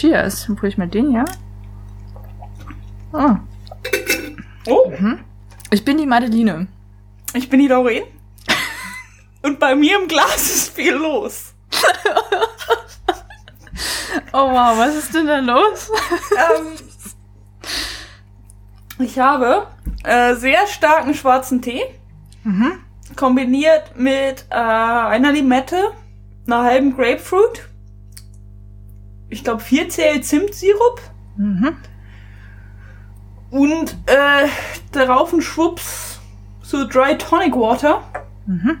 [0.00, 0.46] Cheers.
[0.46, 1.24] Dann probiere ich mal den hier.
[3.12, 3.36] Oh.
[4.66, 4.92] Oh,
[5.70, 6.68] Ich bin die Madeline.
[7.34, 8.04] ich bin die Doreen.
[9.42, 11.54] Und bei mir im Glas ist viel los.
[14.32, 15.90] Oh wow, was ist denn da los?
[16.36, 16.76] ähm,
[19.04, 19.66] ich habe
[20.04, 21.82] äh, sehr starken schwarzen Tee.
[23.16, 25.92] Kombiniert mit äh, einer Limette,
[26.46, 27.68] einer halben Grapefruit.
[29.40, 31.00] Ich glaube 4 Cl Zimtsirup.
[31.38, 31.74] Mhm.
[33.50, 34.46] Und äh,
[34.92, 36.20] darauf ein Schwupps
[36.60, 38.02] so Dry Tonic Water.
[38.44, 38.80] Mhm.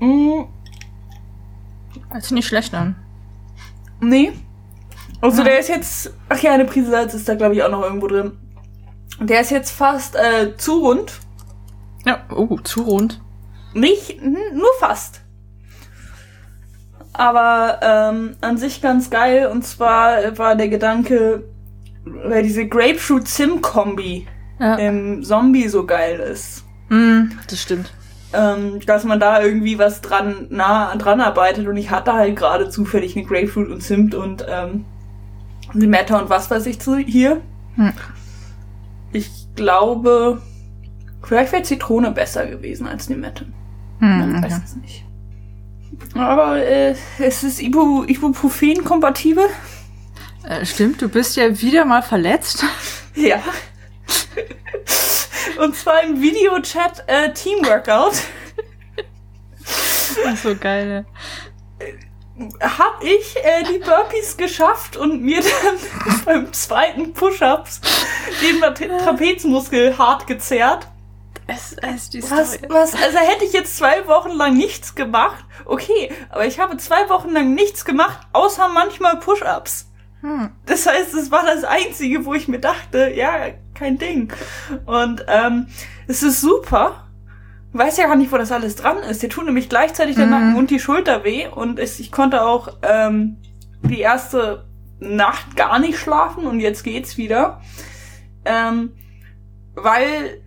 [0.00, 0.44] Mm,
[2.10, 2.96] Hört sich nicht schlecht an.
[4.00, 4.32] nee.
[5.20, 5.44] Also Ja.
[5.44, 6.14] der ist jetzt.
[6.30, 8.38] Ach ja, eine Prise Salz ist da glaube ich auch noch irgendwo drin.
[9.20, 11.20] Der ist jetzt fast äh, zu rund.
[12.06, 13.20] Ja, oh, zu rund.
[13.74, 15.20] Nicht, n- nur fast.
[17.20, 19.46] Aber ähm, an sich ganz geil.
[19.48, 21.44] Und zwar war der Gedanke,
[22.04, 24.26] weil diese Grapefruit-Sim-Kombi
[24.58, 24.76] Ja.
[24.76, 26.64] im Zombie so geil ist.
[26.88, 27.92] Mm, das stimmt.
[28.32, 32.68] ähm, dass man da irgendwie was dran nah dran arbeitet und ich hatte halt gerade
[32.70, 34.84] zufällig eine Grapefruit und Zimt und ähm,
[35.72, 37.40] Limette und was weiß ich zu hier.
[37.74, 37.92] Hm.
[39.12, 40.40] Ich glaube,
[41.22, 43.46] vielleicht wäre Zitrone besser gewesen als Limette.
[43.98, 44.62] Hm, weiß okay.
[44.64, 45.04] es nicht.
[46.14, 49.44] Aber äh, es ist Ibu Ibuprofen-kompatibel.
[50.48, 52.64] äh, stimmt, du bist ja wieder mal verletzt.
[53.16, 53.42] Ja.
[55.58, 58.12] und zwar im Videochat äh, Teamworkout.
[60.26, 61.04] Ach, so geil.
[62.60, 67.80] hab ich äh, die Burpees geschafft und mir dann beim zweiten Push-Ups
[68.42, 70.86] den Tra- Trapezmuskel hart gezerrt.
[71.52, 72.72] Es, es die Was, Story.
[72.72, 77.08] was, also hätte ich jetzt zwei Wochen lang nichts gemacht, okay, aber ich habe zwei
[77.08, 79.90] Wochen lang nichts gemacht, außer manchmal Push-Ups.
[80.20, 80.50] Hm.
[80.66, 83.32] Das heißt, es war das Einzige, wo ich mir dachte, ja,
[83.74, 84.32] kein Ding.
[84.84, 85.66] Und ähm,
[86.06, 87.06] es ist super.
[87.72, 89.22] Weiß ja gar nicht, wo das alles dran ist.
[89.22, 90.30] Dir tun nämlich gleichzeitig der Mhm.
[90.32, 91.46] Nacken und die Schulter weh.
[91.46, 93.38] Und es, ich konnte auch ähm,
[93.82, 94.66] die erste
[94.98, 97.62] Nacht gar nicht schlafen und jetzt geht's wieder.
[98.44, 98.92] Ähm,
[99.74, 100.42] weil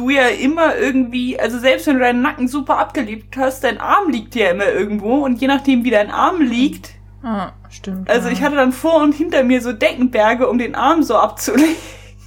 [0.00, 4.10] du ja immer irgendwie, also selbst wenn du deinen Nacken super abgelegt hast, dein Arm
[4.10, 8.08] liegt ja immer irgendwo und je nachdem, wie dein Arm liegt, Ah, stimmt.
[8.08, 8.32] also ja.
[8.32, 11.76] ich hatte dann vor und hinter mir so Deckenberge, um den Arm so abzulegen,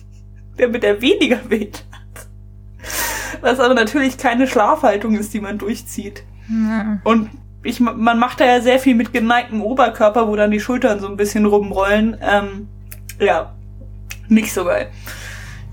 [0.58, 1.84] damit er weniger weht.
[3.42, 6.24] Was aber natürlich keine Schlafhaltung ist, die man durchzieht.
[6.50, 7.00] Ja.
[7.04, 7.30] Und
[7.64, 11.08] ich, man macht da ja sehr viel mit geneigtem Oberkörper, wo dann die Schultern so
[11.08, 12.18] ein bisschen rumrollen.
[12.22, 12.68] Ähm,
[13.20, 13.54] ja,
[14.28, 14.90] nicht so geil.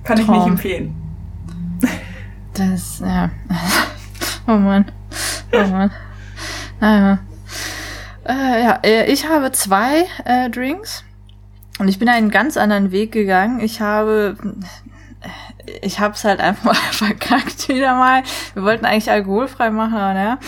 [0.04, 0.52] Kann ich nicht Traum.
[0.52, 0.94] empfehlen.
[2.54, 3.30] Das, ja.
[4.46, 4.90] Oh Mann.
[5.52, 5.90] Oh Mann.
[6.80, 7.18] Naja.
[8.26, 11.04] Äh, ja, äh, ich habe zwei äh, Drinks
[11.78, 13.60] und ich bin einen ganz anderen Weg gegangen.
[13.60, 14.36] Ich habe,
[15.82, 18.22] ich habe es halt einfach mal verkackt wieder mal.
[18.54, 20.38] Wir wollten eigentlich alkoholfrei machen, aber naja.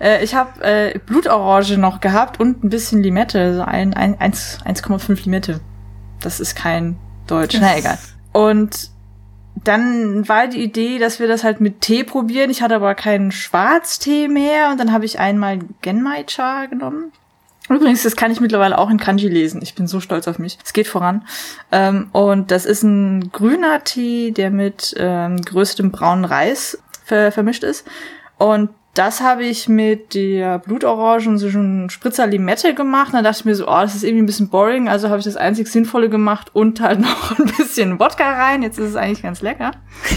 [0.00, 4.60] Äh, ich habe äh, Blutorange noch gehabt und ein bisschen Limette, so ein, ein 1
[4.64, 5.60] 1,5 Limette.
[6.20, 6.96] Das ist kein
[7.26, 7.56] Deutsch.
[7.60, 7.98] Na egal.
[8.32, 8.90] Und
[9.64, 12.50] dann war die Idee, dass wir das halt mit Tee probieren.
[12.50, 17.12] Ich hatte aber keinen Schwarztee mehr und dann habe ich einmal Genmai Cha genommen.
[17.68, 19.60] Übrigens, das kann ich mittlerweile auch in Kanji lesen.
[19.62, 20.58] Ich bin so stolz auf mich.
[20.64, 21.22] Es geht voran.
[21.70, 27.62] Ähm, und das ist ein grüner Tee, der mit ähm, größtem braunen Reis ver vermischt
[27.62, 27.86] ist.
[28.38, 33.14] Und das habe ich mit der Blutorange und so schon Spritzer Limette gemacht.
[33.14, 34.88] Dann dachte ich mir so, oh, das ist irgendwie ein bisschen boring.
[34.88, 38.62] Also habe ich das einzig Sinnvolle gemacht und halt noch ein bisschen Wodka rein.
[38.62, 39.72] Jetzt ist es eigentlich ganz lecker.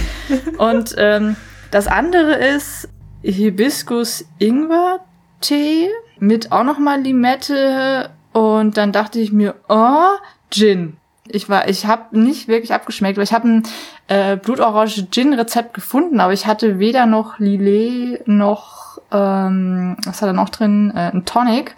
[0.58, 1.36] Und ähm,
[1.70, 2.90] das andere ist
[3.22, 5.00] Hibiskus Ingwer
[5.42, 5.90] Tee
[6.20, 10.16] mit auch noch mal Limette und dann dachte ich mir, oh,
[10.50, 10.98] Gin.
[11.28, 13.64] Ich war, ich habe nicht wirklich abgeschmeckt, weil ich habe ein
[14.08, 18.84] äh, Blutorange Gin Rezept gefunden, aber ich hatte weder noch Lillet noch
[19.14, 21.76] ähm, was hat er noch drin, äh, ein Tonic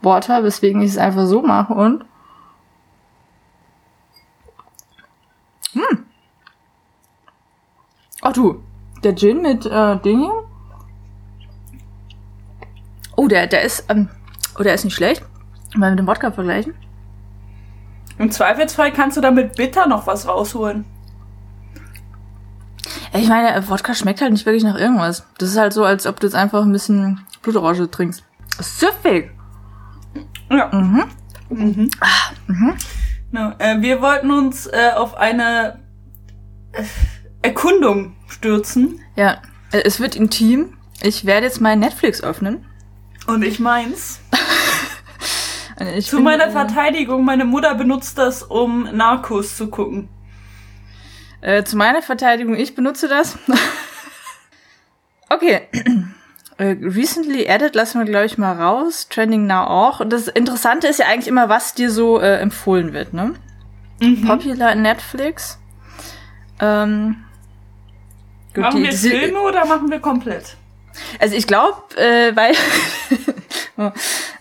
[0.00, 2.04] Water, weswegen ich es einfach so mache und
[5.72, 6.06] hm.
[8.22, 8.62] Ach du,
[9.04, 10.28] der Gin mit äh, Ding?
[13.16, 14.08] Oh, der, der ist, ähm,
[14.58, 15.22] oh, der ist nicht schlecht.
[15.76, 16.74] Mal mit dem Wodka vergleichen.
[18.20, 20.84] Im Zweifelsfall kannst du damit bitter noch was rausholen.
[23.14, 25.24] Ich meine, Wodka schmeckt halt nicht wirklich nach irgendwas.
[25.38, 28.22] Das ist halt so, als ob du jetzt einfach ein bisschen Blutorange trinkst.
[28.60, 29.30] Süffig.
[30.50, 30.68] Ja.
[30.70, 31.04] Mhm.
[31.48, 31.90] Mhm.
[33.30, 35.78] No, äh, wir wollten uns äh, auf eine
[36.72, 36.82] äh,
[37.40, 39.00] Erkundung stürzen.
[39.16, 39.38] Ja,
[39.72, 40.76] äh, es wird intim.
[41.00, 42.66] Ich werde jetzt mein Netflix öffnen.
[43.26, 44.20] Und ich meins.
[45.96, 50.08] Ich Zu meiner äh, Verteidigung, meine Mutter benutzt das, um Narcos zu gucken.
[51.40, 53.38] Äh, zu meiner Verteidigung, ich benutze das.
[55.30, 55.62] okay.
[56.58, 59.08] Äh, recently added lassen wir, glaube ich, mal raus.
[59.08, 60.00] Trending now auch.
[60.00, 63.34] Und das Interessante ist ja eigentlich immer, was dir so äh, empfohlen wird, ne?
[64.00, 64.26] Mhm.
[64.26, 65.58] Popular Netflix.
[66.60, 67.24] Ähm,
[68.54, 70.56] gut, machen die- wir diese- Filme oder machen wir komplett?
[71.18, 72.52] Also ich glaube, äh, weil
[73.78, 73.90] oh,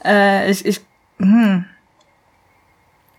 [0.04, 0.82] äh, ich, ich
[1.20, 1.66] hm.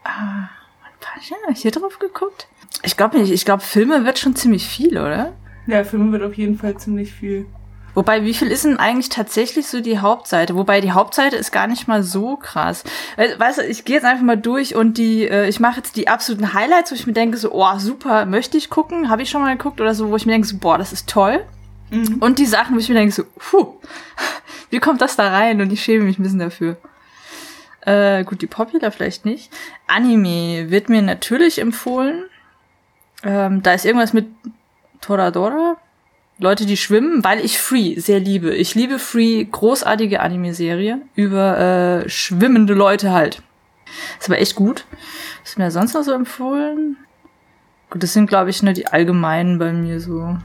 [0.04, 0.48] Ah,
[0.82, 2.48] wann hab ich hier drauf geguckt?
[2.82, 5.32] Ich glaube nicht, ich glaube Filme wird schon ziemlich viel, oder?
[5.66, 7.46] Ja, Filme wird auf jeden Fall ziemlich viel.
[7.94, 10.54] Wobei, wie viel ist denn eigentlich tatsächlich so die Hauptseite?
[10.54, 12.84] Wobei die Hauptseite ist gar nicht mal so krass.
[13.16, 15.96] Weil, Weißt du, ich gehe jetzt einfach mal durch und die, äh, ich mache jetzt
[15.96, 19.30] die absoluten Highlights, wo ich mir denke, so, oh, super, möchte ich gucken, habe ich
[19.30, 21.44] schon mal geguckt oder so, wo ich mir denke, so, boah, das ist toll.
[21.90, 22.18] Mhm.
[22.20, 23.74] Und die Sachen, wo ich mir denke, so, puh,
[24.70, 25.60] wie kommt das da rein?
[25.60, 26.76] Und ich schäme mich ein bisschen dafür.
[27.82, 29.50] Äh, gut, die Popular vielleicht nicht.
[29.86, 32.24] Anime wird mir natürlich empfohlen.
[33.22, 34.26] Ähm, da ist irgendwas mit
[35.00, 35.76] Toradora.
[36.38, 38.54] Leute, die schwimmen, weil ich Free sehr liebe.
[38.54, 41.58] Ich liebe Free, großartige Anime-Serie über
[42.04, 43.42] äh, schwimmende Leute halt.
[44.18, 44.86] Ist aber echt gut.
[45.42, 46.96] Was ist mir sonst noch so empfohlen?
[47.90, 50.36] Gut, das sind, glaube ich, nur die allgemeinen bei mir so.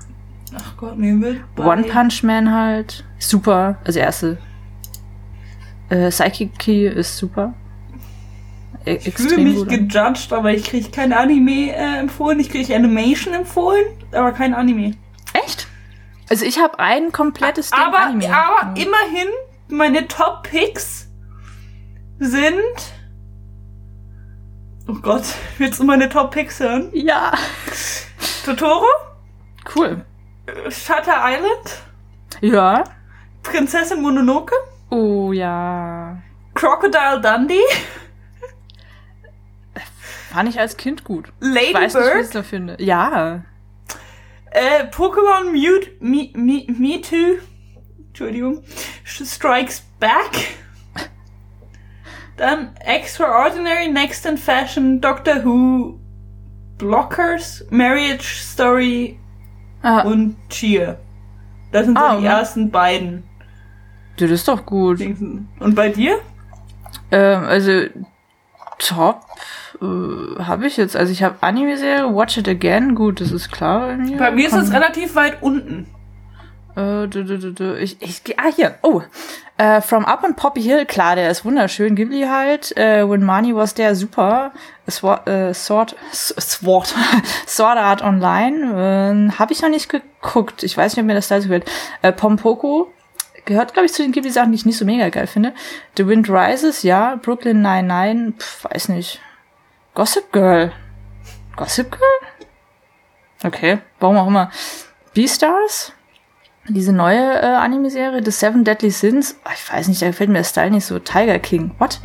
[0.54, 3.06] Ach Gott, mir wird One Punch Man halt.
[3.20, 3.78] Super.
[3.86, 4.38] Also erste.
[5.90, 7.54] Äh, Psychic Key ist super.
[8.86, 9.70] E Ich fühle mich gut.
[9.70, 12.40] gejudged, aber ich kriege kein Anime äh, empfohlen.
[12.40, 14.96] Ich kriege Animation empfohlen, aber kein Anime.
[15.34, 15.68] Echt?
[16.30, 18.26] Also ich habe ein komplettes Ding aber Anime.
[18.36, 19.28] aber immerhin,
[19.70, 21.08] meine Top-Picks
[22.20, 22.54] sind...
[24.88, 25.24] Oh Gott,
[25.58, 26.90] willst du meine Top-Picks hören?
[26.94, 27.32] ja.
[28.46, 28.86] Totoro,
[29.76, 30.06] Cool.
[30.46, 31.82] äh, Shutter Island,
[32.42, 32.84] Ja.
[33.42, 34.54] Prinzessin Mononoke,
[34.90, 36.22] Oh ja.
[36.54, 37.60] Crocodile Dundee,
[40.30, 41.32] Fand ich als Kind gut.
[41.40, 42.76] Lady Ich weiß nicht, wie ich Bird, da finde.
[42.80, 43.44] Ja.
[44.52, 47.40] äh, Pokémon Mute, Me, Me, Mewtwo,
[48.08, 48.64] Entschuldigung,
[49.06, 50.58] Strikes Back.
[52.38, 56.00] Dann Extraordinary, Next in Fashion, Doctor Who,
[56.78, 59.18] Blockers, Marriage Story
[59.82, 61.00] Ah, und Cheer.
[61.72, 62.28] Das sind so Ah, die okay.
[62.28, 63.24] ersten beiden.
[64.18, 65.02] Das ist doch gut.
[65.02, 66.20] Und bei dir?
[67.12, 67.84] Ähm, also
[68.80, 69.22] top
[69.82, 70.96] äh, habe ich jetzt.
[70.96, 72.96] Also ich habe Anime-Serie, Watch It Again.
[72.96, 74.18] Gut, das ist klar bei mir.
[74.18, 75.88] Bei mir ist es relativ weit unten.
[76.76, 77.78] Äh, du, du, du.
[77.80, 78.76] Ich, ich, ah, hier.
[78.82, 79.02] Oh.
[79.58, 81.96] Äh, From Up on Poppy Hill, klar, der ist wunderschön.
[81.96, 82.76] Ghibli halt.
[82.76, 84.52] Äh, When Money Was There, super.
[84.90, 86.94] Sword, äh, Sword, Sword,
[87.48, 89.32] Sword Art Online.
[89.32, 90.64] Äh, Habe ich noch nicht geguckt.
[90.64, 91.70] Ich weiß nicht, ob mir das da so wird.
[92.02, 92.92] Äh, Pompoko.
[93.46, 95.54] Gehört, glaube ich, zu den Ghibli-Sachen, die ich nicht so mega geil finde.
[95.98, 97.16] The Wind Rises, ja.
[97.16, 99.22] Brooklyn 99, pf, weiß nicht.
[99.94, 100.72] Gossip Girl.
[101.56, 102.58] Gossip Girl?
[103.44, 104.52] Okay, warum auch immer.
[105.14, 105.94] Beastars?
[106.68, 110.40] Diese neue äh, Anime-Serie, The Seven Deadly Sins, ah, ich weiß nicht, da gefällt mir
[110.40, 110.98] der Style nicht so.
[110.98, 112.00] Tiger King, what?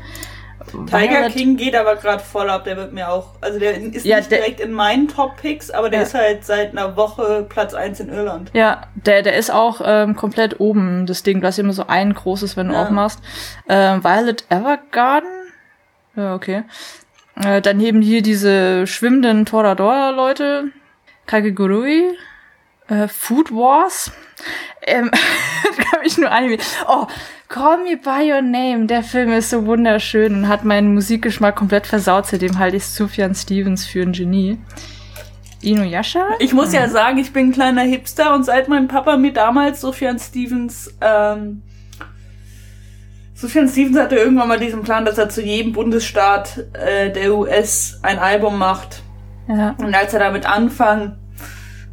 [0.86, 3.30] Tiger King geht aber gerade voll ab, der wird mir auch.
[3.40, 6.06] Also der ist Ja, nicht der- direkt in meinen Top-Picks, aber der Ja.
[6.06, 8.50] ist halt seit einer Woche Platz 1 in Irland.
[8.54, 11.40] Ja, der, der ist auch ähm, komplett oben, das Ding.
[11.40, 12.82] Du hast immer so ein großes, wenn du Ja.
[12.84, 13.20] aufmachst.
[13.68, 15.28] Ähm, Violet Evergarden?
[16.16, 16.64] Ja, okay.
[17.36, 20.64] Äh, dann eben hier diese schwimmenden Toradora-Leute.
[21.26, 22.16] Kagegurui.
[22.88, 24.10] Äh, Food Wars.
[24.82, 25.10] Ähm,
[25.76, 26.58] glaube ich nur Anime.
[26.88, 27.06] Oh,
[27.50, 28.86] Call Me By Your Name.
[28.86, 32.28] Der Film ist so wunderschön und hat meinen Musikgeschmack komplett versaut.
[32.28, 34.56] Seitdem halte ich Sufjan Stevens für ein Genie.
[35.60, 36.28] Inuyasha?
[36.38, 39.80] Ich muss ja sagen, ich bin ein kleiner Hipster und seit mein Papa mir damals
[39.80, 41.62] Sufjan Stevens, ähm,
[43.34, 47.98] Sufjan Stevens hatte irgendwann mal diesen Plan, dass er zu jedem Bundesstaat äh, der US
[48.02, 49.02] ein Album macht.
[49.48, 49.74] Ja.
[49.76, 51.16] Und als er damit anfang,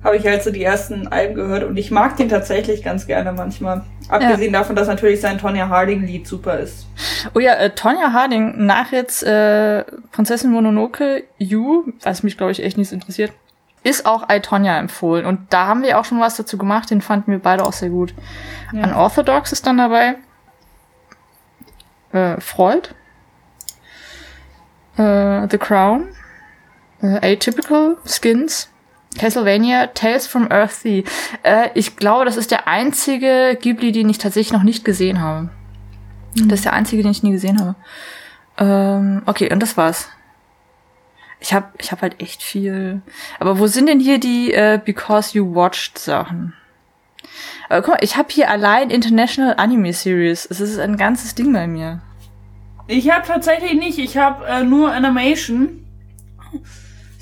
[0.03, 3.31] habe ich halt so die ersten Alben gehört und ich mag den tatsächlich ganz gerne
[3.31, 3.83] manchmal.
[4.09, 6.87] Abgesehen davon, dass natürlich sein Tonya Harding Lied super ist.
[7.33, 12.63] Oh ja, äh, Tonja Harding, nach jetzt äh, Prinzessin Mononoke, You, was mich glaube ich
[12.63, 13.33] echt nicht interessiert,
[13.83, 15.25] ist auch I, Tonya empfohlen.
[15.25, 17.89] Und da haben wir auch schon was dazu gemacht, den fanden wir beide auch sehr
[17.89, 18.13] gut.
[18.71, 18.83] Ja.
[18.83, 20.15] Unorthodox ist dann dabei.
[22.11, 22.89] Äh, Freud.
[24.97, 26.09] Äh, The Crown.
[27.01, 28.69] Äh, Atypical, Skins.
[29.17, 31.03] Castlevania, Tales from Earthsea.
[31.43, 35.49] Äh, ich glaube, das ist der einzige Ghibli, den ich tatsächlich noch nicht gesehen habe.
[36.35, 37.75] Das ist der einzige, den ich nie gesehen habe.
[38.57, 40.09] Ähm, okay, und das war's.
[41.39, 43.01] Ich hab, ich hab halt echt viel.
[43.39, 46.53] Aber wo sind denn hier die äh, Because You Watched Sachen?
[47.69, 50.47] Aber guck mal, ich habe hier allein International Anime Series.
[50.49, 52.01] Es ist ein ganzes Ding bei mir.
[52.87, 53.99] Ich habe tatsächlich nicht.
[53.99, 55.85] Ich habe äh, nur Animation.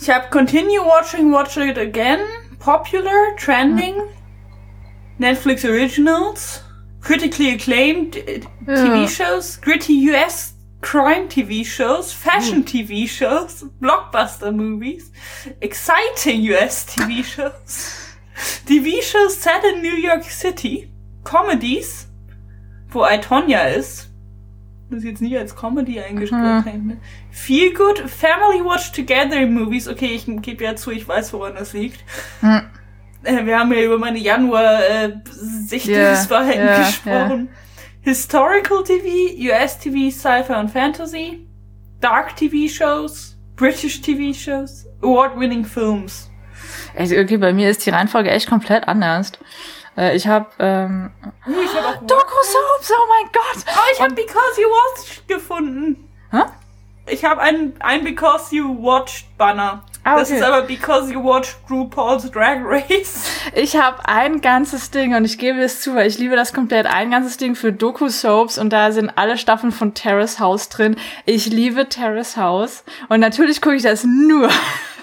[0.06, 2.20] Ich habe Continue Watching, Watch It Again,
[2.60, 4.08] Popular, Trending, mm.
[5.18, 6.62] Netflix Originals,
[7.02, 8.76] Critically Acclaimed uh, äh, Ja.
[8.76, 12.68] TV-Shows, Gritty US Crime TV-Shows, Fashion mm.
[12.68, 15.12] TV-Shows, Blockbuster Movies,
[15.60, 18.16] Exciting US TV-Shows,
[18.68, 20.88] TV-Shows set in New York City,
[21.24, 22.08] Comedies,
[22.90, 24.12] wo I, Tonya ist,
[24.90, 26.66] das ist jetzt nie als Comedy eingestellt.
[26.84, 26.98] Ne?
[27.32, 29.88] Feel Good, Family Watch Together Movies.
[29.88, 32.04] Okay, ich gebe ja zu, ich weiß, woran das liegt.
[32.42, 32.62] Hm.
[33.24, 37.50] Äh, Wir haben ja über meine Januar-Sichtungsverhalten Ja, ja, gesprochen.
[38.02, 39.08] Historical TV,
[39.52, 41.48] US TV, Sci-Fi und Fantasy,
[42.00, 46.30] Dark TV Shows, British TV Shows, Award-winning Films.
[46.96, 49.32] Also, okay, bei mir ist die Reihenfolge echt komplett anders.
[49.98, 51.12] Äh, ich habe ähm,
[51.48, 53.64] ich habe auch Doku-Soaps, oh mein Gott!
[53.68, 56.10] Oh, ich habe Because You Watched gefunden.
[56.32, 56.42] Hä?
[57.08, 59.84] Ich habe ein, ein Because You Watched Banner.
[60.04, 60.40] Ah, Das okay.
[60.40, 63.28] ist aber Because You Watched RuPaul's Drag Race.
[63.54, 66.88] Ich habe ein ganzes Ding und ich gebe es zu, weil ich liebe das komplett.
[66.88, 70.96] Ein ganzes Ding für Doku-Soaps und da sind alle Staffeln von Terrace House drin.
[71.26, 74.50] Ich liebe Terrace House und natürlich gucke ich das nur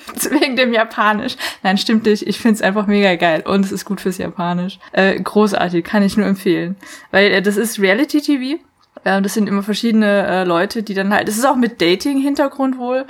[0.30, 1.36] wegen dem Japanisch.
[1.62, 2.26] Nein, stimmt nicht.
[2.26, 4.78] Ich find's einfach mega geil und es ist gut fürs Japanisch.
[4.92, 6.76] Äh, großartig, kann ich nur empfehlen.
[7.10, 8.60] Weil äh, das ist Reality-TV.
[9.04, 12.78] Äh, das sind immer verschiedene äh, Leute, die dann halt, das ist auch mit Dating-Hintergrund
[12.78, 13.06] wohl,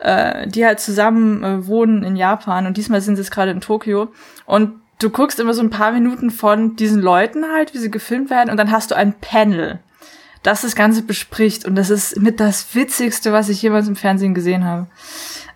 [0.00, 3.60] äh, die halt zusammen äh, wohnen in Japan und diesmal sind sie jetzt gerade in
[3.60, 4.08] Tokio.
[4.46, 8.30] Und du guckst immer so ein paar Minuten von diesen Leuten halt, wie sie gefilmt
[8.30, 9.80] werden und dann hast du ein Panel,
[10.42, 14.34] das das Ganze bespricht und das ist mit das Witzigste, was ich jemals im Fernsehen
[14.34, 14.86] gesehen habe.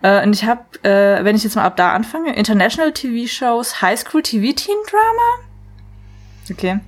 [0.03, 3.99] Äh, und ich habe, äh, wenn ich jetzt mal ab da anfange, International TV-Shows, High
[3.99, 5.49] School TV Teen Drama.
[6.51, 6.81] Okay.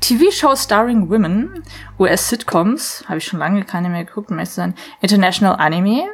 [0.00, 1.62] TV-Shows starring women,
[1.98, 4.74] US-Sitcoms, habe ich schon lange keine mehr geguckt, um ehrlich zu sein.
[5.00, 6.08] International Anime,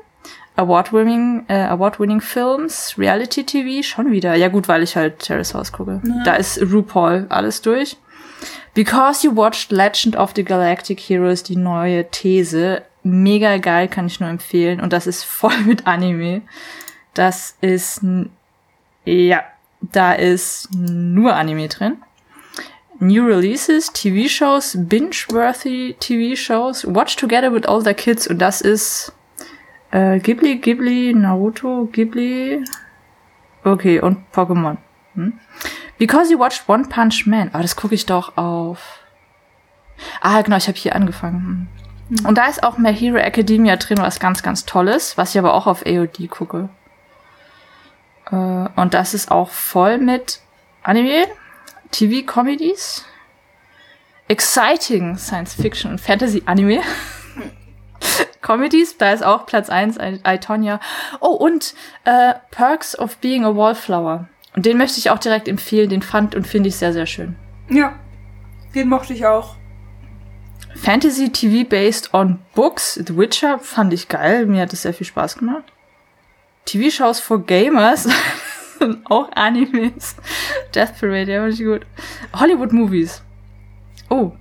[0.56, 4.34] Award-winning äh, Award-winning Films, Reality-TV, schon wieder.
[4.34, 6.00] Ja gut, weil ich halt Terrace House gucke.
[6.24, 7.96] Da ist RuPaul alles durch.
[8.74, 12.82] Because you watched Legend of the Galactic Heroes, die neue These.
[13.02, 14.80] Mega geil, kann ich nur empfehlen.
[14.80, 16.42] Und das ist voll mit Anime.
[17.14, 18.02] Das ist,
[19.04, 19.42] ja,
[19.80, 21.98] da ist nur Anime drin.
[23.00, 28.26] New Releases, TV-Shows, binge-worthy TV-Shows, Watch Together with All the Kids.
[28.26, 29.12] Und das ist
[29.92, 32.64] äh, Ghibli, Ghibli, Naruto, Ghibli.
[33.64, 34.78] Okay, und Pokémon.
[35.14, 35.38] Hm?
[35.98, 37.50] Because you watched One Punch Man.
[37.52, 39.00] Aber das gucke ich doch auf.
[40.20, 41.68] Ah, genau, ich habe hier angefangen.
[42.08, 42.26] Hm.
[42.26, 45.54] Und da ist auch My Hero Academia drin, was ganz, ganz tolles, was ich aber
[45.54, 46.68] auch auf AOD gucke.
[48.30, 50.40] Äh, und das ist auch voll mit
[50.82, 51.26] Anime,
[51.90, 53.04] TV-Comedies,
[54.28, 56.80] exciting Science Fiction und Fantasy Anime.
[58.40, 60.80] Comedies, da ist auch Platz 1, I, I, Tonya.
[61.20, 61.74] Oh, und
[62.04, 64.28] äh, Perks of Being a Wallflower.
[64.56, 67.36] Und den möchte ich auch direkt empfehlen, den fand und finde ich sehr, sehr schön.
[67.68, 67.98] Ja,
[68.74, 69.56] den mochte ich auch.
[70.74, 72.94] Fantasy TV based on books.
[72.94, 74.46] The Witcher fand ich geil.
[74.46, 75.64] Mir hat es sehr viel Spaß gemacht.
[76.66, 78.08] TV-Shows for Gamers.
[79.04, 80.16] auch Animes.
[80.74, 81.86] Death Parade, ja, fand ich gut.
[82.38, 83.22] Hollywood Movies.
[84.08, 84.32] Oh,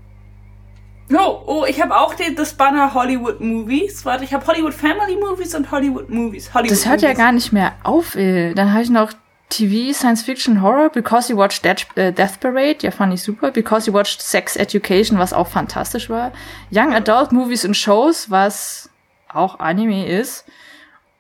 [1.14, 4.04] Oh, oh, ich habe auch den, das Banner Hollywood Movies.
[4.04, 6.54] Warte, ich habe Hollywood Family Movies und Hollywood Movies.
[6.54, 7.18] Hollywood das hört ja Movies.
[7.18, 8.54] gar nicht mehr auf, ey.
[8.54, 9.14] Dann habe ich noch
[9.50, 13.52] TV, Science Fiction, Horror, Because You Watched Death, äh, Death Parade, ja, fand ich super.
[13.52, 16.32] Because You Watched Sex Education, was auch fantastisch war.
[16.70, 18.90] Young Adult Movies und Shows, was
[19.30, 20.46] auch Anime ist.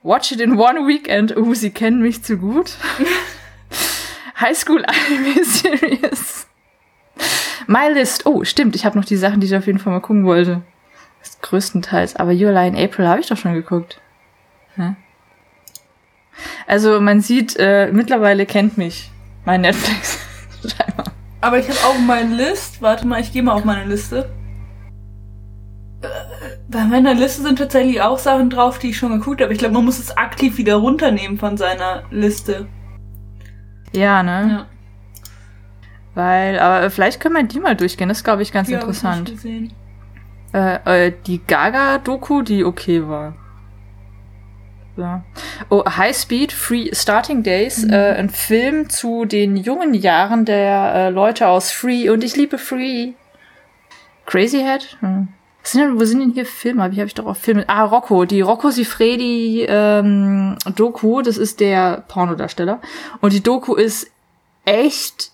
[0.03, 2.71] Watch It in One Weekend, oh, sie kennen mich zu gut.
[4.39, 6.47] High School Anime Series.
[7.65, 9.99] My List, oh, stimmt, ich habe noch die Sachen, die ich auf jeden Fall mal
[9.99, 10.61] gucken wollte.
[11.41, 13.99] Größtenteils, aber Your Lie in April habe ich doch schon geguckt.
[14.75, 14.95] Hä?
[16.67, 19.11] Also man sieht, äh, mittlerweile kennt mich
[19.45, 20.19] mein Netflix.
[20.61, 21.05] Scheinbar.
[21.41, 22.81] Aber ich habe auch meine List.
[22.81, 24.29] Warte mal, ich gehe mal auf meine Liste.
[26.01, 26.07] Äh,
[26.67, 29.53] Bei meiner Liste sind tatsächlich auch Sachen drauf, die ich schon geguckt habe.
[29.53, 32.67] Ich glaube, man muss es aktiv wieder runternehmen von seiner Liste.
[33.93, 34.47] ja, ne?
[34.49, 34.65] Ja,
[36.13, 38.09] Weil, aber vielleicht können wir die mal durchgehen.
[38.09, 39.33] Das ist, glaube ich, ganz die interessant.
[40.53, 43.35] Äh, äh, die Gaga-Doku, die okay war.
[44.97, 45.23] Ja.
[45.69, 47.93] Oh, High Speed, Free Starting Days, Mhm.
[47.93, 52.57] äh, ein Film zu den jungen Jahren der äh, Leute aus Free und ich liebe
[52.57, 53.13] Free.
[54.25, 54.97] Crazy Head?
[54.99, 55.29] Hm.
[55.63, 56.91] Sind denn, wo sind denn hier Filme?
[56.91, 57.65] Wie habe ich doch auch Filme?
[57.67, 62.81] Ah, Rocco, die Rocco Sifredi ähm, Doku, das ist der Pornodarsteller.
[63.21, 64.09] Und die Doku ist
[64.65, 65.31] echt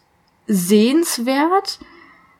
[0.47, 1.79] sehenswert,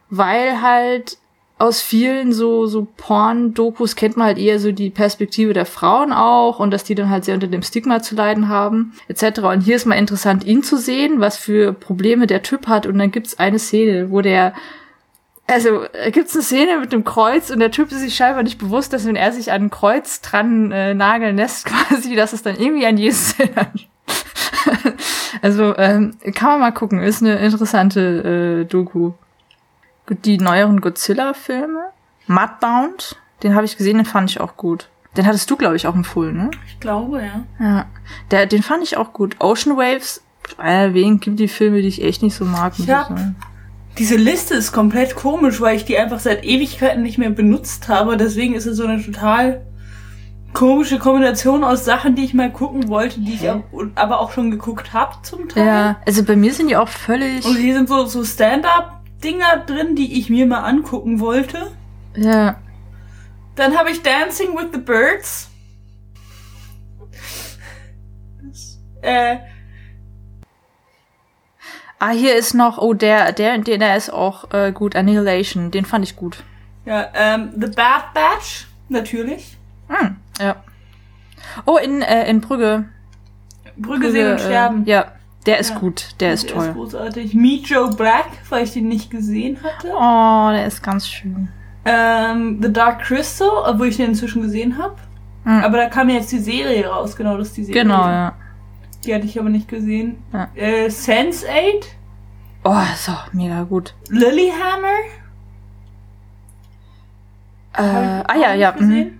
[0.09, 1.17] weil halt
[1.59, 6.59] aus vielen so, so Porn-Dokus kennt man halt eher so die Perspektive der Frauen auch
[6.59, 9.39] und dass die dann halt sehr unter dem Stigma zu leiden haben, etc.
[9.41, 12.85] Und hier ist mal interessant, ihn zu sehen, was für Probleme der Typ hat.
[12.85, 14.53] Und dann gibt's eine Szene, wo der
[15.47, 18.57] also äh, gibt's eine Szene mit dem Kreuz und der Typ ist sich scheinbar nicht
[18.57, 22.43] bewusst, dass wenn er sich an ein Kreuz dran äh, nageln lässt, quasi, dass es
[22.43, 23.87] dann irgendwie an Jesus erinnert.
[25.41, 29.11] also ähm, kann man mal gucken, ist eine interessante äh, Doku.
[30.09, 31.79] Die neueren Godzilla-Filme.
[32.27, 34.89] Mudbound, den habe ich gesehen, den fand ich auch gut.
[35.17, 36.51] Den hattest du, glaube ich, auch empfohlen, ne?
[36.67, 37.43] Ich glaube, ja.
[37.65, 37.85] Ja.
[38.31, 39.35] Der, den fand ich auch gut.
[39.39, 40.23] Ocean Waves,
[40.61, 42.73] äh, wegen gibt die Filme, die ich echt nicht so mag.
[42.79, 43.07] Ja.
[43.15, 43.97] ich.
[43.99, 48.17] Diese Liste ist komplett komisch, weil ich die einfach seit Ewigkeiten nicht mehr benutzt habe.
[48.17, 49.61] Deswegen ist es so eine total
[50.53, 53.63] komische Kombination aus Sachen, die ich mal gucken wollte, die ich ab-
[53.95, 55.65] aber auch schon geguckt habe zum Teil.
[55.67, 57.45] Ja, also bei mir sind die auch völlig.
[57.45, 58.23] Und hier sind so, so
[59.23, 61.71] Stand-up-Dinger drin, die ich mir mal angucken wollte.
[62.15, 62.57] Ja.
[63.55, 65.49] Dann habe ich Dancing with the Birds.
[68.41, 69.37] Das, äh,
[71.99, 75.85] Ah, hier ist noch, oh, der, der, der, der ist auch äh, gut, Annihilation, den
[75.85, 76.43] fand ich gut.
[76.83, 79.57] ja, ähm, The Bad Batch, natürlich.
[79.87, 80.57] Hm, ja.
[81.65, 82.89] Oh, in, äh, in Brügge.
[83.77, 84.85] Brügge sehen und äh, sterben.
[84.85, 85.13] Ja,
[85.45, 85.77] der ist Ja.
[85.79, 86.65] gut, der ist Der toll.
[86.67, 87.33] ist großartig.
[87.33, 89.89] Meet Joe Black, weil ich den nicht gesehen hatte.
[89.93, 91.49] Oh, der ist ganz schön.
[91.85, 94.95] Ähm, The Dark Crystal, obwohl ich den inzwischen gesehen habe.
[95.43, 95.63] Mhm.
[95.63, 97.81] Aber da kam ja jetzt die Serie raus, genau, das ist die Serie.
[97.83, 98.33] Genau, ja.
[99.03, 100.17] Die hatte ich aber nicht gesehen.
[100.31, 100.47] Ja.
[100.55, 101.83] Äh, Sense8,
[102.65, 103.93] Oh, ist auch mega gut.
[104.07, 104.87] Lilyhammer.
[107.73, 108.71] Äh, ah ja, ja.
[108.71, 108.77] Mhm.
[108.79, 109.19] gesehen.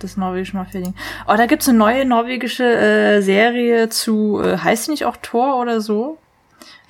[0.00, 0.94] Das norwegische Mafia-Ding.
[1.28, 5.56] Oh, da gibt's eine neue norwegische äh, Serie zu, äh, heißt die nicht auch Thor
[5.60, 6.18] oder so?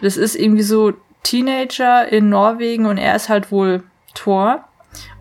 [0.01, 0.93] Das ist irgendwie so
[1.23, 3.83] Teenager in Norwegen und er ist halt wohl
[4.15, 4.65] Thor.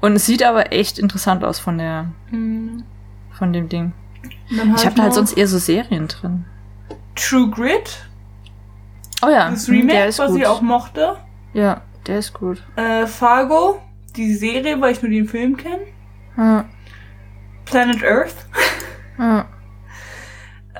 [0.01, 2.83] Und es sieht aber echt interessant aus von der, Mhm.
[3.31, 3.91] von dem Ding.
[4.55, 6.45] Dann Ich habe da halt sonst eher so Serien drin.
[7.15, 8.05] True Grit,
[9.21, 10.39] Oh ja, das hm, Remake, der ist was gut.
[10.39, 11.17] ich auch mochte.
[11.53, 12.63] Ja, der ist gut.
[12.77, 13.81] Äh, Fargo,
[14.15, 15.81] die Serie, weil ich nur den Film kenne.
[16.37, 16.65] Ja,
[17.69, 18.35] Planet Earth.
[19.17, 19.47] ja.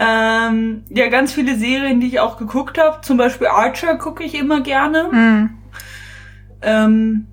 [0.02, 3.02] Ähm, ja, ganz viele Serien, die ich auch geguckt habe.
[3.02, 5.10] Zum Beispiel Archer gucke ich immer gerne.
[5.12, 5.50] Hm.
[6.62, 7.28] Ähm,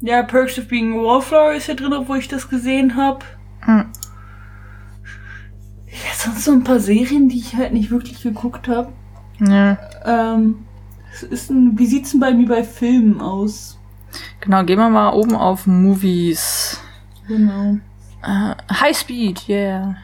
[0.00, 3.20] ja, Perks of Being a Wallflower ist hier drin, obwohl ich das gesehen habe.
[3.62, 3.86] Hm.
[5.86, 8.92] Ja, sonst so ein paar Serien, die ich halt nicht wirklich geguckt habe.
[9.40, 9.78] Ja.
[10.04, 10.66] Ähm,
[11.12, 13.78] es ist ein, wie sieht's denn bei mir bei Filmen aus?
[14.40, 16.80] Genau, gehen wir mal oben auf Movies.
[17.26, 17.78] Genau.
[18.28, 19.96] Äh, High Speed, yeah.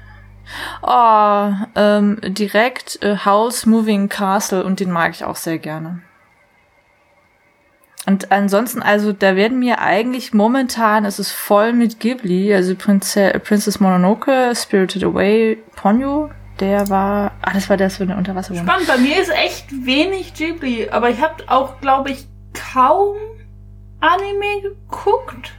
[0.83, 6.01] Oh, ähm, direkt äh, House Moving Castle und den mag ich auch sehr gerne.
[8.07, 13.41] Und ansonsten, also da werden mir eigentlich momentan, es ist voll mit Ghibli, also Prinze
[13.43, 18.67] Princess Mononoke, Spirited Away, Ponyo, der war, ah, das war das für eine Unterwasserwohnung.
[18.67, 23.17] Spannend, bei mir ist echt wenig Ghibli, aber ich habe auch, glaube ich, kaum
[24.01, 25.53] Anime geguckt.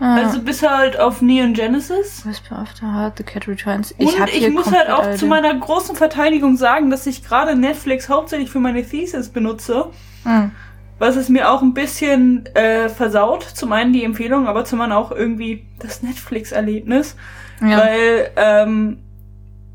[0.00, 2.24] Ah, Also bis halt auf Neon Genesis.
[2.24, 3.92] Whisper After Heart, The Cat Returns.
[3.98, 8.08] Und hab ich, muss halt auch zu meiner großen Verteidigung sagen, dass ich gerade Netflix
[8.08, 9.86] hauptsächlich für meine Thesis benutze.
[10.22, 10.52] Hm.
[11.00, 13.42] Was es mir auch ein bisschen äh, versaut.
[13.42, 17.16] Zum einen die Empfehlung, aber zum anderen auch irgendwie das Netflix-Erlebnis.
[17.60, 17.78] Ja.
[17.78, 18.98] Weil ähm,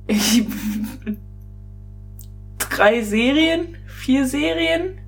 [0.07, 0.45] ich
[2.69, 4.99] drei Serien, vier Serien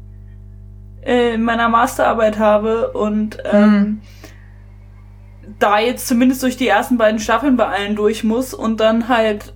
[1.06, 4.02] äh, in meiner Masterarbeit habe und ähm,
[5.60, 9.54] da jetzt zumindest durch die ersten beiden Staffeln bei allen durch muss und dann halt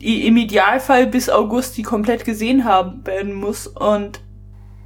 [0.00, 3.66] äh, im Idealfall bis August die komplett gesehen haben werden muss.
[3.66, 4.20] Und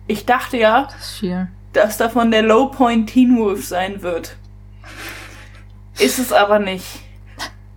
[0.06, 1.22] ich dachte ja, Das
[1.72, 4.36] dass davon der Low Point Teen Wolf sein wird.
[5.98, 6.86] Ist es aber nicht.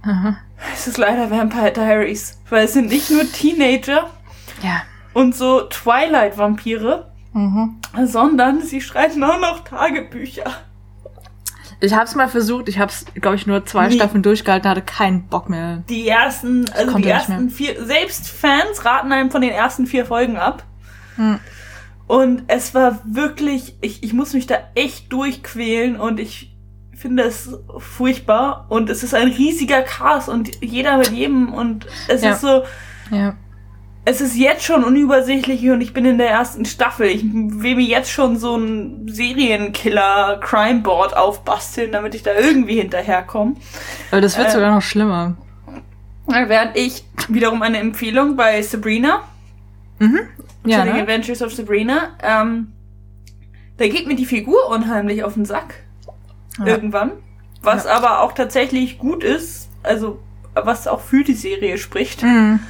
[0.04, 0.38] Aha.
[0.74, 4.10] Es ist leider Vampire Diaries, weil es sind nicht nur Teenager
[4.64, 4.82] Ja.
[5.14, 7.80] und so Twilight-Vampire, Mhm.
[8.06, 10.46] sondern sie schreiben auch noch Tagebücher.
[11.80, 13.96] Ich hab's mal versucht, ich hab's, glaube ich, nur zwei Nee.
[13.96, 15.84] Staffeln durchgehalten, hatte keinen Bock mehr.
[15.90, 20.38] Die ersten, also die ersten vier, selbst Fans raten einem von den ersten vier Folgen
[20.38, 20.63] ab.
[21.18, 21.40] Hm.
[22.08, 26.56] Und es war wirklich, ich, ich muss mich da echt durchquälen und ich
[26.96, 28.66] finde es furchtbar.
[28.70, 32.32] Und es ist ein riesiger Cast und jeder mit jedem und es Ja.
[32.32, 32.63] ist so,
[33.12, 33.36] Ja.
[34.10, 37.08] Es ist jetzt schon unübersichtlich und ich bin in der ersten Staffel.
[37.08, 43.56] Ich will mir jetzt schon so ein Serienkiller-Crime-Board aufbasteln, damit ich da irgendwie hinterherkomme.
[44.12, 44.52] Aber das wird Äh.
[44.52, 45.36] sogar noch schlimmer.
[46.26, 49.24] Während ich wiederum eine Empfehlung bei Sabrina.
[50.00, 50.20] Mhm.
[50.65, 50.93] Ja, ne?
[51.02, 52.12] Adventures of Sabrina.
[52.24, 52.72] Ähm,
[53.78, 55.84] da geht mir die Figur unheimlich auf den Sack.
[56.60, 56.65] Ja.
[56.67, 57.12] Irgendwann.
[57.62, 57.91] Was Ja.
[57.98, 59.67] aber auch tatsächlich gut ist.
[59.84, 60.20] Also,
[60.54, 62.24] was auch für die Serie spricht.
[62.24, 62.62] Mhm.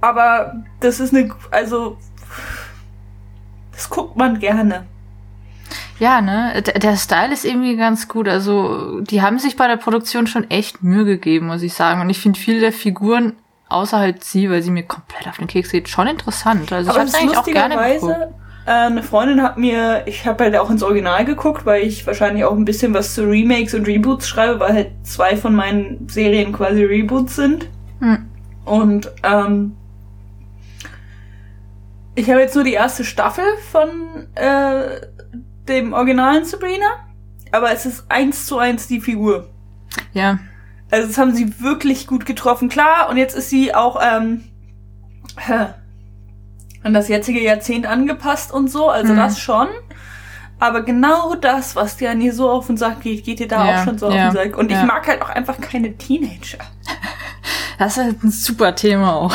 [0.00, 1.96] Aber das ist eine, also,
[3.72, 4.86] das guckt man gerne.
[5.98, 6.62] Ja, ne?
[6.62, 8.28] Der Style ist irgendwie ganz gut.
[8.28, 12.00] Also, die haben sich bei der Produktion schon echt Mühe gegeben, muss ich sagen.
[12.00, 13.32] Und ich finde viele der Figuren,
[13.68, 16.72] außer halt sie, weil sie mir komplett auf den Keks geht, schon interessant.
[16.72, 18.02] Also, ich Aber das ist eigentlich auch gerne geguckt.
[18.02, 18.34] lustigerweise,
[18.66, 22.44] äh, eine Freundin hat mir, ich habe halt auch ins Original geguckt, weil ich wahrscheinlich
[22.44, 26.52] auch ein bisschen was zu Remakes und Reboots schreibe, weil halt zwei von meinen Serien
[26.52, 27.68] quasi Reboots sind.
[28.00, 28.26] Hm.
[28.66, 29.77] Und ähm,
[32.18, 35.00] ich habe jetzt nur die erste Staffel von äh,
[35.68, 36.86] dem originalen Sabrina,
[37.52, 39.48] aber es ist eins zu eins die Figur.
[40.12, 40.38] Ja.
[40.90, 42.68] Also das haben sie wirklich gut getroffen.
[42.68, 44.44] Klar, und jetzt ist sie auch ähm,
[46.82, 49.16] an das jetzige Jahrzehnt angepasst und so, also Mhm.
[49.18, 49.68] das schon.
[50.58, 53.64] Aber genau das, was dir an ihr so auf den Sack geht, geht dir da
[53.64, 54.58] Ja, auch schon so ja, auf den Sack.
[54.58, 54.80] Und ja.
[54.80, 56.58] ich mag halt auch einfach keine Teenager.
[57.78, 59.34] Das ist halt ein super Thema auch.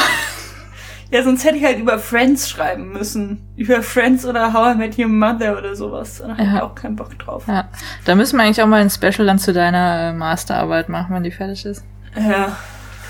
[1.14, 3.48] Ja, sonst hätte ich halt über Friends schreiben müssen.
[3.56, 6.18] Über Friends oder How I Met Your Mother oder sowas.
[6.18, 6.64] Da habe ich Ja.
[6.64, 7.44] auch keinen Bock drauf.
[7.48, 7.70] Ja.
[8.04, 11.24] Da müssen wir eigentlich auch mal ein Special dann zu deiner äh, Masterarbeit machen, wenn
[11.24, 11.86] die fertig ist.
[12.16, 12.58] Ja,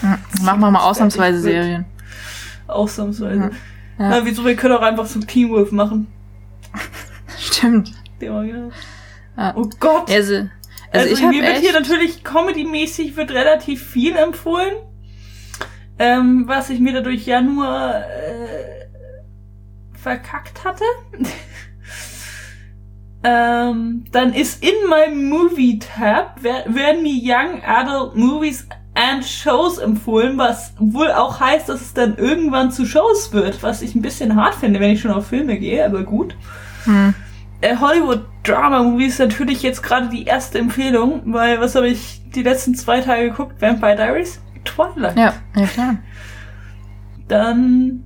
[0.01, 0.17] Mhm.
[0.41, 1.39] Machen wir mal ausnahmsweise.
[1.39, 1.85] Serien.
[2.67, 3.51] ausnahmsweise.
[3.97, 4.09] Ja.
[4.09, 6.07] Na, wieso, wir können auch einfach so Teen Wolf machen.
[7.39, 7.91] Stimmt.
[8.19, 8.71] Der Original.
[9.37, 9.53] Ja.
[9.55, 10.09] Oh Gott.
[10.11, 10.49] Also, also,
[10.91, 11.61] Also, ich mir wird echt...
[11.61, 14.73] hier natürlich comedy-mäßig wird relativ viel empfohlen.
[15.99, 18.85] Ähm, was ich mir dadurch ja nur äh,
[19.93, 20.83] verkackt hatte.
[23.23, 30.37] ähm, dann ist in meinem Movie-Tab wer- werden mir Young Adult Movies and Shows empfohlen,
[30.37, 34.35] was wohl auch heißt, dass es dann irgendwann zu Shows wird, was ich ein bisschen
[34.35, 36.35] hart finde, wenn ich schon auf Filme gehe, aber gut
[36.83, 37.13] Hm.
[37.61, 42.43] äh, Hollywood Drama Movies natürlich jetzt gerade die erste Empfehlung, weil was habe ich die
[42.43, 43.61] letzten zwei Tage geguckt?
[43.61, 45.17] Vampire Diaries, Twilight.
[45.17, 45.95] Ja, ja klar.
[47.27, 48.03] Dann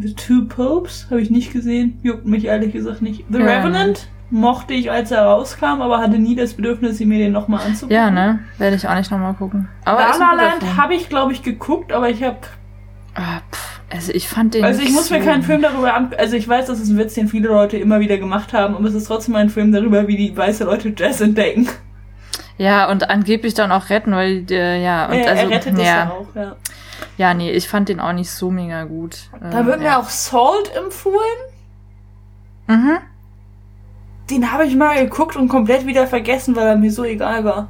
[0.00, 3.24] The Two Popes habe ich nicht gesehen, juckt mich ehrlich gesagt nicht.
[3.30, 7.32] The Ja, Revenant mochte ich, als er rauskam, aber hatte nie das Bedürfnis, mir den
[7.32, 7.96] nochmal anzugucken.
[7.96, 8.38] Ja, ne?
[8.58, 9.68] Werde ich auch nicht nochmal gucken.
[9.84, 12.38] Aber La La habe ich, glaube ich, geguckt, aber ich habe
[13.14, 13.40] Ah,
[13.92, 14.64] also ich fand den.
[14.64, 16.10] Also ich muss mir so- keinen Film darüber an...
[16.16, 18.84] Also ich weiß, das ist ein Witz, den viele Leute immer wieder gemacht haben, aber
[18.86, 21.68] es ist trotzdem ein Film darüber, wie die weiße Leute Jazz entdecken.
[22.60, 25.84] Ja, und angeblich dann auch retten, weil äh, ja und er, also er rettet ja
[25.84, 26.56] ja, auch, ja.
[27.16, 29.30] ja, nee, ich fand den auch nicht so mega gut.
[29.40, 29.98] Da Ähm, wird mir ja.
[29.98, 31.38] auch Salt empfohlen.
[32.66, 32.98] Mhm.
[34.28, 37.68] Den habe ich mal geguckt und komplett wieder vergessen, weil er mir so egal war.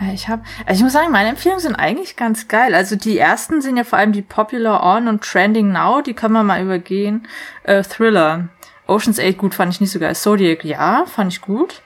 [0.00, 2.76] Äh, Ich habe, also ich muss sagen, meine Empfehlungen sind eigentlich ganz geil.
[2.76, 6.34] Also die ersten sind ja vor allem die Popular On und Trending Now, die können
[6.34, 7.26] wir mal übergehen.
[7.64, 8.50] Äh, Thriller,
[8.86, 10.14] Ocean's 8, gut, fand ich nicht so geil.
[10.14, 11.82] Zodiac, ja, fand ich gut.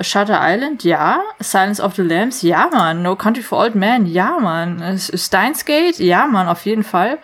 [0.00, 1.20] Shutter Island, ja.
[1.40, 3.02] Silence of the Lambs, ja, Mann.
[3.02, 4.80] No Country for Old Men, ja, Mann.
[4.80, 7.18] Äh, Steins Gate, ja, Mann, auf jeden Fall.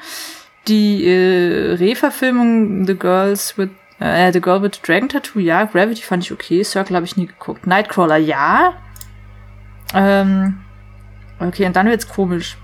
[0.68, 5.64] Die äh, Re-Verfilmung The Girls with äh, The Girl with the Dragon Tattoo, ja.
[5.64, 6.64] Gravity fand ich okay.
[6.64, 7.66] Circle habe ich nie geguckt.
[7.66, 8.74] Nightcrawler, ja.
[9.94, 10.60] Ähm,
[11.40, 12.56] okay, und dann wird's komisch.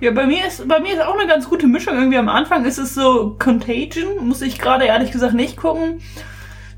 [0.00, 1.94] Ja, bei mir ist bei mir ist auch eine ganz gute Mischung.
[1.94, 6.00] Irgendwie am Anfang ist es so Contagion, muss ich gerade ehrlich gesagt nicht gucken.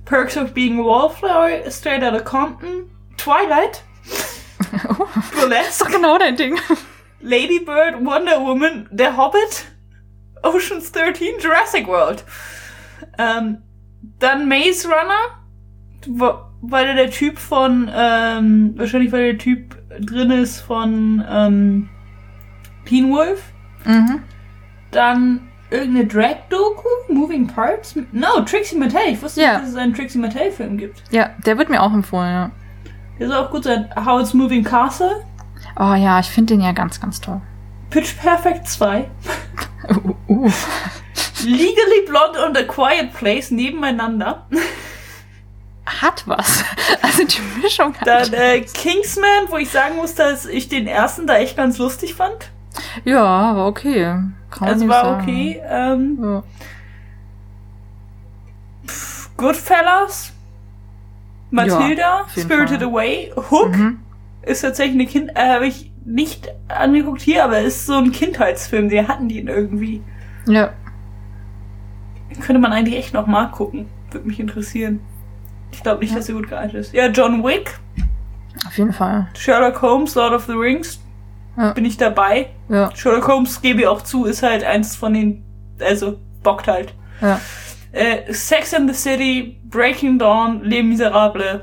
[0.05, 6.59] Perks of Being a Wallflower, Straight Outta Compton, Twilight, ist Burlesque, doch genau dein Ding.
[7.21, 9.65] Lady Bird, Wonder Woman, Der Hobbit,
[10.43, 12.25] Ocean's 13, Jurassic World.
[13.19, 13.63] Ähm,
[14.19, 21.25] dann Maze Runner, weil der Typ von, ähm, wahrscheinlich weil der Typ drin ist von
[21.29, 21.89] ähm,
[22.85, 23.43] Teen Wolf.
[23.85, 24.23] Mhm.
[24.91, 27.95] Dann irgendeine Drag-Doku, Moving Parts.
[28.13, 29.01] No, Trixie Mattel.
[29.09, 29.53] Ich wusste Ja.
[29.53, 31.03] nicht, dass es einen Trixie Mattel-Film gibt.
[31.11, 32.51] Ja, der wird mir auch empfohlen, ja.
[33.19, 33.89] Der soll auch gut sein.
[33.97, 35.25] How It's Moving Castle,
[35.79, 37.41] Oh ja, ich finde den ja ganz, ganz toll.
[37.91, 39.09] Pitch Perfect 2,
[39.89, 40.51] Uh, uh.
[41.45, 44.47] Legally Blonde und A Quiet Place nebeneinander.
[45.87, 46.65] Hat was.
[47.03, 48.07] Also die Mischung hat.
[48.07, 52.15] Dann äh, Kingsman, wo ich sagen muss, dass ich den ersten da echt ganz lustig
[52.15, 52.51] fand.
[53.05, 53.23] Ja,
[53.57, 54.17] war okay.
[54.51, 55.23] Kann Also war sagen.
[55.23, 55.61] okay.
[55.69, 56.43] Ähm, Ja.
[59.37, 60.33] Goodfellas,
[61.51, 62.89] Matilda, jeden Spirited Fall.
[62.89, 63.77] Away, Hook.
[63.77, 64.01] Mhm.
[64.43, 68.89] ist tatsächlich eine Kind, äh, habe ich nicht angeguckt hier, aber ist so ein Kindheitsfilm.
[68.91, 70.03] Die hatten den irgendwie.
[70.47, 70.71] Ja.
[72.41, 73.87] Könnte man eigentlich echt noch mal gucken.
[74.11, 75.01] Würde mich interessieren.
[75.73, 76.19] Ich glaube nicht, Ja.
[76.19, 76.93] dass er gut gealtert ist.
[76.93, 77.79] Ja, John Wick,
[78.67, 79.29] Auf jeden Fall.
[79.37, 81.01] Sherlock Holmes, Lord of the Rings.
[81.57, 81.73] Ja.
[81.73, 82.49] Bin ich dabei.
[82.69, 82.91] Ja.
[82.97, 85.45] Sherlock Holmes, gebe ich auch zu, ist halt eins von den
[85.81, 86.95] also bockt halt.
[87.21, 87.41] Ja.
[87.93, 91.61] Äh, Sex in the City, Breaking Dawn, Les Miserables,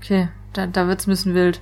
[0.00, 1.60] Okay, da, da wird's ein bisschen wild.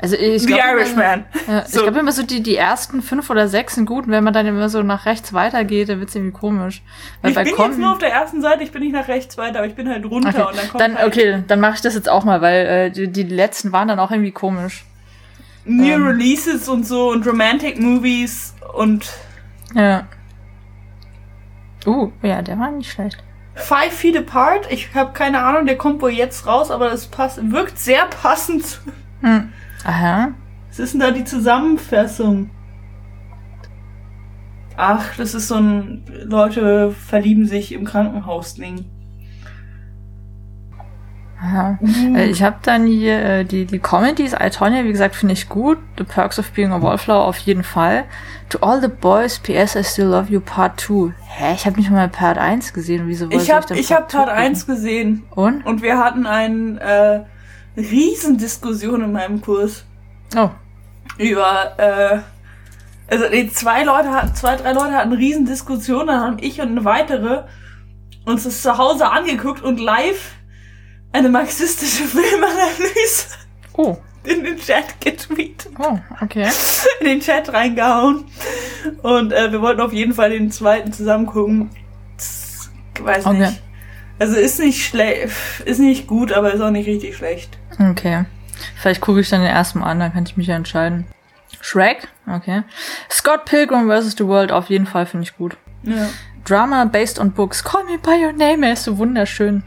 [0.00, 1.24] Also ich The glaube, Irishman.
[1.46, 1.76] ja, So.
[1.78, 4.32] ich glaube immer so die, die ersten fünf oder sechs sind gut und wenn man
[4.32, 6.82] dann immer so nach rechts weitergeht, dann wird's irgendwie komisch.
[7.22, 9.38] Weil Ich bin Com- jetzt nur auf der ersten Seite, ich bin nicht nach rechts
[9.38, 11.74] weiter, aber ich bin halt runter Okay, und dann kommt dann, halt okay, dann mache
[11.76, 14.84] ich das jetzt auch mal, weil äh, die, die letzten waren dann auch irgendwie komisch.
[15.64, 19.10] New ähm, Releases und so und Romantic Movies und
[19.74, 20.06] Ja.
[21.86, 23.22] Uh, ja, der war nicht schlecht.
[23.54, 24.70] Five Feet Apart.
[24.70, 28.64] Ich habe keine Ahnung, der kommt wohl jetzt raus, aber das passt, wirkt sehr passend.
[28.66, 28.80] zu-
[29.20, 29.50] Hm.
[29.84, 30.32] Aha.
[30.68, 32.50] Was ist denn da die Zusammenfassung?
[34.76, 38.86] Ach, das ist so ein Leute verlieben sich im Krankenhaus-Ding.
[41.42, 41.78] Aha.
[41.80, 42.14] Mhm.
[42.14, 45.48] Äh, ich habe dann hier äh, die, die Comedies, I, Tonya, wie gesagt, finde ich
[45.48, 45.78] gut.
[45.98, 48.04] The Perks of Being a Wallflower auf jeden Fall.
[48.50, 49.74] To All the Boys, P.S.
[49.74, 51.12] I Still Love You Part 2.
[51.26, 53.04] Hä, ich habe nicht mal Part 1 gesehen.
[53.06, 55.24] Wieso Ich habe ich hab Part 2 1 gesehen?
[55.34, 55.66] Und?
[55.66, 57.26] und wir hatten eine
[57.76, 59.84] äh, Riesendiskussion in meinem Kurs
[60.36, 60.50] Oh.
[61.18, 62.18] über äh,
[63.10, 66.68] also nee, zwei Leute hatten, zwei, drei Leute hatten eine Riesendiskussion, dann haben ich und
[66.68, 67.42] eine weitere
[68.24, 70.36] uns das zu Hause angeguckt und live
[71.12, 73.26] eine marxistische Filmanalyse
[73.74, 73.96] Oh.
[74.24, 76.48] in den Chat getweetet, Oh, okay.
[77.00, 78.24] in den Chat reingehauen.
[79.02, 81.70] Und äh, wir wollten auf jeden Fall den zweiten zusammen gucken.
[83.00, 83.38] Weiß Okay.
[83.38, 83.62] nicht.
[84.18, 85.32] Also ist nicht schlecht,
[85.64, 87.58] ist nicht gut, aber ist auch nicht richtig schlecht.
[87.80, 88.24] Okay.
[88.80, 91.06] Vielleicht gucke ich dann den ersten Mal an, dann kann ich mich ja entscheiden.
[91.60, 92.08] Shrek?
[92.28, 92.62] Okay.
[93.10, 94.14] Scott Pilgrim vs.
[94.18, 95.56] The World auf jeden Fall finde ich gut.
[95.82, 96.08] Ja.
[96.44, 97.64] Drama based on books.
[97.64, 98.64] Call me by your name.
[98.66, 99.62] Er ist so wunderschön.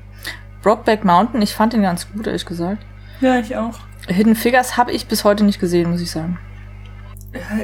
[0.65, 2.83] Brokeback Mountain, ich fand ihn ganz gut, ehrlich gesagt.
[3.21, 3.77] Ja, ich auch.
[4.07, 6.39] Hidden Figures habe ich bis heute nicht gesehen, muss ich sagen.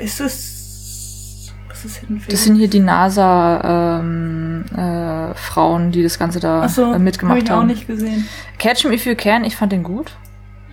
[0.01, 1.51] Ist das.
[1.67, 2.43] Was ist Hidden Das Figures?
[2.43, 7.51] sind hier die NASA-Frauen, äh, Frauen, die das Ganze da Achso, äh, hab mitgemacht ich
[7.51, 7.67] auch haben.
[7.67, 8.27] nicht gesehen.
[8.59, 10.11] Catch Me If You Can, ich fand den gut.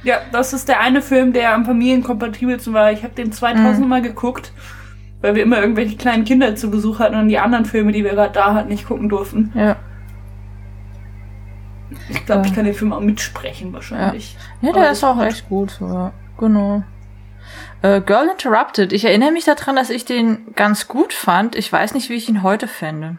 [0.05, 2.93] Ja, das ist der eine Film, der am familienkompatibelsten war.
[2.93, 3.88] Ich habe den 2000 Mhm.
[3.88, 4.53] Mal geguckt,
[5.23, 8.11] weil wir immer irgendwelche kleinen Kinder zu Besuch hatten und die anderen Filme, die wir
[8.12, 9.51] gerade da hatten, nicht gucken durften.
[9.55, 9.77] Ja.
[12.09, 12.46] Ich glaube, Ja.
[12.48, 14.37] ich kann den Film auch mitsprechen wahrscheinlich.
[14.61, 15.79] Ja, Aber der ist auch echt gut.
[15.81, 16.12] Ja.
[16.38, 16.83] Genau.
[17.83, 18.92] Äh, Girl Interrupted.
[18.92, 21.55] Ich erinnere mich daran, dass ich den ganz gut fand.
[21.57, 23.16] Ich weiß nicht, wie ich ihn heute fände.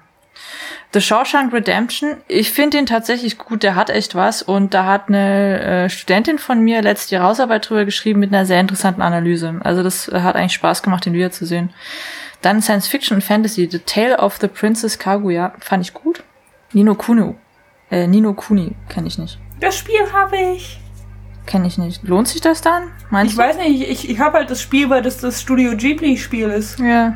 [0.94, 2.18] The Shawshank Redemption.
[2.28, 3.64] Ich finde den tatsächlich gut.
[3.64, 4.42] Der hat echt was.
[4.42, 8.46] Und da hat eine äh, Studentin von mir letzte Jahr Hausarbeit drüber geschrieben mit einer
[8.46, 9.60] sehr interessanten Analyse.
[9.64, 11.72] Also das äh, hat eigentlich Spaß gemacht, den wiederzusehen.
[12.42, 13.68] Dann Science Fiction und Fantasy.
[13.70, 15.54] The Tale of the Princess Kaguya.
[15.60, 16.24] Fand ich gut.
[16.74, 17.36] Nino Kuni.
[17.92, 19.40] Äh, Nino Kuni kenne ich nicht.
[19.60, 20.80] Das Spiel habe ich.
[21.46, 22.04] Kenne ich nicht.
[22.04, 22.84] Lohnt sich das dann?
[23.10, 26.50] Meinst Ich weiß nicht, ich, ich habe halt das Spiel, weil das das Studio Ghibli-Spiel
[26.50, 26.80] ist.
[26.80, 26.84] du?
[26.84, 27.16] Ja.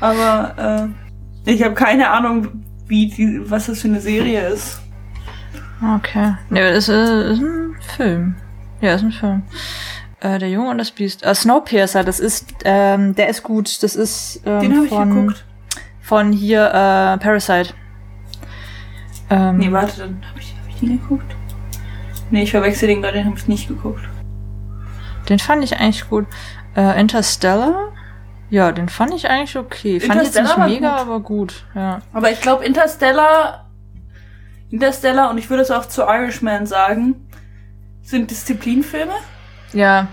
[0.00, 0.90] Aber
[1.46, 4.80] äh, ich habe keine Ahnung, wie die, was das für eine Serie ist.
[5.96, 6.34] Okay.
[6.50, 8.34] Ne, das ist, äh, ist ein Film.
[8.80, 9.42] Ja, ist ein Film.
[10.20, 11.24] Äh, der Junge und das Biest.
[11.24, 13.82] Äh, Snowpiercer, das ist, ähm, der ist gut.
[13.82, 15.44] Das ist ähm, Den habe ich von, geguckt.
[16.00, 17.74] von hier äh, Parasite.
[19.32, 21.34] Ähm, Nee, warte, dann habe ich, hab ich den geguckt.
[22.30, 24.02] Nee, ich verwechsel den gerade, den habe ich nicht geguckt.
[25.28, 26.26] Den fand ich eigentlich gut.
[26.76, 27.92] Äh, Interstellar?
[28.50, 30.00] Ja, den fand ich eigentlich okay.
[30.00, 31.00] Fand ich jetzt nicht mega, gut.
[31.00, 31.64] aber gut.
[31.74, 32.00] Ja.
[32.12, 33.70] Aber ich glaube, Interstellar,
[34.70, 37.26] Interstellar und ich würde es auch zu Irishman sagen,
[38.02, 39.12] sind Disziplinfilme.
[39.72, 40.08] Ja,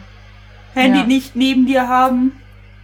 [0.73, 1.05] Handy Ja.
[1.05, 2.33] nicht neben dir haben,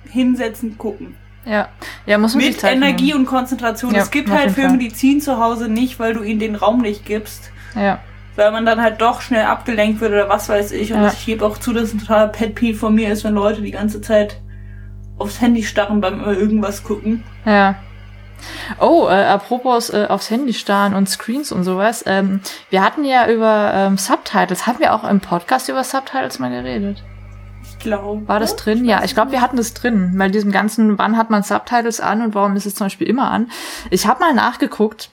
[0.10, 1.16] hinsetzen, gucken.
[1.46, 1.70] Ja.
[2.06, 3.22] Ja, muss man sich Mit Energie nehmen.
[3.22, 3.94] und Konzentration.
[3.94, 4.92] Ja, es gibt halt Filme, Fall.
[4.92, 7.52] ziehen zu Hause nicht, weil du ihnen den Raum nicht gibst.
[7.76, 8.00] Ja.
[8.36, 10.92] Weil man dann halt doch schnell abgelenkt wird oder was weiß ich.
[10.94, 11.08] Und Ja.
[11.12, 13.62] ich gebe auch zu, dass es ein totaler Pet Peeve von mir ist, wenn Leute
[13.62, 14.42] die ganze Zeit
[15.18, 17.24] aufs Handy starren beim irgendwas gucken.
[17.46, 17.76] Ja.
[18.80, 22.04] Oh, äh, apropos äh, aufs Handy starren und Screens und sowas.
[22.06, 26.50] Ähm, wir hatten ja über ähm, Subtitles, haben wir auch im Podcast über Subtitles mal
[26.52, 27.02] geredet?
[27.86, 28.28] Ich glaube.
[28.28, 28.84] War das drin?
[28.84, 30.16] Ja, ich glaube, wir hatten das drin.
[30.18, 33.30] Bei diesem ganzen, wann hat man Subtitles an und warum ist es zum Beispiel immer
[33.30, 33.52] an?
[33.92, 35.12] Ich habe mal nachgeguckt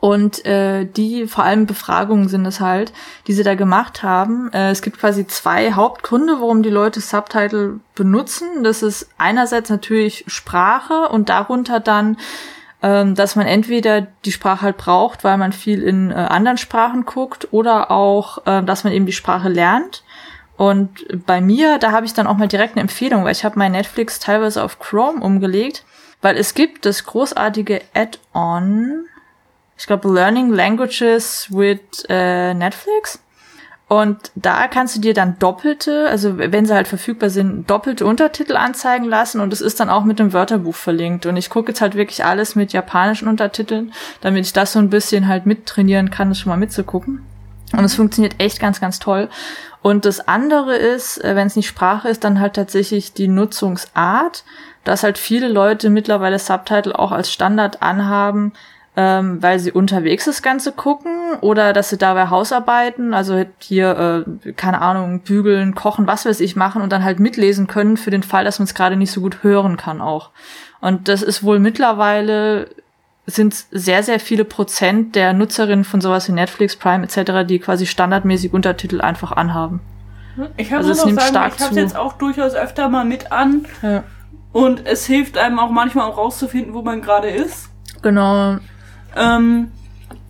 [0.00, 2.94] und äh, die, vor allem Befragungen sind es halt,
[3.26, 4.50] die sie da gemacht haben.
[4.54, 8.64] Äh, es gibt quasi zwei Hauptgründe, warum die Leute Subtitle benutzen.
[8.64, 12.16] Das ist einerseits natürlich Sprache und darunter dann,
[12.82, 17.04] ähm, dass man entweder die Sprache halt braucht, weil man viel in äh, anderen Sprachen
[17.04, 20.02] guckt, oder auch, äh, dass man eben die Sprache lernt.
[20.60, 23.58] Und bei mir, da habe ich dann auch mal direkt eine Empfehlung, weil ich habe
[23.58, 25.86] mein Netflix teilweise auf Chrome umgelegt,
[26.20, 29.06] weil es gibt das großartige Add-on,
[29.78, 33.20] ich glaube Learning Languages with äh, Netflix.
[33.88, 38.56] Und da kannst du dir dann doppelte, also wenn sie halt verfügbar sind, doppelte Untertitel
[38.56, 41.24] anzeigen lassen und es ist dann auch mit dem Wörterbuch verlinkt.
[41.24, 44.90] Und ich gucke jetzt halt wirklich alles mit japanischen Untertiteln, damit ich das so ein
[44.90, 47.22] bisschen halt mittrainieren kann, das schon mal mitzugucken.
[47.72, 49.28] Und es funktioniert echt ganz, ganz toll.
[49.82, 54.44] Und das andere ist, äh, wenn es nicht Sprache ist, dann halt tatsächlich die Nutzungsart,
[54.84, 58.52] dass halt viele Leute mittlerweile Subtitle auch als Standard anhaben,
[58.96, 64.52] ähm, weil sie unterwegs das Ganze gucken oder dass sie dabei Hausarbeiten, also hier, äh,
[64.52, 68.24] keine Ahnung, bügeln, kochen, was weiß ich, machen und dann halt mitlesen können für den
[68.24, 70.30] Fall, dass man es gerade nicht so gut hören kann auch.
[70.80, 72.68] Und das ist wohl mittlerweile
[73.30, 77.86] sind sehr, sehr viele Prozent der Nutzerinnen von sowas wie Netflix, Prime etc., die quasi
[77.86, 79.80] standardmäßig Untertitel einfach anhaben.
[80.56, 83.66] Ich habe also noch sagen, ich habe jetzt auch durchaus öfter mal mit an.
[83.82, 84.04] Ja.
[84.52, 87.68] Und es hilft einem auch manchmal auch rauszufinden, wo man gerade ist.
[88.02, 88.58] Genau.
[89.16, 89.70] Ähm,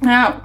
[0.04, 0.40] ja,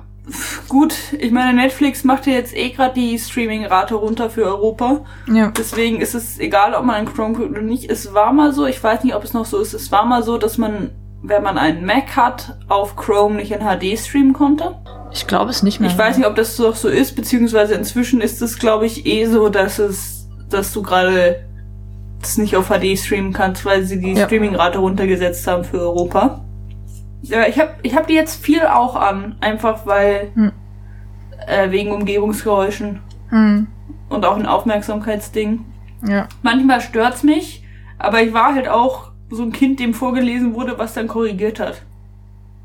[0.69, 5.05] gut, ich meine, Netflix macht ja jetzt eh gerade die Streaming-Rate runter für Europa.
[5.31, 5.51] Ja.
[5.51, 7.89] Deswegen ist es egal, ob man einen Chrome guckt oder nicht.
[7.89, 10.23] Es war mal so, ich weiß nicht, ob es noch so ist, es war mal
[10.23, 10.91] so, dass man,
[11.27, 14.75] wenn man einen Mac hat, auf Chrome nicht in HD streamen konnte.
[15.11, 15.89] Ich glaube es nicht mehr.
[15.89, 19.25] Ich weiß nicht, ob das noch so ist, beziehungsweise inzwischen ist es, glaube ich, eh
[19.25, 21.45] so, dass es, dass du gerade
[22.19, 24.25] das nicht auf HD streamen kannst, weil sie die ja.
[24.25, 26.41] Streaming-Rate runtergesetzt haben für Europa.
[27.21, 30.51] Ja, ich habe ich hab die jetzt viel auch an, einfach weil hm.
[31.47, 33.67] äh, wegen Umgebungsgeräuschen hm.
[34.09, 35.65] und auch ein Aufmerksamkeitsding.
[36.07, 36.27] Ja.
[36.43, 37.63] Manchmal stört's mich,
[37.97, 41.81] aber ich war halt auch so ein Kind, dem vorgelesen wurde, was dann korrigiert hat.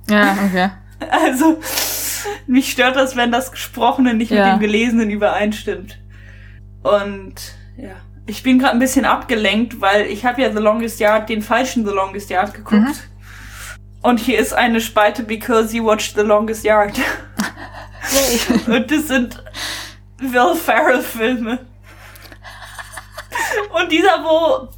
[0.09, 0.71] Ja, okay.
[1.11, 1.59] Also
[2.47, 4.45] mich stört das, wenn das Gesprochene nicht ja.
[4.45, 5.99] mit dem Gelesenen übereinstimmt.
[6.83, 7.35] Und
[7.79, 7.97] ja,
[8.27, 11.87] ich bin gerade ein bisschen abgelenkt, weil ich habe ja The Longest Yard, den falschen
[11.87, 12.83] The Longest Yard geguckt.
[12.83, 12.95] Mhm.
[14.03, 16.99] Und hier ist eine Spalte Because You Watched The Longest Yard.
[18.67, 19.43] Und das sind
[20.19, 21.59] Will Ferrell Filme.
[23.75, 24.69] Und dieser, wo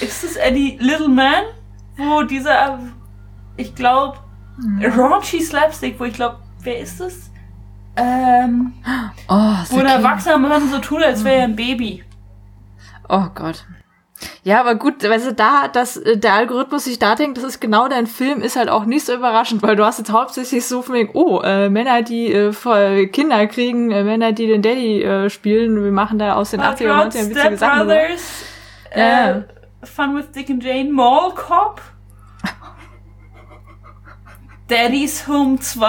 [0.00, 1.44] ist es Eddie Little Man?
[1.96, 2.78] Wo dieser,
[3.56, 4.18] ich glaube,
[4.56, 4.84] mhm.
[4.98, 7.30] raunchy Slapstick, wo ich glaube, wer ist das?
[7.96, 8.72] Ähm,
[9.28, 12.02] oh, wo ein erwachsener Mann so tut, als wäre er ein Baby.
[13.08, 13.66] Oh Gott.
[14.44, 17.60] Ja, aber gut, weißt du, da, dass äh, der Algorithmus sich da denkt, das ist
[17.60, 20.82] genau dein Film, ist halt auch nicht so überraschend, weil du hast jetzt hauptsächlich so
[20.82, 25.30] von wegen, oh, äh, Männer, die äh, Kinder kriegen, äh, Männer, die den Daddy äh,
[25.30, 27.86] spielen, wir machen da aus den 80er und 90er witzige Sachen.
[27.86, 28.44] Brothers,
[28.96, 29.44] ja.
[29.84, 31.80] Fun with Dick and Jane, Mall Cop,
[34.68, 35.80] Daddy's Home 2.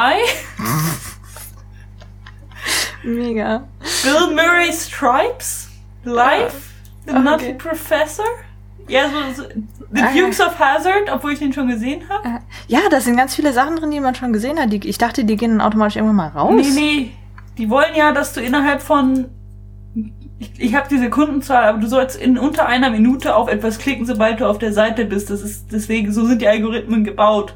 [3.03, 3.67] Mega.
[4.03, 5.69] Bill Murray Stripes,
[6.05, 6.73] Life.
[7.05, 7.21] The okay.
[7.21, 8.45] Nutty Professor?
[8.87, 9.49] Ja, so, so
[9.91, 12.27] The ah, Dukes of Hazard, obwohl ich den schon gesehen habe.
[12.27, 14.71] Ah, ja, da sind ganz viele Sachen drin, die man schon gesehen hat.
[14.71, 16.55] Die, ich dachte, die gehen dann automatisch irgendwann mal raus.
[16.55, 17.11] Nee, nee.
[17.57, 19.29] Die wollen ja, dass du innerhalb von.
[20.43, 24.05] Ich, ich habe die Sekundenzahl, aber du sollst in unter einer Minute auf etwas klicken,
[24.05, 25.29] sobald du auf der Seite bist.
[25.29, 27.55] Das ist deswegen, so sind die Algorithmen gebaut.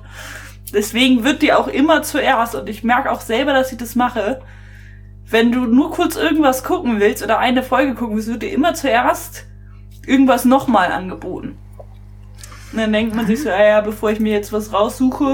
[0.74, 4.42] Deswegen wird die auch immer zuerst, und ich merke auch selber, dass ich das mache,
[5.30, 8.74] wenn du nur kurz irgendwas gucken willst oder eine Folge gucken willst, wird dir immer
[8.74, 9.46] zuerst
[10.06, 11.58] irgendwas nochmal angeboten.
[12.72, 15.34] Und dann denkt man sich so, ja, ja, bevor ich mir jetzt was raussuche,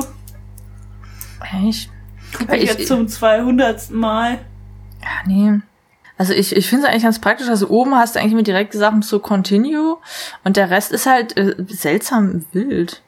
[1.68, 1.90] ich
[2.36, 3.92] gucke ich jetzt zum 200.
[3.92, 4.40] Mal.
[5.02, 5.62] Ja, nee.
[6.18, 7.50] Also ich, ich finde es eigentlich ganz praktisch.
[7.50, 9.98] Also oben hast du eigentlich mit direkt gesagt, so Continue
[10.44, 13.02] und der Rest ist halt äh, seltsam wild.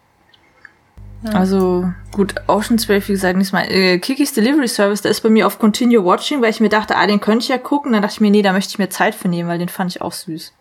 [1.33, 3.65] Also gut, Ocean 12, wie gesagt, nicht mal.
[3.71, 6.95] Äh, Kikis Delivery Service, der ist bei mir auf Continue Watching, weil ich mir dachte,
[6.95, 7.93] ah, den könnte ich ja gucken.
[7.93, 9.95] Dann dachte ich mir, nee, da möchte ich mir Zeit für nehmen, weil den fand
[9.95, 10.53] ich auch süß.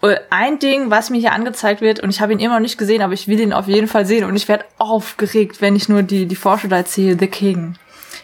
[0.00, 2.78] Und ein Ding, was mir hier angezeigt wird, und ich habe ihn immer noch nicht
[2.78, 5.88] gesehen, aber ich will ihn auf jeden Fall sehen und ich werde aufgeregt, wenn ich
[5.88, 7.76] nur die, die Vorschau da sehe, The King.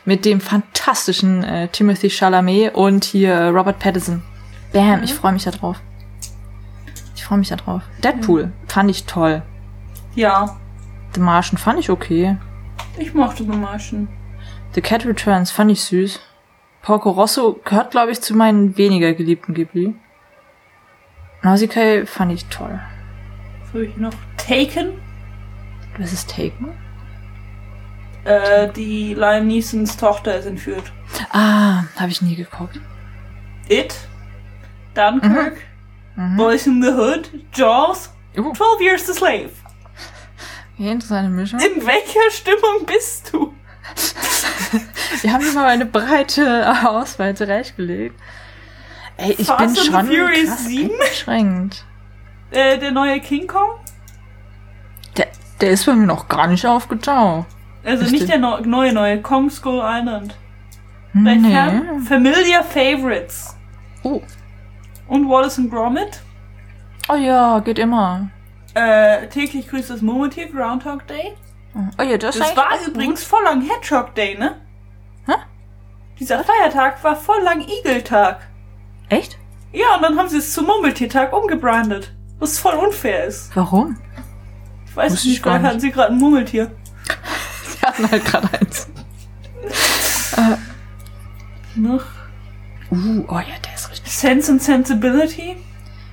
[0.05, 4.23] Mit dem fantastischen äh, Timothy Chalamet und hier äh, Robert Pattinson.
[4.73, 5.05] Bam, mhm.
[5.05, 5.81] ich freue mich da drauf.
[7.15, 7.83] Ich freue mich da drauf.
[8.03, 8.53] Deadpool, mhm.
[8.67, 9.43] fand ich toll.
[10.15, 10.57] Ja,
[11.15, 12.37] The Martian fand ich okay.
[12.99, 14.09] Ich mochte The Martian.
[14.75, 16.21] The Cat Returns fand ich süß.
[16.83, 19.95] Porco Rosso gehört, glaube ich, zu meinen weniger geliebten Ghibli.
[21.43, 22.81] Nausicaa fand ich toll.
[23.73, 25.01] Soll ich noch Taken?
[25.99, 26.71] Was ist Taken?
[28.25, 30.93] Äh, die Liam Neesons Tochter ist entführt.
[31.31, 32.79] Ah, habe ich nie geguckt.
[33.69, 33.95] It,
[34.95, 35.57] Dunkirk,
[36.17, 36.33] mhm.
[36.33, 36.37] Mhm.
[36.37, 38.53] Boys in the Hood, Jaws, uh.
[38.53, 39.51] 12 Years to Slave.
[40.77, 41.61] Ja, interessante Mischung.
[41.61, 43.55] In welcher Stimmung bist du?
[45.23, 48.19] Wir haben immer eine breite Auswahl zurechtgelegt.
[49.17, 50.09] Ey, ich Fast bin schon
[50.47, 50.91] krass 7?
[50.91, 51.85] eingeschränkt.
[52.51, 53.71] Äh, der neue King Kong?
[55.17, 55.29] Der,
[55.61, 57.47] der ist bei mir noch gar nicht aufgetaucht.
[57.85, 60.37] Also ist nicht der, der neue, neue Kong Skull Island.
[61.13, 61.81] Nee.
[62.07, 63.57] Familiar Favorites.
[64.03, 64.21] Oh.
[65.09, 66.21] Und Wallace and Gromit.
[67.09, 68.31] Oh ja, geht immer.
[68.75, 71.37] Äh, täglich grüßt das Murmeltier, Groundhog Day.
[71.99, 74.57] Oh ja, das, ist Das war übrigens voll lang Hedgehog Day, ne?
[75.27, 75.35] Hä?
[76.19, 78.41] Dieser Feiertag war voll lang Igeltag.
[79.09, 79.19] Gut.
[79.19, 79.39] Echt?
[79.73, 82.13] Ja, und dann haben sie es zum Murmeltiertag umgebrandet.
[82.39, 83.55] Was voll unfair ist.
[83.55, 83.97] Warum?
[84.87, 85.71] Ich weiß Wusste nicht, ich gar vielleicht nicht.
[85.71, 86.71] hatten sie gerade ein Murmeltier.
[87.91, 88.89] Hatten halt gerade eins.
[91.75, 92.05] Noch
[92.91, 94.13] Uh, oh ja, der ist richtig.
[94.13, 95.57] Sense and Sensibility.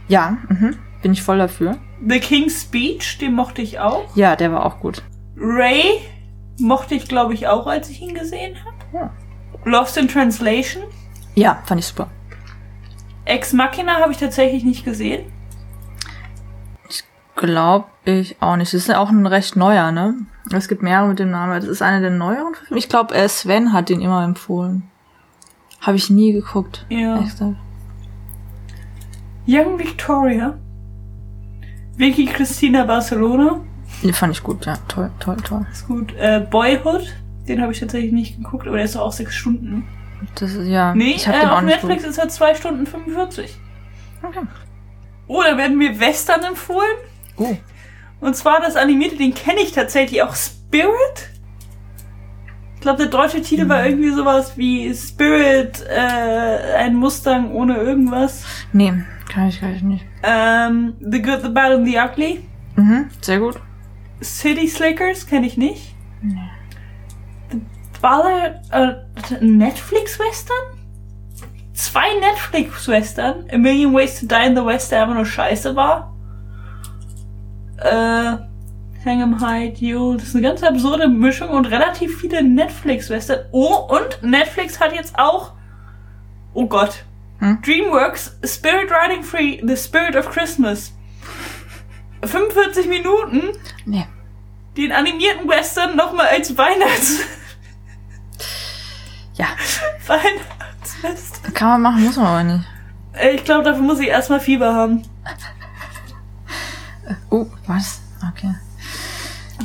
[0.08, 0.78] Ja, mhm.
[1.02, 1.78] bin ich voll dafür.
[2.08, 4.16] The King's Speech, den mochte ich auch.
[4.16, 5.02] Ja, der war auch gut.
[5.36, 6.02] Ray
[6.60, 8.78] mochte ich, glaube ich, auch, als ich ihn gesehen habe.
[8.94, 9.14] Ja.
[9.66, 10.84] Lost in Translation.
[11.34, 12.10] Ja, fand ich super.
[13.26, 15.32] Ex Machina habe ich tatsächlich nicht gesehen.
[17.38, 18.74] Glaub ich auch nicht.
[18.74, 20.16] Das ist ja auch ein recht neuer, ne?
[20.52, 21.54] Es gibt mehrere mit dem Namen.
[21.54, 22.80] Das ist einer der neueren Filme.
[22.80, 24.84] Ich glaube, äh, Sven hat den immer empfohlen.
[25.82, 26.86] Habe ich nie geguckt.
[26.90, 27.24] Ja.
[29.48, 30.58] Young Victoria.
[31.96, 33.62] Vicky Christina Barcelona.
[34.04, 34.76] Den fand ich gut, ja.
[34.88, 35.66] Toll, toll, toll.
[35.72, 36.14] Ist gut.
[36.18, 37.14] Äh, Boyhood.
[37.48, 39.88] Den habe ich tatsächlich nicht geguckt, aber der ist doch auch sechs Stunden.
[40.36, 40.96] Das ist, ja.
[40.96, 43.58] Nee, ich hab äh, den auch auf Netflix ist er zwei Stunden 45.
[44.22, 44.30] gut.
[44.30, 44.48] Okay.
[45.28, 46.98] Oh, da werden mir Western empfohlen.
[47.38, 47.56] Oh.
[48.20, 50.36] Und zwar das animierte, den kenne ich tatsächlich auch.
[50.36, 51.30] Spirit?
[52.76, 58.44] Ich glaube, der deutsche Titel war irgendwie sowas wie Spirit, äh, ein Mustang ohne irgendwas.
[58.72, 58.94] Nee,
[59.30, 60.06] kann ich gleich nicht.
[60.24, 62.44] Ähm, the Good, the Bad and the Ugly.
[62.76, 63.60] Mhm, sehr gut.
[64.22, 65.96] City Slickers kenne ich nicht.
[68.02, 68.24] War
[68.72, 68.96] da äh,
[69.42, 70.80] Netflix-Western?
[71.74, 73.46] Zwei Netflix-Western.
[73.52, 76.14] A Million Ways to Die in the West, der einfach nur scheiße war.
[77.78, 78.38] Äh,
[79.06, 80.16] Hang'em High, You.
[80.16, 83.46] Das ist eine ganz absurde Mischung und relativ viele Netflix-Western.
[83.52, 85.54] Oh, und Netflix hat jetzt auch.
[86.54, 87.04] Oh Gott.
[87.40, 87.62] Hm?
[87.62, 90.92] DreamWorks Spirit Riding Free, The Spirit of Christmas.
[92.24, 93.44] 45 Minuten
[93.86, 94.08] Nee.
[94.76, 97.20] den animierten Western nochmal als Weihnachts
[99.36, 99.46] Ja,
[100.08, 101.54] Weihnachtsfest.
[101.54, 102.66] kann man machen, muss man aber nicht.
[103.14, 105.04] Äh, Ich glaube, dafür muss ich erstmal Fieber haben.
[107.30, 108.02] Oh, was?
[108.34, 108.54] Okay.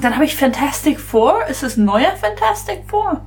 [0.01, 1.47] Dann habe ich Fantastic Four.
[1.49, 3.21] Ist es neuer Fantastic Four?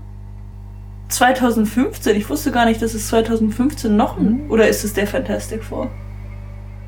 [1.10, 2.16] 2015.
[2.16, 4.50] Ich wusste gar nicht, dass es 2015 noch ein.
[4.50, 5.90] Oder ist es der Fantastic Four?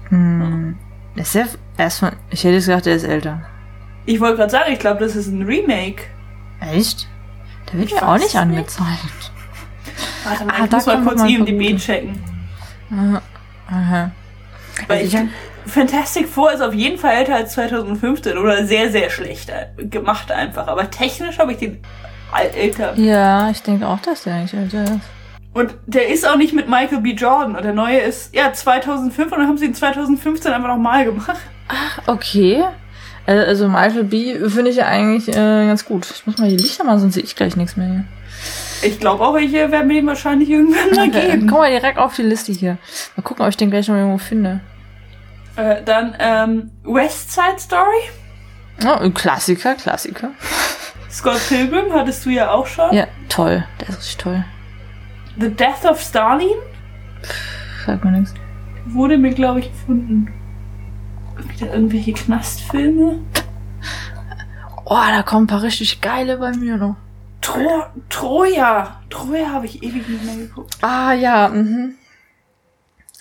[0.09, 0.75] Hm.
[1.15, 1.47] Ist der
[1.77, 2.13] erstmal.
[2.29, 3.41] Ich hätte gedacht, der ist älter.
[4.05, 6.03] Ich wollte gerade sagen, ich glaube, das ist ein Remake.
[6.61, 7.07] Echt?
[7.71, 9.31] Der wird mir auch nicht angezeigt.
[10.23, 11.77] Warte mal, Ah, ich da muss mal kurz IMDb vermuten.
[11.77, 12.19] checken.
[13.69, 14.11] Aha.
[14.87, 15.29] Weil Also ich, ich-
[15.67, 20.31] Fantastic Four ist auf jeden Fall älter als 2015 oder sehr, sehr schlecht äh, gemacht
[20.31, 20.67] einfach.
[20.67, 21.79] Aber technisch habe ich den
[22.55, 22.93] älter.
[22.97, 24.99] Ja, ich denke auch, dass der eigentlich älter ist.
[25.53, 27.11] Und der ist auch nicht mit Michael B.
[27.13, 27.55] Jordan.
[27.55, 31.37] Und der neue ist, ja, 2005 und dann haben sie ihn 2015 einfach nochmal gemacht.
[32.05, 32.63] Okay.
[33.25, 34.37] Äh, Also Michael B.
[34.49, 35.33] finde ich ja eigentlich äh,
[35.67, 36.07] ganz gut.
[36.13, 38.03] Ich muss mal die Lichter machen, sonst sehe ich gleich nichts mehr hier.
[38.83, 41.47] Ich glaube auch, ich werde mir den wahrscheinlich irgendwann mal geben.
[41.47, 42.77] komm mal direkt auf die Liste hier.
[43.15, 44.59] Mal gucken, ob ich den gleich noch irgendwo finde.
[45.57, 48.09] Äh, dann ähm, West Side Story.
[48.85, 50.31] Oh, ein Klassiker, Klassiker.
[51.09, 52.93] Scott Pilgrim hattest du ja auch schon.
[52.93, 53.65] Ja, toll.
[53.81, 54.45] Der ist richtig toll.
[55.39, 56.57] The Death of Stalin
[57.85, 58.33] Sagt mir nichts.
[58.85, 60.31] wurde mir, glaube ich, gefunden.
[61.37, 63.19] Wieder irgendwelche Knastfilme.
[64.85, 66.95] Oh, da kommen ein paar richtig geile bei mir noch.
[67.41, 69.01] Tro Troja.
[69.09, 70.75] Troja habe ich ewig nicht mehr geguckt.
[70.81, 71.95] Ah, ja, mhm.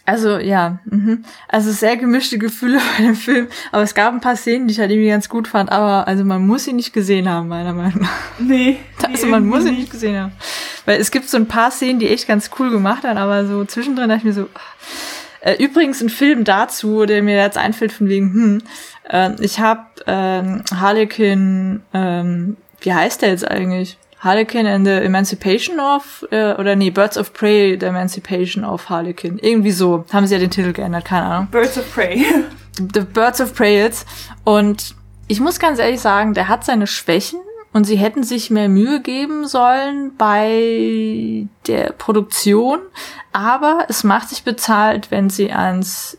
[0.06, 1.24] Also, ja, mhm.
[1.48, 3.48] Also sehr gemischte Gefühle bei dem Film.
[3.72, 5.70] Aber es gab ein paar Szenen, die ich halt irgendwie ganz gut fand.
[5.70, 8.10] Aber also man muss sie nicht gesehen haben, meiner Meinung nach.
[8.38, 8.78] Nee.
[9.02, 10.32] Also nee, man muss sie nicht gesehen haben.
[10.84, 13.64] Weil es gibt so ein paar Szenen, die echt ganz cool gemacht haben, aber so
[13.64, 14.48] zwischendrin dachte ich mir so.
[15.40, 18.62] Äh, übrigens ein Film dazu, der mir jetzt einfällt von wegen, hm,
[19.10, 23.98] äh, ich habe ähm, Harlequin, ähm, wie heißt der jetzt eigentlich?
[24.18, 29.38] Harlequin and the Emancipation of, äh, oder nee, Birds of Prey, the Emancipation of Harlequin.
[29.38, 30.04] Irgendwie so.
[30.12, 31.48] Haben sie ja den Titel geändert, keine Ahnung.
[31.50, 32.24] Birds of Prey.
[32.78, 34.06] The Birds of Prey jetzt.
[34.44, 34.94] Und
[35.28, 37.40] ich muss ganz ehrlich sagen, der hat seine Schwächen
[37.72, 42.80] und sie hätten sich mehr Mühe geben sollen bei der Produktion.
[43.32, 46.18] Aber es macht sich bezahlt, wenn sie ans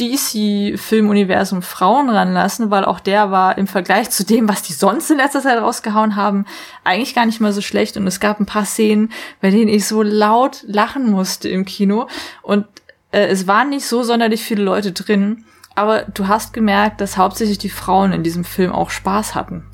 [0.00, 5.16] DC-Filmuniversum Frauen ranlassen, weil auch der war im Vergleich zu dem, was die sonst in
[5.18, 6.44] letzter Zeit rausgehauen haben,
[6.84, 7.96] eigentlich gar nicht mal so schlecht.
[7.96, 12.08] Und es gab ein paar Szenen, bei denen ich so laut lachen musste im Kino.
[12.42, 12.66] Und
[13.12, 15.44] äh, es waren nicht so sonderlich viele Leute drin,
[15.74, 19.64] aber du hast gemerkt, dass hauptsächlich die Frauen in diesem Film auch Spaß hatten.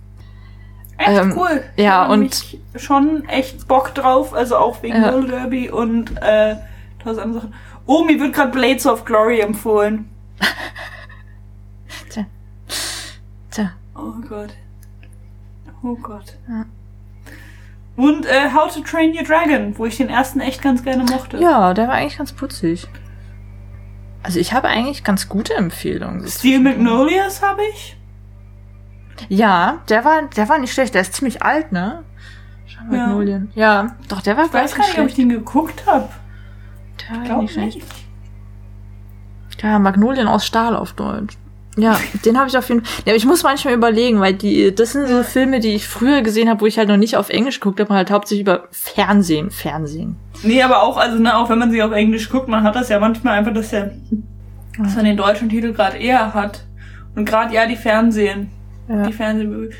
[0.99, 1.63] Echt Ähm, cool.
[1.77, 2.45] ja, und-
[2.77, 5.11] schon echt Bock drauf, also auch wegen Ja.
[5.21, 6.57] Derby und äh,
[7.03, 7.55] tausend andere Sachen.
[7.87, 10.09] Oh, mir wird gerade Blades of Glory empfohlen.
[12.11, 12.27] Tja.
[13.51, 13.73] Tja.
[13.95, 14.55] Oh Gott.
[15.83, 16.37] Oh Gott.
[16.49, 16.65] Ja.
[17.97, 21.39] Und äh, How to Train Your Dragon, wo ich den ersten echt ganz gerne mochte.
[21.39, 22.89] Ja, der war eigentlich ganz putzig.
[24.23, 26.27] Also ich habe eigentlich ganz gute Empfehlungen.
[26.27, 27.97] Steel Magnolias habe ich.
[29.29, 30.95] Ja, der war, der war nicht schlecht.
[30.95, 32.03] Der ist ziemlich alt, ne?
[32.67, 33.51] Schau, Magnolien.
[33.55, 33.85] Ja.
[33.85, 36.09] ja, doch, der war Ich weiß gar nicht, ob ich den geguckt habe.
[36.99, 37.77] Ich glaube nicht schlecht.
[37.77, 38.02] nicht.
[39.63, 41.37] Ja, Magnolien aus Stahl auf Deutsch.
[41.77, 43.05] Ja, den habe ich auf jeden Fall.
[43.07, 46.51] Ja, ich muss manchmal überlegen, weil die, das sind so Filme, die ich früher gesehen
[46.51, 50.17] habe, wo ich halt noch nicht auf Englisch geguckt habe, halt hauptsächlich über Fernsehen, Fernsehen.
[50.43, 52.91] Nee, aber auch, also ne, auch wenn man sie auf Englisch guckt, man hat das
[52.91, 53.93] ja manchmal einfach, dass, der,
[54.79, 56.65] dass man den deutschen Titel gerade eher hat.
[57.15, 58.51] Und gerade ja die Fernsehen.
[58.89, 59.07] Ja.
[59.07, 59.71] Die Fernsehen.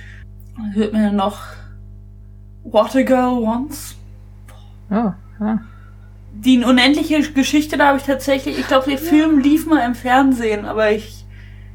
[0.73, 1.41] Hört man ja noch
[2.65, 3.97] What a Girl Wants.
[4.91, 5.61] Oh, ja.
[6.35, 10.65] Die unendliche Geschichte, da habe ich tatsächlich, ich glaube, der Film lief mal im Fernsehen,
[10.65, 11.25] aber ich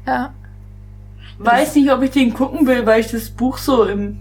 [0.06, 0.32] Ja.
[1.38, 4.18] weiß nicht, ob ich den gucken will, weil ich das Buch so im.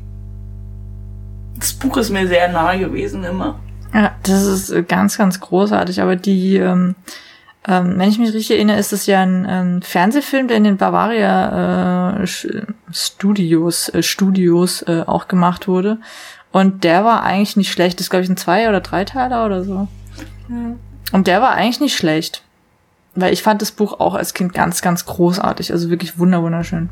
[1.60, 3.60] Das Buch ist mir sehr nahe gewesen immer.
[3.94, 6.02] Ja, das ist äh, ganz, ganz großartig.
[6.02, 6.94] Aber die, ähm,
[7.68, 10.78] ähm, wenn ich mich richtig erinnere, ist es ja ein ähm, Fernsehfilm, der in den
[10.78, 12.28] Bavaria äh,
[12.92, 15.98] Studios, äh, Studios äh, auch gemacht wurde.
[16.52, 18.00] Und der war eigentlich nicht schlecht.
[18.00, 19.88] Das ist, glaube ich, ein Zwei- oder Dreiteiler oder so.
[21.12, 22.44] Und der war eigentlich nicht schlecht.
[23.16, 25.72] Weil ich fand das Buch auch als Kind ganz, ganz großartig.
[25.72, 26.90] Also wirklich wunder wunderschön.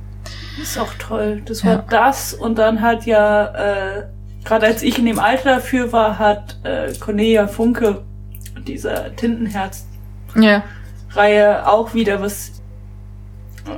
[0.59, 1.41] Das ist auch toll.
[1.45, 1.69] Das Ja.
[1.69, 3.45] war das und dann hat ja,
[3.99, 4.03] äh,
[4.43, 8.01] gerade als ich in dem Alter dafür war, hat äh, Cornelia Funke
[8.65, 10.63] dieser Tintenherz-Reihe
[11.39, 11.67] Ja.
[11.67, 12.53] auch wieder was,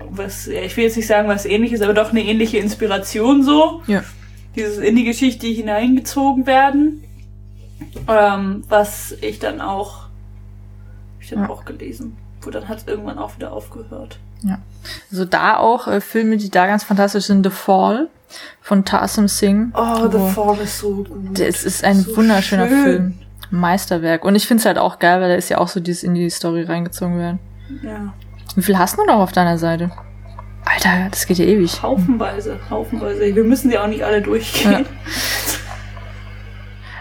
[0.10, 3.82] was, ja, ich will jetzt nicht sagen was ähnliches, aber doch eine ähnliche Inspiration so.
[3.88, 4.04] Ja.
[4.56, 7.04] Dieses in die Geschichte hineingezogen werden.
[8.08, 10.10] Ähm, was ich dann auch, hab
[11.22, 11.50] ich dann Ja.
[11.50, 12.18] auch gelesen.
[12.42, 14.20] Wo dann hat es irgendwann auch wieder aufgehört.
[15.12, 17.44] Also da auch äh, Filme, die da ganz fantastisch sind.
[17.44, 18.08] The Fall
[18.62, 19.72] von Tarsim Singh.
[19.76, 21.40] Oh, The Fall ist so gut.
[21.40, 22.84] Es ist ein So wunderschöner schön.
[22.84, 23.14] Film.
[23.50, 24.24] Meisterwerk.
[24.26, 26.14] Und ich finde es halt auch geil, weil da ist ja auch so dieses in
[26.14, 27.40] die Story reingezogen werden.
[27.82, 28.14] Ja.
[28.56, 29.92] Wie viel hast du noch auf deiner Seite?
[30.66, 31.82] Alter, das geht ja ewig.
[31.82, 33.34] Haufenweise, haufenweise.
[33.36, 34.72] Wir müssen die auch nicht alle durchgehen.
[34.72, 34.80] Ja.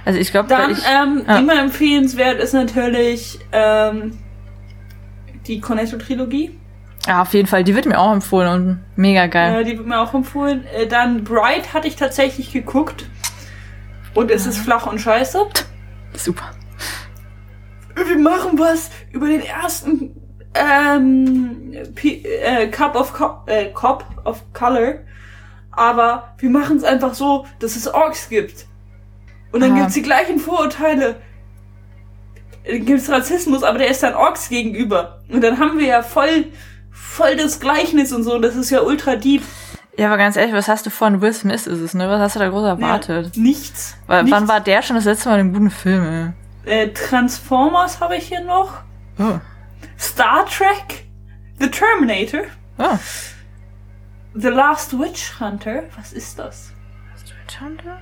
[0.07, 1.39] Also ich glaube, Dann ich, ähm, ja.
[1.39, 4.17] immer empfehlenswert ist natürlich ähm,
[5.49, 6.57] die Cornetto-Trilogie.
[7.09, 9.61] ja, auf jeden Fall, die wird mir auch empfohlen und mega geil.
[9.61, 10.65] Äh, die wird mir auch empfohlen.
[10.69, 13.07] Äh, dann Bright hatte ich tatsächlich geguckt.
[14.15, 15.45] Und es ist flach und scheiße.
[16.15, 16.53] Super.
[17.97, 20.15] Wir machen was über den ersten
[20.55, 25.01] ähm, P äh, Cup of Co äh, Cop of Color.
[25.73, 28.67] Aber wir machen es einfach so, dass es Orks gibt.
[29.53, 29.79] Und dann Aha.
[29.81, 31.17] gibt's die gleichen Vorurteile.
[32.67, 35.23] Dann gibt's Rassismus, aber der ist dann Orks gegenüber.
[35.29, 36.47] Und dann haben wir ja voll,
[36.91, 38.39] voll das Gleichnis und so.
[38.39, 39.43] Das ist ja ultra deep.
[39.99, 42.09] Ja, aber ganz ehrlich, was hast du von Will Smith ist es, ne?
[42.09, 43.35] Was hast du da groß erwartet?
[43.37, 43.97] Ja, nichts.
[44.07, 44.39] Weil, nichts.
[44.39, 46.35] wann war der schon das letzte Mal in einem guten Film,
[46.67, 48.81] Äh, Transformers habe ich hier noch.
[49.19, 49.39] Oh.
[49.99, 51.07] Star Trek.
[51.59, 52.43] The Terminator.
[52.77, 52.99] Oh.
[54.35, 55.85] The Last Witch Hunter.
[55.97, 56.73] Was ist das?
[57.15, 57.99] Hast du Witch Hunter?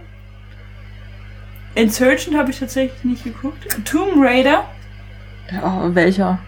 [1.74, 3.66] Insurgent habe ich tatsächlich nicht geguckt.
[3.84, 4.64] Tomb Raider.
[5.62, 6.38] Oh, welcher?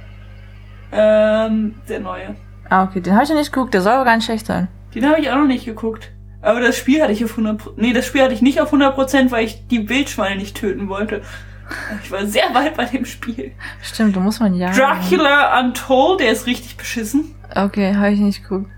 [0.93, 2.37] Ähm, der neue.
[2.69, 4.69] Ah, okay, den habe ich noch nicht geguckt, der soll aber gar nicht schlecht sein.
[4.95, 6.11] Den habe ich auch noch nicht geguckt.
[6.43, 7.73] Aber das Spiel hatte ich auf 100%.
[7.77, 11.23] Nee, das Spiel hatte ich nicht auf 100%, weil ich die Wildschweine nicht töten wollte.
[12.05, 13.53] Ich war sehr weit bei dem Spiel.
[13.83, 14.71] Stimmt, da muss man ja.
[14.71, 17.35] Dracula Untold, der ist richtig beschissen.
[17.55, 18.71] Okay, habe ich nicht geguckt.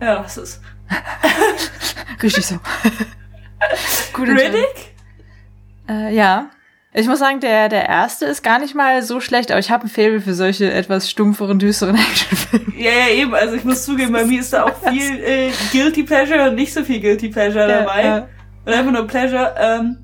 [0.00, 0.60] Ja, was ist?
[2.22, 2.56] Richtig so.
[4.12, 4.60] Gut Entscheidung.
[4.60, 4.95] Riddick?
[5.88, 6.50] Äh, ja.
[6.98, 9.84] Ich muss sagen, der, der erste ist gar nicht mal so schlecht, aber ich habe
[9.84, 12.72] ein Faible für solche etwas stumpferen, düsteren Actionfilme.
[12.78, 13.34] Ja, ja, eben.
[13.34, 16.72] Also ich muss zugeben, bei mir ist da auch viel äh, Guilty Pleasure und nicht
[16.72, 18.04] so viel Guilty Pleasure dabei.
[18.04, 18.28] Ja,
[18.64, 19.54] Und einfach nur Pleasure.
[19.58, 19.98] Ähm,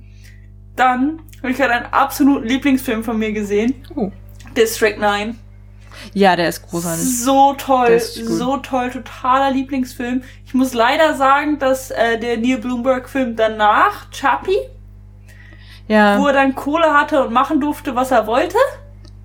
[0.76, 3.74] dann habe ich gerade einen absoluten Lieblingsfilm von mir gesehen.
[3.96, 4.10] Oh.
[4.54, 5.38] District 9.
[6.12, 7.04] ja, der ist großartig.
[7.20, 10.22] So toll, so toll, totaler Lieblingsfilm.
[10.44, 14.58] Ich muss leider sagen, dass äh, der Neil Bloomberg-Film danach, Chappie,
[15.88, 18.56] wo Ja, er dann Kohle hatte und machen durfte, was er wollte,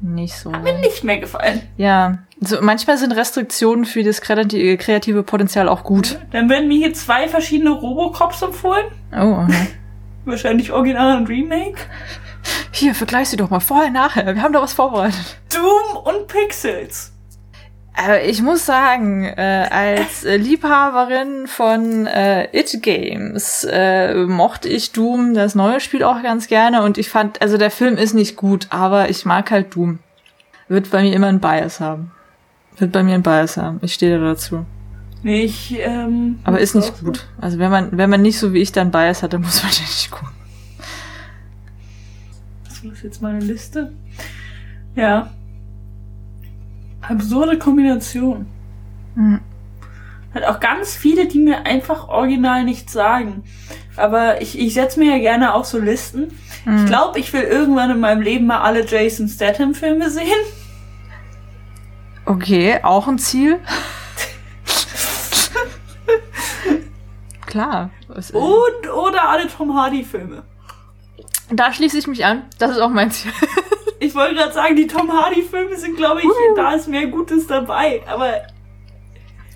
[0.02, 0.52] nicht so.
[0.52, 1.62] hat mir nicht mehr gefallen.
[1.78, 6.20] Ja, so, manchmal sind Restriktionen für das kreati- kreative Potenzial auch gut.
[6.32, 8.86] Dann werden mir hier zwei verschiedene Robocops empfohlen.
[9.12, 9.48] Oh, aha.
[10.26, 11.78] Wahrscheinlich Original und Remake.
[12.72, 14.36] Hier, vergleich sie doch mal vorher, nachher.
[14.36, 15.38] Wir haben da was vorbereitet.
[15.54, 17.12] Doom und Pixels.
[18.28, 25.34] Ich muss sagen, äh, als äh, Liebhaberin von äh, It Games äh, mochte ich Doom,
[25.34, 26.84] das neue Spiel, auch ganz gerne.
[26.84, 29.98] Und ich fand, also der Film ist nicht gut, aber ich mag halt Doom.
[30.68, 32.12] wird bei mir immer ein Bias haben.
[32.78, 33.80] Wird bei mir ein Bias haben.
[33.82, 34.66] Ich stehe da dazu.
[35.24, 36.38] Nee, ich, ähm.
[36.44, 37.26] Aber ist nicht gut.
[37.42, 39.72] Also wenn man, wenn man nicht so wie ich dann Bias hat, dann muss man
[39.76, 40.36] den nicht gucken.
[42.64, 43.92] Das ist jetzt meine Liste.
[44.96, 45.32] Ja.
[47.08, 48.48] Absurde Kombination.
[49.16, 49.40] Hm.
[50.34, 53.44] Hat auch ganz viele, die mir einfach original nichts sagen.
[53.96, 56.38] Aber ich, ich setze mir ja gerne auch so Listen.
[56.76, 60.26] Ich glaube, ich will irgendwann in meinem Leben mal alle Jason Statham-Filme sehen.
[62.26, 63.60] Okay, auch ein Ziel.
[67.46, 67.90] Klar.
[68.16, 70.44] Es- Und oder alle Tom Hardy-Filme.
[71.50, 72.44] Da schließe ich mich an.
[72.60, 73.32] Das ist auch mein Ziel.
[74.00, 78.02] Ich wollte gerade sagen, die Tom Hardy-Filme sind, glaube ich, da ist mehr Gutes dabei.
[78.08, 78.42] Aber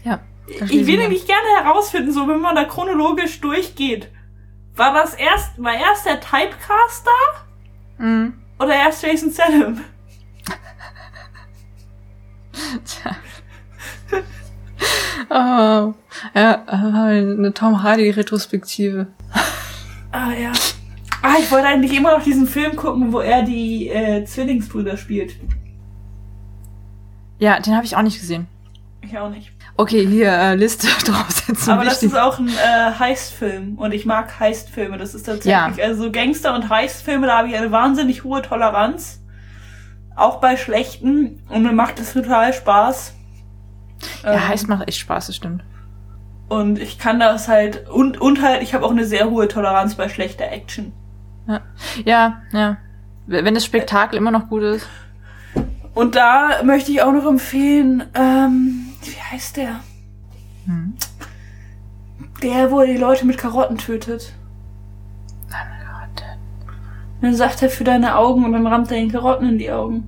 [0.03, 0.19] Ja.
[0.47, 4.09] ich will nämlich gerne herausfinden, so wenn man da chronologisch durchgeht.
[4.75, 8.03] War das erst, war erst der Typecast da?
[8.03, 8.33] Mhm.
[8.59, 9.81] Oder erst Jason Statham?
[12.85, 13.15] Tja.
[15.29, 15.93] Oh,
[16.33, 19.07] ja, äh, eine Tom Hardy-Retrospektive.
[20.11, 20.51] Ah, ja.
[21.21, 25.35] Ah, ich wollte eigentlich immer noch diesen Film gucken, wo er die äh, Zwillingsbrüder spielt.
[27.39, 28.47] Ja, den habe ich auch nicht gesehen.
[29.01, 29.51] Ich auch nicht.
[29.77, 31.73] Okay, hier, äh, Liste draufsetzen.
[31.73, 32.09] Aber das wichtig.
[32.11, 34.97] ist auch ein äh, Heistfilm und ich mag Heistfilme.
[34.97, 39.21] Das ist tatsächlich, also Gangster- und Heistfilme, da habe ich eine wahnsinnig hohe Toleranz.
[40.15, 43.13] Auch bei schlechten und mir macht es total Spaß.
[44.23, 45.63] Ja, Ähm, heißt macht echt Spaß, das stimmt.
[46.49, 49.95] Und ich kann das halt, und, und halt, ich habe auch eine sehr hohe Toleranz
[49.95, 50.91] bei schlechter Action.
[52.05, 52.77] Ja, ja.
[53.27, 54.87] Wenn das Spektakel immer noch gut ist.
[55.93, 59.81] Und da möchte ich auch noch empfehlen, ähm, wie heißt der?
[60.65, 60.93] Hm.
[62.41, 64.33] Der, wo er die Leute mit Karotten tötet.
[67.21, 70.07] Dann sagt er für deine Augen und dann rammt er den Karotten in die Augen.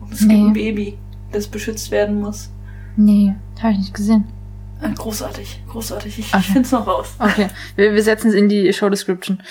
[0.00, 0.46] Und es gibt Nee.
[0.48, 0.98] ein Baby,
[1.30, 2.50] das beschützt werden muss.
[2.96, 4.24] Nee, habe ich nicht gesehen.
[4.96, 6.18] Großartig, großartig.
[6.18, 6.42] Ich, Okay.
[6.52, 7.08] find's noch raus.
[7.18, 9.42] Okay, wir, wir setzen es in die Show Description.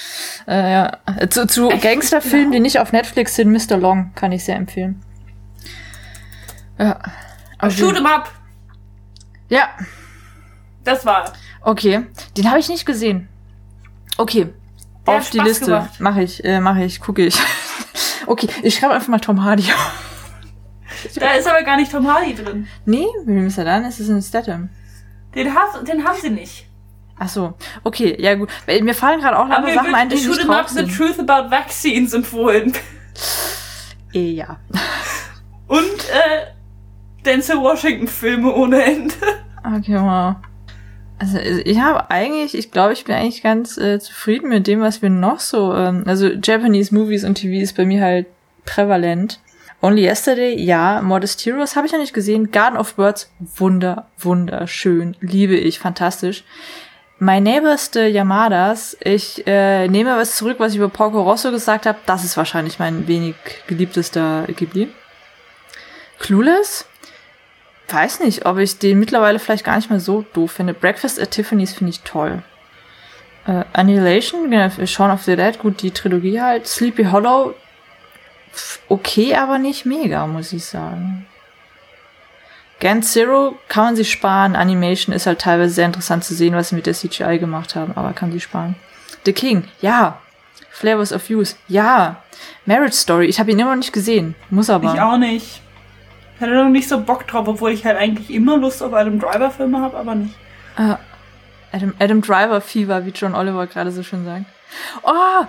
[0.47, 0.97] Äh, ja.
[1.29, 1.81] Zu, zu Echt?
[1.83, 2.57] Gangsterfilmen, Ja.
[2.57, 3.77] die nicht auf Netflix sind, Mr.
[3.77, 5.01] Long, kann ich sehr empfehlen.
[6.77, 6.99] Ja.
[7.59, 7.71] Okay.
[7.71, 8.29] Shoot 'em up!
[9.49, 9.69] Ja,
[10.83, 11.31] Das war.
[11.61, 12.05] okay.
[12.37, 13.27] Den habe ich nicht gesehen.
[14.17, 14.49] Okay.
[15.07, 15.89] Der auf die Spaß Liste.
[15.99, 17.37] Mache ich, äh, mache ich, gucke ich.
[18.27, 19.65] okay, ich schreibe einfach mal Tom Hardy.
[21.15, 22.67] Da ist aber gar nicht Tom Hardy drin.
[22.85, 23.85] nee, wem ist er dann?
[23.85, 24.69] Es ist ein Statham.
[25.35, 26.67] Den, hast, den haben sie nicht.
[27.17, 27.53] Ach so,
[27.83, 28.49] okay, ja gut.
[28.67, 32.13] Mir fallen gerade auch lauter Sachen ein, die wird nicht drauf the truth about vaccines
[32.13, 32.73] empfohlen.
[34.13, 34.57] Eh, ja.
[35.67, 36.47] Und äh,
[37.23, 39.13] Denzel Washington Filme ohne Ende.
[39.63, 40.35] Okay, wow.
[41.19, 45.03] Also ich habe eigentlich, ich glaube, ich bin eigentlich ganz äh, zufrieden mit dem, was
[45.03, 48.25] wir noch so, ähm, also Japanese Movies und TV ist bei mir halt
[48.65, 49.39] prävalent.
[49.81, 51.01] Only Yesterday, ja.
[51.01, 52.51] Modest Heroes habe ich noch nicht gesehen.
[52.51, 56.43] Garden of Birds, wunder, wunderschön, liebe ich, fantastisch.
[57.17, 61.85] My Neighbors the Yamadas, ich äh, nehme was zurück, was ich über Porco Rosso gesagt
[61.85, 61.99] habe.
[62.05, 63.35] Das ist wahrscheinlich mein wenig
[63.67, 64.89] geliebtester Ghibli.
[66.17, 66.87] Clueless,
[67.89, 70.73] weiß nicht, ob ich den mittlerweile vielleicht gar nicht mehr so doof finde.
[70.73, 72.43] Breakfast at Tiffany's finde ich toll.
[73.47, 76.67] Äh, Annihilation, genau, Shaun of the Dead, gut, die Trilogie halt.
[76.67, 77.55] Sleepy Hollow,
[78.89, 81.25] okay, aber nicht mega, muss ich sagen.
[82.79, 84.55] Gant Zero kann man sich sparen.
[84.55, 87.93] Animation ist halt teilweise sehr interessant zu sehen, was sie mit der CGI gemacht haben,
[87.95, 88.75] aber kann sie sparen.
[89.25, 90.19] The King, ja.
[90.71, 92.23] Flavors of Youth, ja.
[92.65, 94.93] Marriage Story, ich habe ihn immer noch nicht gesehen, muss aber.
[94.93, 95.61] Ich auch nicht.
[96.35, 99.19] Ich hatte noch nicht so Bock drauf, obwohl ich halt eigentlich immer Lust auf Adam
[99.19, 100.33] Driver Filme habe, aber nicht.
[100.75, 100.95] Äh,
[101.71, 104.45] Adam, Adam Driver Fever, wie John Oliver gerade so schön sagt.
[105.03, 105.45] Oh,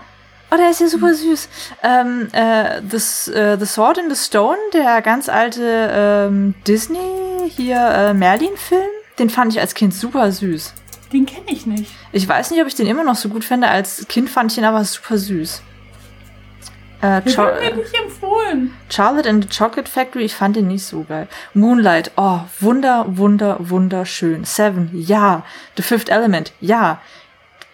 [0.52, 1.48] oh, der ist ja super süß.
[1.82, 7.78] Ähm, äh, this, äh, the Sword in the Stone, der ganz alte ähm, Disney hier
[7.78, 10.74] äh, Merlin-Film, den fand ich als Kind super süß.
[11.12, 11.92] Den kenne ich nicht.
[12.12, 13.68] Ich weiß nicht, ob ich den immer noch so gut fände.
[13.68, 15.62] Als Kind fand ich ihn aber super süß.
[17.02, 18.72] Äh, Den Char mir nicht empfohlen.
[18.88, 21.28] Charlotte and the Chocolate Factory, ich fand den nicht so geil.
[21.52, 24.44] Moonlight, oh, wunder, wunder, wunderschön.
[24.44, 25.44] Seven, ja.
[25.76, 27.00] The Fifth Element, ja.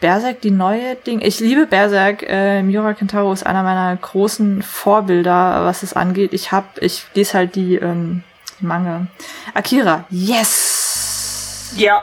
[0.01, 1.21] Berserk, die neue Ding.
[1.21, 2.23] Ich liebe Berserk.
[2.23, 6.33] Äh, Miura Kentaro ist einer meiner großen Vorbilder, was es angeht.
[6.33, 8.23] Ich hab, ich lese halt die, ähm,
[8.61, 9.07] die Manga.
[9.55, 11.73] Akira, yes.
[11.77, 12.03] Ja.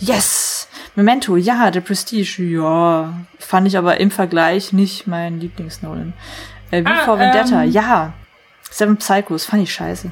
[0.00, 0.68] Yes.
[0.94, 1.70] Memento, ja.
[1.72, 3.12] The Prestige, ja.
[3.38, 6.14] Fand ich aber im Vergleich nicht mein Lieblings-Nolan.
[6.70, 8.12] Äh, wie Ah, vor Vendetta, ähm, ja.
[8.70, 10.10] Seven Psychos, fand ich scheiße.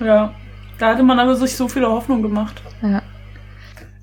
[0.00, 0.32] Ja.
[0.78, 2.60] Da hatte man aber sich so viele Hoffnung gemacht.
[2.82, 3.02] Ja.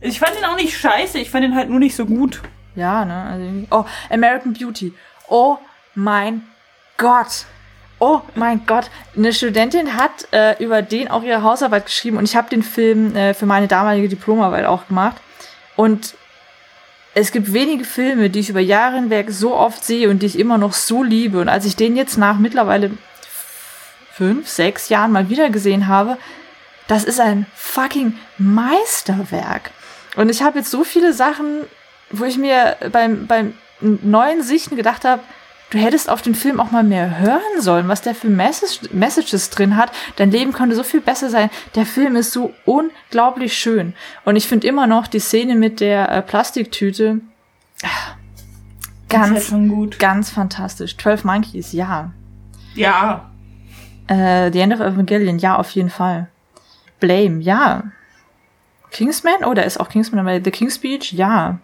[0.02, 2.42] Ich fand ihn auch nicht scheiße, ich fand ihn halt nur nicht so gut.
[2.76, 3.24] Ja, ne?
[3.24, 4.94] Also oh, American Beauty.
[5.30, 5.58] Oh
[5.94, 6.44] mein
[6.98, 7.46] Gott.
[8.00, 12.36] Oh mein Gott, eine Studentin hat äh, über den auch ihre Hausarbeit geschrieben und ich
[12.36, 15.18] habe den Film äh, für meine damalige Diplomarbeit auch gemacht.
[15.76, 16.16] Und
[17.14, 20.40] es gibt wenige Filme, die ich über Jahre hinweg so oft sehe und die ich
[20.40, 21.40] immer noch so liebe.
[21.40, 22.90] Und als ich den jetzt nach mittlerweile
[24.14, 26.18] fünf, sechs Jahren mal wieder gesehen habe,
[26.88, 29.70] das ist ein fucking Meisterwerk.
[30.16, 31.62] Und ich habe jetzt so viele Sachen,
[32.12, 35.22] wo ich mir beim, beim neuen Sichten gedacht habe,
[35.72, 39.50] du hättest auf den Film auch mal mehr hören sollen, was der für Message, Messages
[39.50, 39.92] drin hat.
[40.18, 41.50] Dein Leben könnte so viel besser sein.
[41.76, 43.94] Der Film ist so unglaublich schön.
[44.26, 47.22] Und ich finde immer noch die Szene mit der äh, Plastiktüte
[47.84, 48.16] ah,
[49.08, 49.98] ganz, gut.
[49.98, 50.98] ganz fantastisch.
[50.98, 52.12] 12 Monkeys, ja.
[52.76, 53.32] Ja.
[54.08, 56.28] Äh, The End of Evangelion, ja, auf jeden Fall.
[57.00, 57.84] Blame, ja.
[58.92, 59.44] Kingsman?
[59.46, 60.42] Oh, da ist auch Kingsman dabei.
[60.44, 61.14] The King's Speech?
[61.14, 61.60] Ja.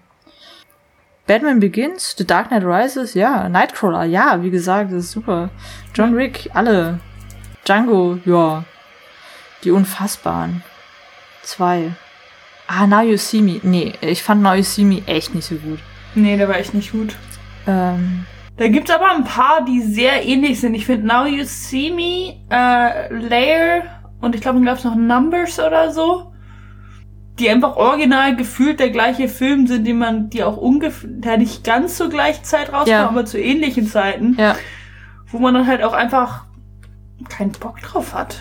[1.28, 3.49] Batman Begins, The Dark Knight Rises, ja.
[3.49, 5.49] Nightcrawler, ja, wie gesagt, das ist super.
[5.93, 6.99] John Wick, alle.
[7.65, 8.63] Django, ja.
[9.63, 10.63] Die Unfassbaren.
[11.43, 11.91] Zwei.
[12.67, 13.59] Ah, Now You See Me.
[13.63, 15.80] Nee, ich fand Now You See Me echt nicht so gut.
[16.15, 17.15] Nee, der war echt nicht gut.
[17.67, 18.25] Ähm,
[18.55, 20.75] Da gibt's aber ein paar, die sehr ähnlich sind.
[20.75, 23.84] Ich finde Now You See Me, äh, Layer
[24.21, 26.32] und ich glaube, dann gab's noch Numbers oder so.
[27.39, 31.95] Die einfach original gefühlt der gleiche Film sind, die man, die auch ungefähr nicht ganz
[31.97, 33.07] zur gleichen Zeit rauskam, Ja.
[33.07, 34.55] aber zu ähnlichen Zeiten, ja.
[35.27, 36.45] wo man dann halt auch einfach
[37.29, 38.38] keinen Bock drauf hat.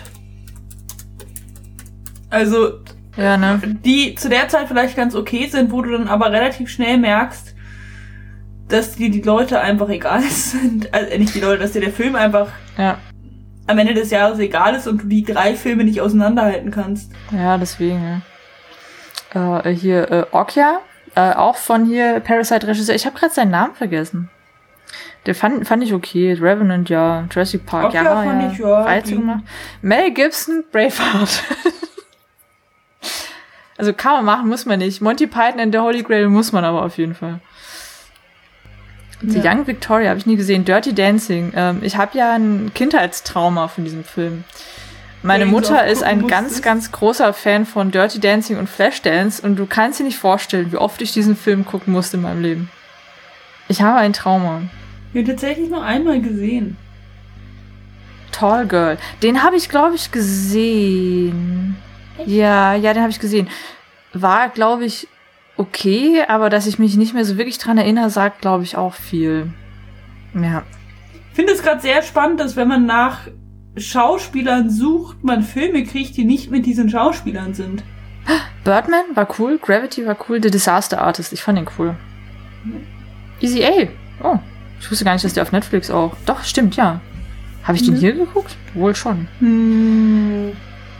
[2.29, 2.79] Also,
[3.15, 3.59] Ja, ne?
[3.85, 7.55] die zu der Zeit vielleicht ganz okay sind, wo du dann aber relativ schnell merkst,
[8.67, 10.93] dass dir die Leute einfach egal sind.
[10.93, 12.97] Also nicht die Leute, dass dir der Film einfach Ja.
[13.67, 17.11] am Ende des Jahres egal ist und du die drei Filme nicht auseinanderhalten kannst.
[17.31, 18.23] Ja, deswegen.
[19.37, 20.79] Äh, hier, äh, Okja,
[21.15, 22.95] äh, auch von hier Parasite-Regisseur.
[22.95, 24.29] Ich habe gerade seinen Namen vergessen.
[25.25, 26.33] Der fand, fand ich okay.
[26.33, 27.25] Revenant, ja.
[27.31, 28.23] Jurassic Park, Okja ja.
[28.23, 28.51] fand ja.
[28.51, 29.19] ich, ja, Reize ging.
[29.19, 29.43] gemacht.
[29.81, 31.43] Mel Gibson, Braveheart.
[33.77, 35.01] also kann man machen, muss man nicht.
[35.01, 37.39] Monty Python and the Holy Grail muss man aber auf jeden Fall.
[39.21, 39.51] The Ja.
[39.51, 40.63] Young Victoria habe ich nie gesehen.
[40.63, 41.51] Dirty Dancing.
[41.55, 44.43] Ähm, ich habe ja ein Kindheitstrauma von diesem Film.
[45.23, 46.63] Meine Mutter ist ein gucken ganz, musstest.
[46.63, 50.77] ganz großer Fan von Dirty Dancing und Flashdance und du kannst dir nicht vorstellen, wie
[50.77, 52.69] oft ich diesen Film gucken musste in meinem Leben.
[53.67, 54.61] Ich habe ein Trauma.
[55.13, 56.77] Ich habe tatsächlich nur einmal gesehen.
[58.31, 58.97] Tall Girl.
[59.23, 61.75] Den habe ich, glaube ich, gesehen.
[62.25, 63.47] Ja, ja, den habe ich gesehen.
[64.13, 65.07] War, glaube ich,
[65.57, 68.93] okay, aber dass ich mich nicht mehr so wirklich dran erinnere, sagt, glaube ich, auch
[68.93, 69.51] viel.
[70.33, 70.63] Ja.
[71.31, 73.21] Ich finde es gerade sehr spannend, dass wenn man nach
[73.77, 77.83] Schauspielern sucht, man Filme kriegt, die nicht mit diesen Schauspielern sind.
[78.63, 81.95] Birdman war cool, Gravity war cool, The Disaster Artist, ich fand den cool.
[83.39, 83.87] Easy A.
[84.23, 84.39] Oh,
[84.79, 86.15] ich wusste gar nicht, dass der auf Netflix auch.
[86.25, 86.99] Doch, stimmt, ja.
[87.63, 87.99] Habe ich den Mhm.
[87.99, 88.55] hier geguckt?
[88.73, 89.27] Wohl schon.
[89.39, 90.51] Hm,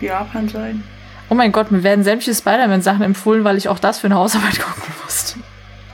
[0.02, 0.84] ja, kann sein.
[1.30, 4.60] Oh mein Gott, mir werden sämtliche Spider-Man-Sachen empfohlen, weil ich auch das für eine Hausarbeit
[4.60, 5.40] gucken musste.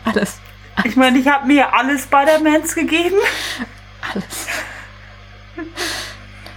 [0.05, 0.39] Alles.
[0.83, 3.15] Ich meine, ich habe mir alle Spider-Mans gegeben.
[4.13, 4.47] Alles.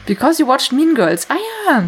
[0.07, 1.27] Because you watched Mean Girls.
[1.31, 1.37] Ah
[1.69, 1.85] ja.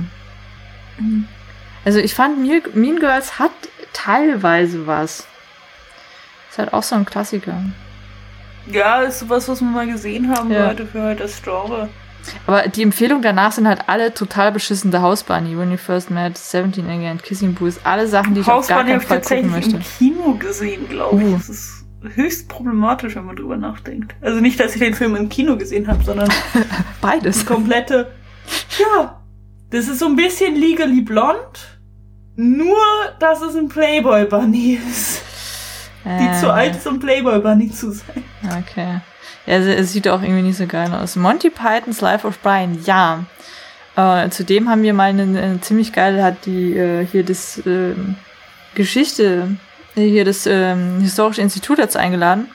[1.85, 2.39] Also ich fand
[2.75, 3.53] Mean Girls hat
[3.93, 5.27] teilweise was.
[6.51, 7.63] Ist halt auch so ein Klassiker.
[8.67, 10.67] Ja, ist sowas, was wir mal gesehen haben Ja.
[10.67, 11.89] sollte für halt das Genre.
[12.47, 14.93] Aber die Empfehlungen danach sind halt alle total beschissen.
[14.93, 18.47] The House Bunny, When You First Met, 17 Again, Kissing Booth, alle Sachen, die ich
[18.49, 19.77] auf gar Hausbahn keinen habe ich Fall gucken tatsächlich möchte.
[20.05, 21.49] im Kino gesehen, glaube ich.
[21.49, 21.78] Uh.
[22.15, 24.15] Höchst problematisch, wenn man drüber nachdenkt.
[24.21, 26.29] Also nicht, dass ich den Film im Kino gesehen habe, sondern
[27.01, 27.41] Beides.
[27.41, 28.13] die komplette.
[28.79, 29.21] Ja,
[29.71, 31.81] das ist so ein bisschen Legally Blond,
[32.37, 32.77] nur
[33.19, 35.23] dass es ein Playboy Bunny ist,
[36.05, 38.23] die Äh, zu alt ist, um Playboy Bunny zu sein.
[38.45, 39.01] Okay.
[39.47, 41.17] Ja, es, sieht auch irgendwie nicht so geil aus.
[41.17, 43.25] Monty Pythons Life of Brian, ja.
[43.97, 48.15] Äh, zudem haben wir mal eine, eine ziemlich geile, hat die äh, hier das ähm,
[48.75, 49.68] Geschichte, äh,
[50.03, 52.49] hier das ähm, Historische Institut dazu eingeladen.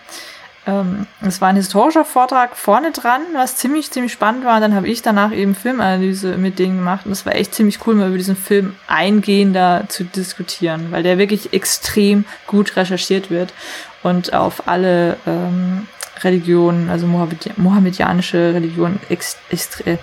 [0.65, 4.55] Ähm, es war ein historischer Vortrag vorne dran, was ziemlich, ziemlich spannend war.
[4.55, 7.05] Und dann habe ich danach eben Filmanalyse mit denen gemacht.
[7.05, 11.17] Und es war echt ziemlich cool, mal über diesen Film eingehender zu diskutieren, weil der
[11.17, 13.53] wirklich extrem gut recherchiert wird
[14.03, 15.87] und auf alle ähm,
[16.21, 19.97] Religionen, also Mohammed mohammedianische Religionen, ex extre äh,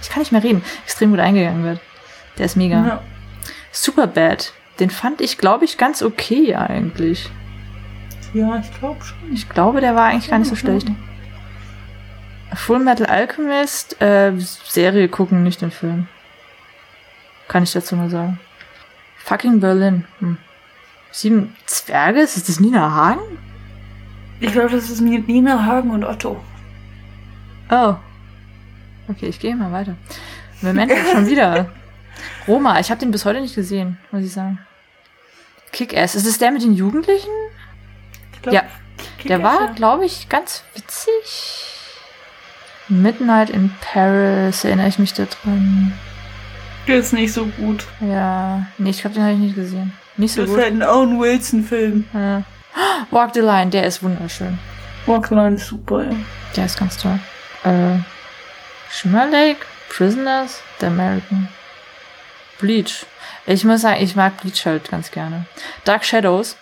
[0.00, 1.80] ich kann nicht mehr reden, extrem gut eingegangen wird.
[2.38, 2.86] Der ist mega.
[2.86, 3.02] Ja.
[3.72, 7.30] Superbad, den fand ich, glaube ich, ganz okay eigentlich.
[8.34, 9.18] ja, ich glaube schon.
[9.32, 10.88] Ich glaube, der war eigentlich gar nicht so schlecht.
[12.54, 16.08] Full Metal Alchemist, äh, Serie gucken, nicht den Film.
[17.48, 18.38] Kann ich dazu nur sagen.
[19.18, 20.04] Fucking Berlin.
[20.20, 20.36] Hm.
[21.10, 22.20] Sieben Zwerge?
[22.20, 23.38] Ist das Nina Hagen?
[24.40, 26.42] Ich glaube, das ist Nina Hagen und Otto.
[27.70, 27.94] Oh.
[29.08, 29.96] Okay, ich gehe mal weiter.
[30.60, 31.70] Moment, schon wieder.
[32.48, 34.58] Roma, ich habe den bis heute nicht gesehen, muss ich sagen.
[35.72, 36.14] Kick-Ass.
[36.14, 37.30] Ist es der mit den Jugendlichen?
[38.46, 38.62] Ich Ja.
[39.24, 41.64] Der war, glaube ich, ganz witzig.
[42.88, 45.92] Midnight in Paris, erinnere ich mich da dran.
[46.86, 47.84] Der ist nicht so gut.
[48.00, 49.92] Ja, nee, ich glaube, den habe ich nicht gesehen.
[50.16, 50.64] Nicht so Das ist gut.
[50.64, 52.04] halt ein Owen Wilson-Film.
[52.14, 52.42] Ja.
[53.10, 54.58] Walk the Line, der ist wunderschön.
[55.06, 56.10] Walk the Line ist super, ja.
[56.54, 57.18] Der ist ganz toll.
[57.64, 57.98] Äh,
[58.90, 61.48] Shimmer Lake, Prisoners, The American.
[62.58, 63.06] Bleach.
[63.46, 65.46] Ich muss sagen, ich mag Bleach halt ganz gerne.
[65.84, 66.56] Dark Shadows.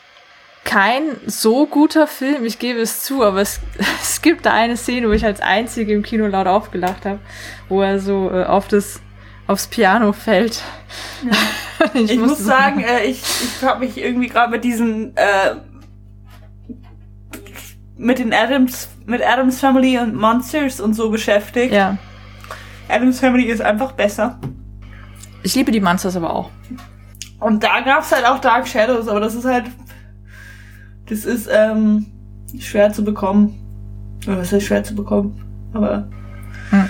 [0.64, 3.60] Kein so guter Film, ich gebe es zu, aber es,
[4.02, 7.18] es gibt da eine Szene, wo ich als einzige im Kino laut aufgelacht habe,
[7.68, 9.00] wo er so äh, auf das
[9.46, 10.62] aufs Piano fällt.
[11.92, 15.56] Ich, musste muss sagen, äh, ich, ich habe mich irgendwie gerade mit diesen äh,
[17.96, 21.74] mit den Adams mit Adams Family und Monsters und so beschäftigt.
[21.74, 21.98] ja,
[22.88, 24.38] Adams Family ist einfach besser.
[25.44, 26.50] Ich liebe die Monsters aber auch.
[27.38, 29.66] Und da gab's halt auch Dark Shadows, aber das ist halt
[31.06, 32.06] das ist ähm,
[32.58, 33.54] schwer zu bekommen.
[34.26, 35.40] Oder was heißt schwer zu bekommen?
[35.74, 36.08] Aber
[36.70, 36.86] Hm.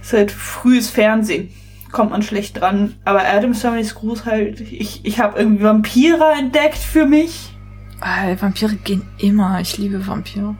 [0.00, 1.50] ist halt frühes Fernsehen.
[1.92, 2.94] Kommt man schlecht dran.
[3.04, 4.60] Aber Adams Family's Gruß halt.
[4.60, 7.54] Ich, ich habe irgendwie Vampire entdeckt für mich.
[8.00, 9.60] Ah, Vampire gehen immer.
[9.60, 10.54] Ich liebe Vampire.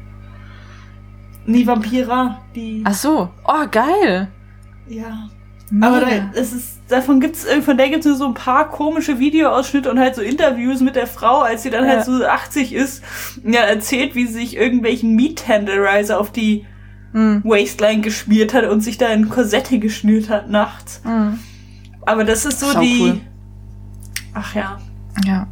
[1.47, 2.83] Nee, Vampira, die.
[2.85, 3.31] Ach so.
[3.45, 4.29] Oh, geil.
[4.89, 5.31] Ja.
[5.81, 9.19] Aber da, es ist, davon gibt's, äh, von der gibt's nur so ein paar komische
[9.21, 11.91] Videoausschnitte und halt so Interviews mit der Frau, als sie dann Ja.
[11.91, 13.05] halt so 80 ist,
[13.45, 16.67] und ja, erzählt, wie sie sich irgendwelchen Meat Tenderizer auf die
[17.13, 21.01] Hm, Waistline geschmiert hat und sich da in Korsette geschnürt hat nachts.
[21.05, 21.39] hm.
[22.07, 23.01] Aber das ist so Sau die.
[23.03, 23.21] cool.
[24.35, 24.79] Ach ja.
[25.27, 25.47] Ja,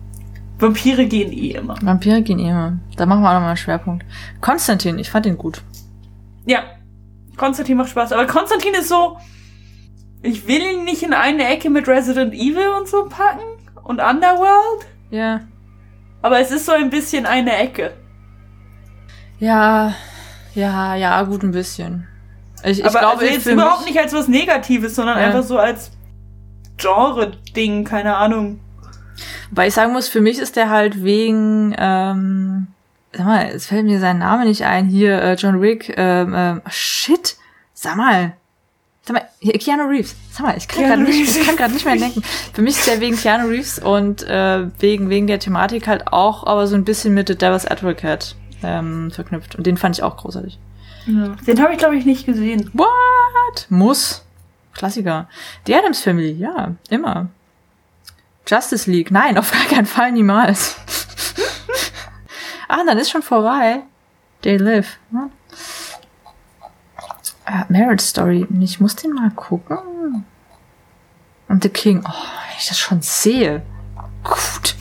[0.59, 1.77] Vampire gehen eh immer.
[1.83, 2.79] Vampire gehen immer.
[2.97, 4.05] Da machen wir auch nochmal einen Schwerpunkt.
[4.41, 5.63] Konstantin, ich fand ihn gut.
[6.47, 6.61] Ja.
[7.37, 8.13] Konstantin macht Spaß.
[8.13, 9.19] Aber Konstantin ist so.
[10.23, 13.45] Ich will ihn nicht in eine Ecke mit Resident Evil und so packen.
[13.85, 14.87] Und Underworld.
[15.11, 15.41] Ja.
[16.23, 17.93] Aber es ist so ein bisschen eine Ecke.
[19.39, 19.95] Ja,
[20.55, 22.07] ja, ja, gut ein bisschen.
[22.65, 25.27] Ich, ich aber glaube, also jetzt überhaupt nicht als was Negatives, sondern Ja.
[25.27, 25.93] einfach so als
[26.77, 28.61] Genre-Ding, keine Ahnung.
[29.51, 32.67] Weil ich sagen muss, für mich ist der halt wegen, ähm,
[33.13, 36.63] sag mal, es fällt mir sein Name nicht ein, hier, äh, John Wick, ähm, ähm,
[36.69, 37.37] shit,
[37.73, 38.33] sag mal,
[39.09, 41.97] sag mal, hier, Keanu Reeves, sag mal, ich kann gerade nicht, ich kann nicht mehr
[41.97, 42.23] denken.
[42.53, 46.47] Für mich ist der wegen Keanu Reeves und äh, wegen, wegen der Thematik halt auch,
[46.47, 49.57] aber so ein bisschen mit The Devil's Advocate ähm, verknüpft.
[49.57, 50.59] Und den fand ich auch großartig.
[51.07, 52.71] Den habe ich, glaube ich, nicht gesehen.
[52.75, 53.67] What?
[53.71, 54.27] Muss.
[54.75, 55.27] Klassiker.
[55.67, 57.29] Die Adams Family, ja, immer.
[58.47, 60.77] Justice League, nein, auf gar keinen Fall, niemals.
[62.69, 63.85] ah, dann ist schon vorbei.
[64.43, 64.99] They live.
[65.11, 65.31] Ne?
[67.51, 69.79] Ah, Marriage Story, ich muss den mal gucken.
[71.49, 73.63] Und The King, oh, wenn ich das schon sehe.
[74.23, 74.77] Gut.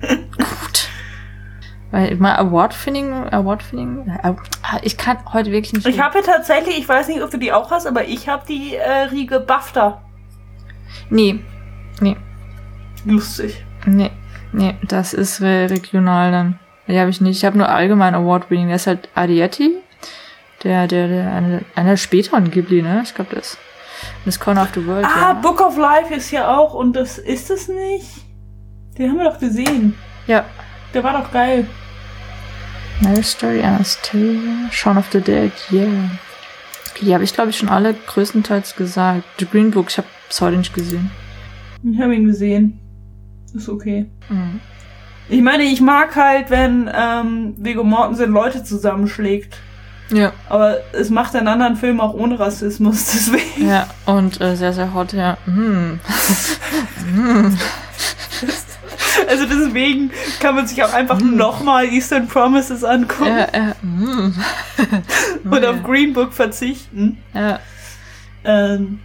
[0.38, 0.88] Gut.
[1.90, 5.86] Weil mal Award-Finning, Award-Finning, äh, ah, ich kann heute wirklich nicht.
[5.86, 8.44] Ich habe ja tatsächlich, ich weiß nicht, ob du die auch hast, aber ich habe
[8.46, 10.00] die äh, Riege BAFTA.
[11.10, 11.40] Nee,
[12.00, 12.16] nee,
[13.04, 13.64] Lustig.
[13.84, 14.12] nee,
[14.52, 16.58] nee, das ist re regional dann.
[16.86, 17.38] Die habe ich nicht.
[17.38, 18.68] Ich habe nur allgemein Award-Winning.
[18.68, 19.82] Der ist halt Adietti.
[20.64, 23.02] Der, der, der, einer, der späteren Ghibli, ne?
[23.04, 23.56] Ich glaube, das
[24.24, 25.04] das Corner of the World.
[25.04, 25.32] Ah, ja.
[25.34, 28.06] Book of Life ist ja auch, und das ist es nicht?
[28.96, 29.94] Den haben wir doch gesehen.
[30.26, 30.44] ja.
[30.94, 31.66] Der war doch geil.
[33.02, 35.86] Marriage Story, Anastasia, Shaun of the Dead, yeah.
[36.90, 39.22] Okay, die habe ich, glaube ich, schon alle größtenteils gesagt.
[39.38, 41.10] The Green Book, ich habe es heute nicht gesehen.
[41.82, 42.80] Ich habe ihn gesehen.
[43.54, 44.06] Ist okay.
[44.30, 44.60] Mhm.
[45.28, 49.58] Ich meine, ich mag halt, wenn ähm, Viggo Mortensen Leute zusammenschlägt.
[50.10, 50.32] Ja.
[50.48, 53.68] Aber es macht einen anderen Film auch ohne Rassismus, deswegen.
[53.68, 55.36] Ja, und äh, sehr, sehr hot, ja.
[55.44, 56.00] Hm.
[59.28, 64.34] Also deswegen kann man sich auch einfach nochmal Eastern Promises angucken Ja, ja, hm.
[65.50, 67.18] und auf Green Book verzichten.
[67.34, 67.58] ja.
[68.44, 69.00] Ähm,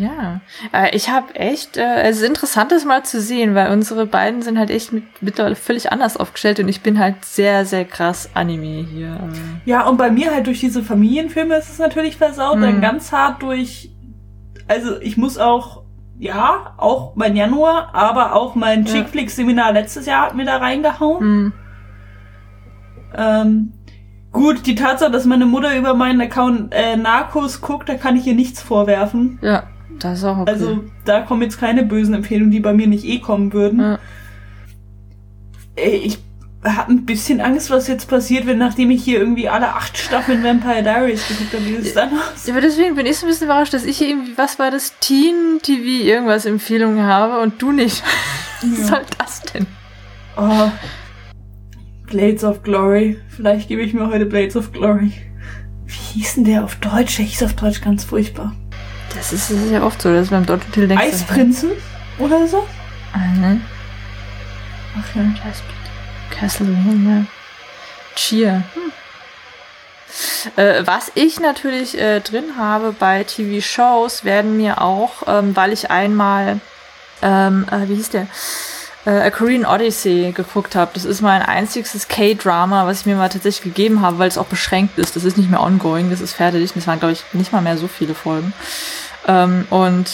[0.00, 0.40] Ja,
[0.72, 4.42] äh, ich habe echt, äh, es ist interessant, das mal zu sehen, weil unsere beiden
[4.42, 8.30] sind halt echt mit, mittlerweile völlig anders aufgestellt und ich bin halt sehr, sehr krass
[8.34, 9.08] Anime hier.
[9.14, 9.68] äh.
[9.70, 12.62] ja, und bei mir halt durch diese Familienfilme ist es natürlich versaut, Mhm.
[12.62, 13.90] dann ganz hart durch.
[14.68, 15.82] Also ich muss auch,
[16.18, 18.92] ja, auch mein Januar, aber auch mein Ja.
[18.92, 21.20] Chick-Flick-Seminar letztes Jahr hat mir da reingehauen.
[21.20, 21.52] Hm.
[23.16, 23.72] Ähm,
[24.32, 28.26] gut, die Tatsache, dass meine Mutter über meinen Account äh, Narcos guckt, da kann ich
[28.26, 29.38] ihr nichts vorwerfen.
[29.42, 29.64] Ja,
[29.98, 30.50] das ist auch okay.
[30.50, 33.80] Also da kommen jetzt keine bösen Empfehlungen, die bei mir nicht eh kommen würden.
[33.80, 33.98] ja.
[35.76, 36.18] Ey, ich
[36.62, 40.44] habe ein bisschen Angst, was jetzt passiert, wenn nachdem ich hier irgendwie alle acht Staffeln
[40.44, 42.46] Vampire Diaries geguckt habe, wie ist dann aus?
[42.46, 44.70] Ja, aber deswegen bin ich so ein bisschen überrascht, dass ich hier irgendwie, was war
[44.70, 48.02] das, Teen-TV irgendwas Empfehlungen habe und du nicht.
[48.62, 48.84] Was Ja.
[48.88, 49.66] soll das denn?
[50.36, 50.70] Oh.
[52.10, 53.16] Blades of Glory.
[53.28, 55.12] Vielleicht gebe ich mir heute Blades of Glory.
[55.86, 57.16] Wie hieß denn der auf Deutsch?
[57.16, 58.54] Der hieß auf Deutsch ganz furchtbar.
[59.14, 61.70] Das ist, das ist ja oft so, dass beim deutschen Titel denkst du- Eisprinzen
[62.18, 62.66] oder so?
[63.14, 63.62] Mhm.
[64.98, 65.22] Ach ja.
[66.38, 67.26] Castlevania.
[68.14, 68.62] Cheer.
[68.74, 68.92] Hm.
[70.56, 75.90] Äh, was ich natürlich äh, drin habe bei TV-Shows, werden mir auch, ähm, weil ich
[75.90, 76.60] einmal,
[77.22, 78.26] ähm, äh, wie hieß der?
[79.06, 80.90] Äh, A Korean Odyssey geguckt habe.
[80.94, 84.46] Das ist mein einziges K-Drama, was ich mir mal tatsächlich gegeben habe, weil es auch
[84.46, 85.16] beschränkt ist.
[85.16, 86.72] Das ist nicht mehr ongoing, das ist fertig.
[86.72, 88.52] Das waren, glaube ich, nicht mal mehr so viele Folgen.
[89.26, 90.10] Ähm, und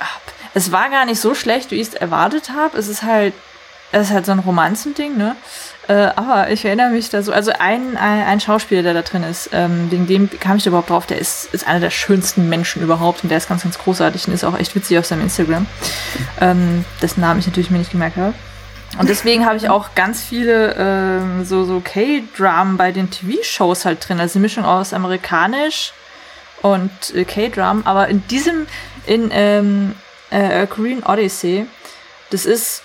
[0.00, 0.18] ach,
[0.54, 2.76] es war gar nicht so schlecht, wie ich es erwartet habe.
[2.76, 3.32] Es ist halt
[3.92, 5.36] es ist halt so ein Romanzending, ne?
[5.88, 9.24] Äh, aber ich erinnere mich da so, also ein, ein, ein Schauspieler, der da drin
[9.24, 12.48] ist, ähm, wegen dem kam ich da überhaupt drauf, der ist, ist einer der schönsten
[12.48, 15.22] Menschen überhaupt und der ist ganz, ganz großartig und ist auch echt witzig auf seinem
[15.22, 15.66] Instagram,
[16.40, 18.34] ähm, dessen Namen ich natürlich mir nicht gemerkt habe.
[18.98, 24.06] Und deswegen habe ich auch ganz viele ähm, so, so K-Dramen bei den TV-Shows halt
[24.06, 25.94] drin, also eine Mischung aus amerikanisch
[26.60, 28.66] und äh, K-Drum, aber in diesem,
[29.06, 29.94] in ähm,
[30.30, 31.66] äh, Korean Odyssey,
[32.30, 32.82] das ist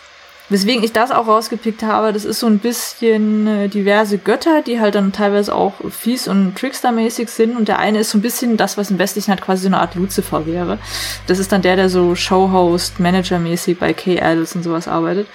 [0.49, 4.79] Weswegen ich das auch rausgepickt habe, das ist so ein bisschen äh, diverse Götter, die
[4.79, 7.57] halt dann teilweise auch fies und trickstermäßig sind.
[7.57, 9.79] Und der eine ist so ein bisschen das, was im Westlichen halt quasi so eine
[9.79, 10.79] Art Lucifer wäre.
[11.27, 15.27] Das ist dann der, der so Showhost, Manager-mäßig bei K-Idols und sowas arbeitet.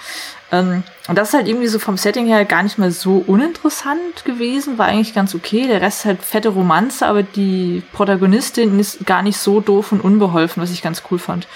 [0.53, 4.23] Ähm, und das ist halt irgendwie so vom Setting her gar nicht mal so uninteressant
[4.23, 5.65] gewesen, war eigentlich ganz okay.
[5.67, 10.01] Der Rest ist halt fette Romanze, aber die Protagonistin ist gar nicht so doof und
[10.01, 11.47] unbeholfen, was ich ganz cool fand.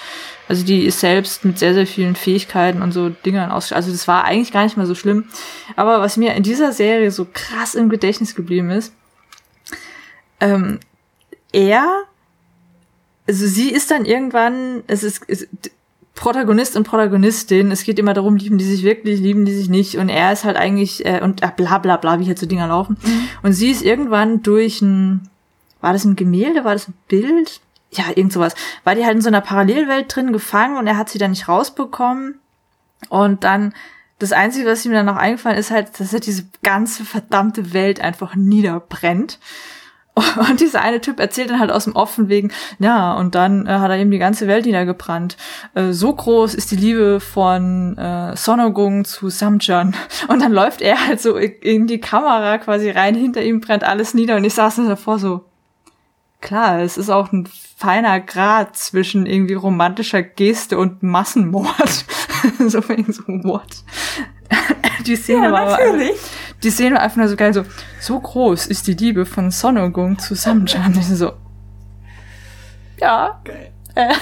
[0.48, 3.72] Also die ist selbst mit sehr, sehr vielen Fähigkeiten und so Dingern aus.
[3.72, 5.26] Also das war eigentlich gar nicht mal so schlimm.
[5.76, 8.92] Aber was mir in dieser Serie so krass im Gedächtnis geblieben ist,
[10.40, 10.80] ähm,
[11.52, 11.86] er,
[13.28, 15.46] also sie ist dann irgendwann, es ist, es,
[16.18, 19.96] Protagonist und Protagonistin, es geht immer darum, lieben die sich wirklich, lieben die sich nicht
[19.96, 22.66] und er ist halt eigentlich, äh, und äh, bla bla bla, wie halt so Dinger
[22.66, 22.96] laufen.
[23.42, 25.28] Und sie ist irgendwann durch ein,
[25.80, 27.60] war das ein Gemälde, war das ein Bild?
[27.90, 28.54] Ja, irgend sowas.
[28.84, 31.48] War die halt in so einer Parallelwelt drin gefangen und er hat sie dann nicht
[31.48, 32.38] rausbekommen.
[33.08, 33.72] Und dann,
[34.18, 38.00] das Einzige, was ihm dann noch eingefallen ist, halt, dass er diese ganze verdammte Welt
[38.00, 39.38] einfach niederbrennt.
[40.50, 43.70] Und dieser eine Typ erzählt dann halt aus dem Offen wegen, ja, und dann äh,
[43.70, 45.36] hat er eben die ganze Welt niedergebrannt.
[45.74, 49.94] Äh, so groß ist die Liebe von äh, Sonogung zu Samchan.
[50.28, 53.84] Und dann läuft er halt so in- in die Kamera quasi rein, hinter ihm brennt
[53.84, 55.44] alles nieder und ich saß dann davor so,
[56.40, 62.04] klar, es ist auch ein feiner Grad zwischen irgendwie romantischer Geste und Massenmord.
[62.66, 63.84] so wegen so, what?
[65.06, 66.16] Die Szene Ja, war aber natürlich.
[66.62, 67.64] die Szene war einfach nur so geil, so,
[68.00, 70.96] so groß ist die Liebe von Sonogung zu Samchan.
[70.98, 71.32] Ich so,
[73.00, 73.70] ja, Geil.
[73.94, 74.12] äh,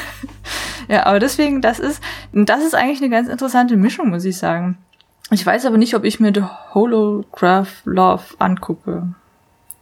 [0.93, 2.03] ja, aber deswegen, das ist,
[2.33, 4.79] das ist eigentlich eine ganz interessante Mischung, muss ich sagen.
[5.31, 9.09] Ich weiß aber nicht, ob ich mir The Holograph Love angucke.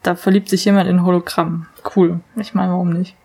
[0.02, 1.66] Da verliebt sich jemand in Hologramm.
[1.96, 2.20] Cool.
[2.36, 3.16] Ich meine, warum nicht?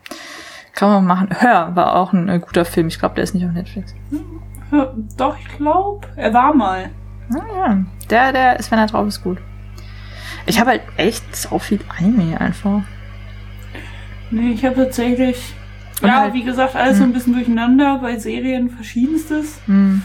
[0.74, 1.30] Kann man machen.
[1.40, 2.88] Hör war auch ein äh, guter Film.
[2.88, 3.94] Ich glaube, der ist nicht auf Netflix.
[4.72, 6.90] Ja, Doch, ich glaube, er war mal.
[7.30, 9.38] Naja, der, der ist, wenn er drauf ist, gut.
[10.46, 12.82] Ich habe halt echt so viel Anime einfach.
[14.32, 15.54] Nee, ich habe tatsächlich.
[16.02, 19.60] Und ja, halt- wie gesagt, alles so ein bisschen durcheinander bei Serien verschiedenstes.
[19.66, 20.02] Hm.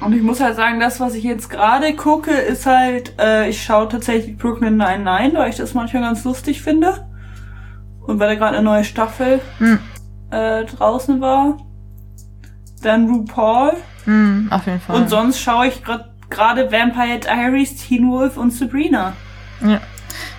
[0.00, 3.62] Und ich muss halt sagen, das, was ich jetzt gerade gucke, ist halt, äh, ich
[3.62, 7.06] schaue tatsächlich Brooklyn Nine-Nine, weil ich das manchmal ganz lustig finde.
[8.06, 9.78] Und weil da gerade eine neue Staffel Hm.
[10.30, 11.58] äh, draußen war.
[12.82, 13.72] Dann RuPaul.
[14.04, 14.96] Hm, auf jeden Fall.
[14.96, 19.12] Und sonst schaue ich gerade Vampire Diaries, Teen Wolf und Sabrina.
[19.60, 19.80] Ja.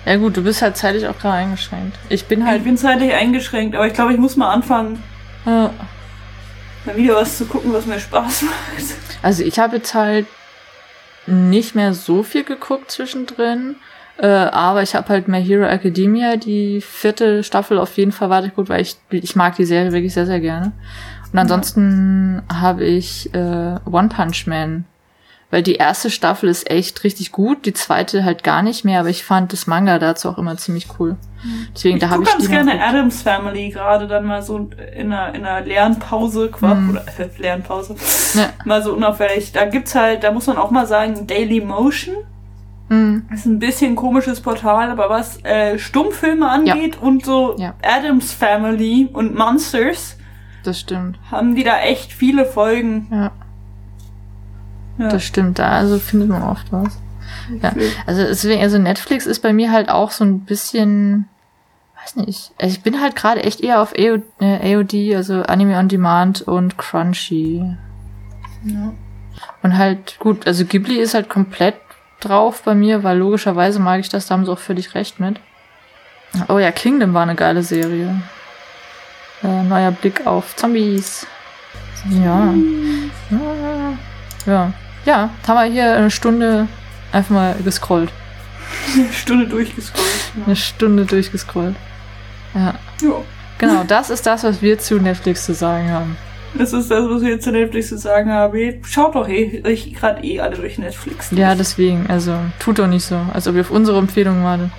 [0.04, 1.96] ja gut, du bist halt zeitlich auch gerade eingeschränkt.
[2.08, 2.64] Ich bin Ich halt...
[2.64, 5.02] bin zeitlich eingeschränkt, aber ich glaube, ich muss mal anfangen,
[5.46, 8.54] Äh, mal wieder was zu gucken, was mir Spaß macht.
[9.22, 10.26] also ich habe jetzt halt
[11.26, 13.76] nicht mehr so viel geguckt zwischendrin.
[14.16, 18.68] Äh, aber ich habe halt My Hero Academia, die vierte Staffel auf jeden Fall weitergeguckt,
[18.68, 20.70] weil ich, ich mag die Serie wirklich sehr, sehr gerne.
[21.34, 24.84] Und ansonsten habe ich äh, One Punch Man.
[25.50, 29.10] Weil die erste Staffel ist echt richtig gut, die zweite halt gar nicht mehr, aber
[29.10, 31.16] ich fand das Manga dazu auch immer ziemlich cool.
[31.74, 32.80] Deswegen, Ich da habe ich ganz gerne.
[32.82, 37.94] Adams Family, gerade dann mal so in einer, in einer Lernpause, quasi, oder äh, Lernpause,
[38.34, 38.48] Ja.
[38.64, 39.52] mal so unauffällig.
[39.52, 42.14] Da gibt's halt, da muss man auch mal sagen, Daily Motion.
[42.88, 47.74] Das ist ein bisschen komisches Portal, aber was äh, Stummfilme angeht und so Ja.
[47.82, 50.16] Adams Family und Monsters,
[50.64, 51.18] Das stimmt.
[51.30, 53.06] haben die da echt viele Folgen.
[53.10, 53.32] Ja.
[54.98, 55.08] Ja.
[55.08, 56.98] Das stimmt, da also findet man oft was.
[57.62, 57.72] Ja,
[58.06, 61.28] also deswegen, also Netflix ist bei mir halt auch so ein bisschen,
[62.00, 65.76] weiß nicht, also ich bin halt gerade echt eher auf AO, äh, AOD, also Anime
[65.76, 67.76] on Demand und Crunchy.
[68.64, 68.92] Ja.
[69.62, 71.74] Und halt, gut, also Ghibli ist halt komplett
[72.20, 75.40] drauf bei mir, weil logischerweise mag ich das, da haben sie auch völlig recht mit.
[76.48, 78.22] Oh ja, Kingdom war eine geile Serie.
[79.42, 81.26] Äh, neuer Blick auf Zombies.
[82.10, 82.54] Ja.
[83.30, 83.98] Ja.
[84.46, 84.72] Ja,
[85.04, 86.68] ja haben wir hier eine Stunde
[87.12, 88.10] einfach mal gescrollt.
[88.94, 90.32] Eine Stunde durchgescrollt.
[90.46, 91.76] Eine Stunde durchgescrollt.
[92.54, 92.74] Ja.
[93.02, 93.22] Ja.
[93.58, 96.16] Genau, das ist das, was wir zu Netflix zu sagen haben.
[96.56, 98.84] Das ist das, was wir jetzt zu Netflix zu sagen haben.
[98.84, 101.30] Schaut doch eh, euch gerade eh alle durch Netflix.
[101.30, 101.40] durch.
[101.40, 104.70] Ja, deswegen, also tut doch nicht so, als ob ihr auf unsere Empfehlung wartet.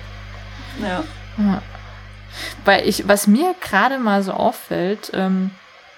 [0.80, 1.04] Ja.
[1.38, 1.62] Ja.
[2.64, 5.50] Weil ich, was mir gerade mal so auffällt, ähm,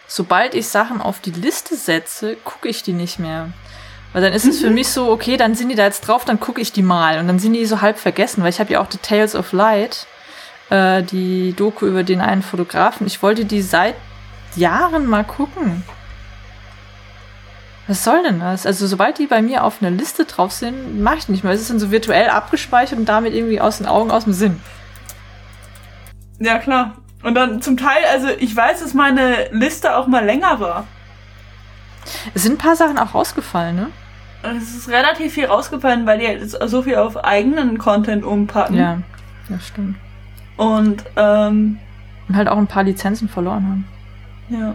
[0.06, 3.48] sobald ich Sachen auf die Liste setze, gucke ich die nicht mehr.
[4.12, 6.40] Weil dann ist es für mich so, okay, dann sind die da jetzt drauf, dann
[6.40, 7.18] gucke ich die mal.
[7.18, 9.52] Und dann sind die so halb vergessen, weil ich habe ja auch The Tales of
[9.52, 10.06] Light,
[10.70, 13.06] äh, die Doku über den einen Fotografen.
[13.06, 13.94] Ich wollte die seit
[14.56, 15.84] Jahren mal gucken.
[17.86, 18.66] Was soll denn das?
[18.66, 21.52] Also sobald die bei mir auf einer Liste drauf sind, mache ich nicht mehr.
[21.52, 24.60] Es ist dann so virtuell abgespeichert und damit irgendwie aus den Augen, aus dem Sinn.
[26.38, 26.92] Ja, klar.
[27.22, 30.84] Und dann zum Teil, also ich weiß, dass meine Liste auch mal länger war.
[32.34, 33.86] Es sind ein paar Sachen auch rausgefallen, ne?
[34.42, 38.76] Es ist relativ viel rausgefallen, weil die jetzt so viel auf eigenen Content umpacken.
[38.76, 38.98] Ja,
[39.48, 39.96] das stimmt.
[40.56, 41.78] Und, ähm,
[42.28, 43.88] Und halt auch ein paar Lizenzen verloren haben.
[44.60, 44.74] ja.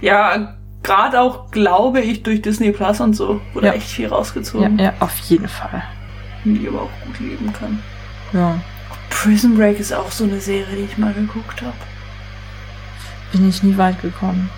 [0.00, 3.72] Ja, gerade auch, glaube ich, durch Disney Plus und so wurde Ja.
[3.74, 5.82] echt viel Ja, rausgezogen, ja, auf jeden Fall.
[6.44, 7.80] die aber auch gut leben kann.
[8.32, 8.56] Ja.
[9.22, 11.76] Prison Break ist auch so eine Serie, die ich mal geguckt habe.
[13.30, 14.50] Bin ich nie weit gekommen.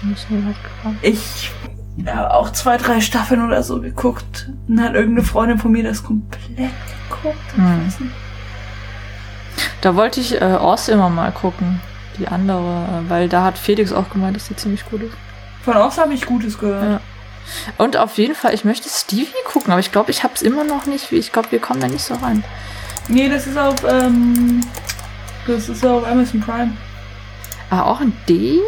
[0.00, 0.98] Bin ich nie weit gekommen.
[1.02, 1.50] Ich
[2.06, 4.48] habe auch zwei, drei Staffeln oder so geguckt.
[4.66, 6.70] Und hat irgendeine Freundin von mir das komplett
[7.10, 7.36] geguckt.
[7.54, 7.80] Hm.
[7.80, 8.14] Ich weiß nicht.
[9.82, 11.80] Da wollte ich äh, Oz immer mal gucken.
[12.18, 15.14] Die andere, äh, weil da hat Felix auch gemeint, dass die ziemlich gut ist.
[15.64, 16.82] Von Oz habe ich Gutes gehört.
[16.82, 17.00] Ja.
[17.76, 20.64] Und auf jeden Fall, ich möchte Stevie gucken, aber ich glaube, ich habe es immer
[20.64, 21.12] noch nicht.
[21.12, 22.42] Ich glaube, wir kommen da nicht so rein.
[23.08, 24.60] Nee, das ist auf, ähm,
[25.46, 26.76] das ist auf Amazon Prime.
[27.70, 28.60] Ah, auch ein D?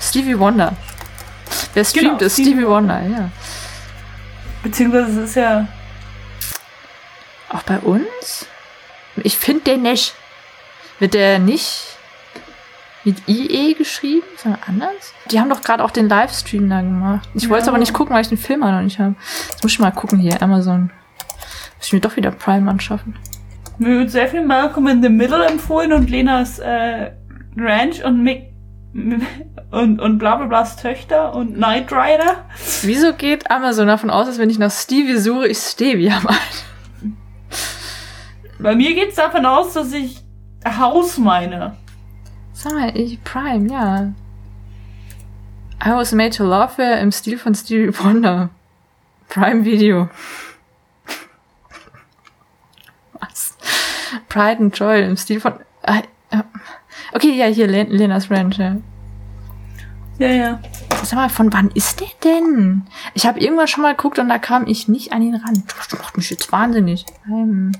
[0.00, 0.74] Stevie Wonder.
[1.74, 3.30] Wer streamt Genau, ist Stevie Stevie Wonder, ja.
[4.62, 5.66] Beziehungsweise es ist ja,
[7.48, 8.46] Auch bei uns?
[9.16, 10.14] Ich finde den nicht.
[10.98, 11.96] Wird der nicht
[13.04, 15.12] mit IE geschrieben, sondern anders?
[15.30, 17.28] Die haben doch gerade auch den Livestream da gemacht.
[17.34, 19.14] Ich wollte es aber nicht gucken, weil ich den Film auch noch nicht habe.
[19.50, 20.90] Jetzt muss ich mal gucken hier, Amazon.
[21.82, 23.16] Muss ich mir doch wieder Prime anschaffen.
[23.78, 27.10] mir wird sehr viel Malcolm in the Middle empfohlen und Lenas äh,
[27.56, 28.52] Ranch und Mick
[29.72, 32.44] und, und bla bla blas Töchter und Knight Rider.
[32.82, 36.28] Wieso geht Amazon davon aus, dass wenn ich nach Stevie suche, ich Stevie habe?
[38.60, 40.22] Bei mir geht's davon aus, dass ich
[40.64, 41.76] Haus meine.
[42.52, 44.12] Sag mal, ich Prime, ja.
[45.84, 48.50] I was made to love her im Stil von Stevie Wonder.
[49.28, 50.10] Prime Video.
[53.18, 53.56] Was?
[54.32, 55.54] Pride and Joy im Stil von.
[55.82, 56.02] Ah,
[56.32, 56.44] ja.
[57.12, 58.76] Okay, ja, hier, Len Lenas Ranch, ja.
[60.18, 60.60] Ja, ja.
[61.02, 62.84] Sag mal, von wann ist der denn?
[63.12, 65.64] Ich habe irgendwann schon mal geguckt und da kam ich nicht an ihn ran.
[65.66, 67.04] Das macht mich jetzt wahnsinnig.
[67.26, 67.72] Ähm,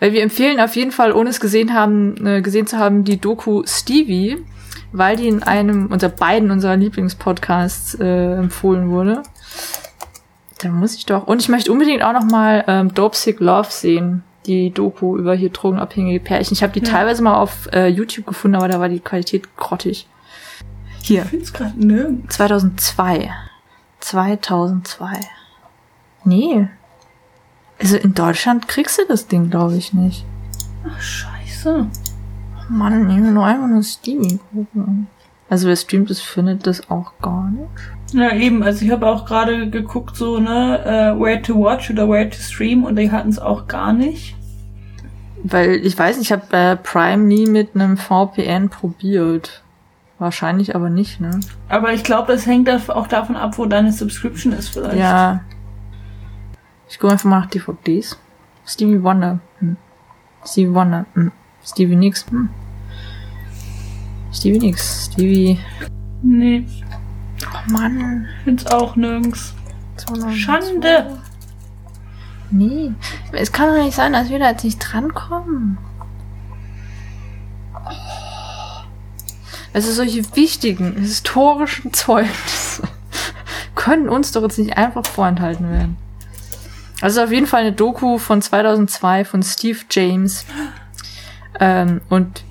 [0.00, 3.20] Weil wir empfehlen auf jeden Fall, ohne es gesehen haben, äh, gesehen zu haben, die
[3.20, 4.44] Doku Stevie,
[4.92, 9.22] weil die in einem unter beiden unserer Lieblingspodcasts äh, empfohlen wurde.
[10.60, 11.26] Da muss ich doch.
[11.26, 14.24] Und ich möchte unbedingt auch noch mal ähm, Dope Sick Love sehen.
[14.46, 16.52] Die Doku über hier drogenabhängige Pärchen.
[16.54, 16.92] Ich habe die Ja.
[16.92, 20.06] teilweise mal auf äh, YouTube gefunden, aber da war die Qualität grottig.
[21.02, 21.22] Hier.
[21.22, 22.36] Ich find's gerade nirgends.
[22.36, 23.30] 2002.
[24.00, 25.20] 2002.
[26.24, 26.68] Nee.
[27.80, 30.24] Also in Deutschland kriegst du das Ding, glaube ich, nicht.
[30.88, 31.86] Ach, scheiße.
[32.68, 35.08] Mann, ich will nur einfach nur Stevie gucken.
[35.48, 37.68] Also wer streamt das, findet das auch gar nicht.
[38.12, 38.62] Ja, eben.
[38.62, 42.36] Also ich habe auch gerade geguckt, so, ne, äh, where to watch oder where to
[42.36, 44.36] stream und die hatten es auch gar nicht.
[45.42, 49.62] Weil ich weiß nicht, ich habe äh, Prime nie mit einem VPN probiert.
[50.18, 51.40] Wahrscheinlich aber nicht, ne?
[51.68, 54.96] Aber ich glaube, das hängt auch davon ab, wo deine Subscription ist vielleicht.
[54.96, 55.42] Ja.
[56.88, 58.18] Ich gucke einfach mal nach DVDs.
[58.64, 59.40] Stevie Wonder.
[59.58, 59.76] Hm.
[60.44, 61.04] Stevie Wonder.
[61.14, 61.32] Hm.
[61.62, 62.24] Stevie nix.
[62.30, 62.48] Hm.
[64.36, 65.10] Stevie nix.
[65.12, 65.58] Stevie.
[66.22, 66.66] Nee,
[67.42, 68.26] Oh Mann.
[68.44, 69.54] find's auch nirgends.
[69.96, 70.36] 2002.
[70.36, 71.18] Schande.
[72.50, 72.92] Nee.
[73.32, 75.78] Es kann doch nicht sein, dass wir da jetzt nicht drankommen.
[79.72, 82.82] Also solche wichtigen historischen Zeugnisse
[83.74, 85.96] können uns doch jetzt nicht einfach vorenthalten werden.
[87.02, 90.46] Also auf jeden Fall eine Doku von 2002 von Steve James.
[91.60, 92.42] Ähm, und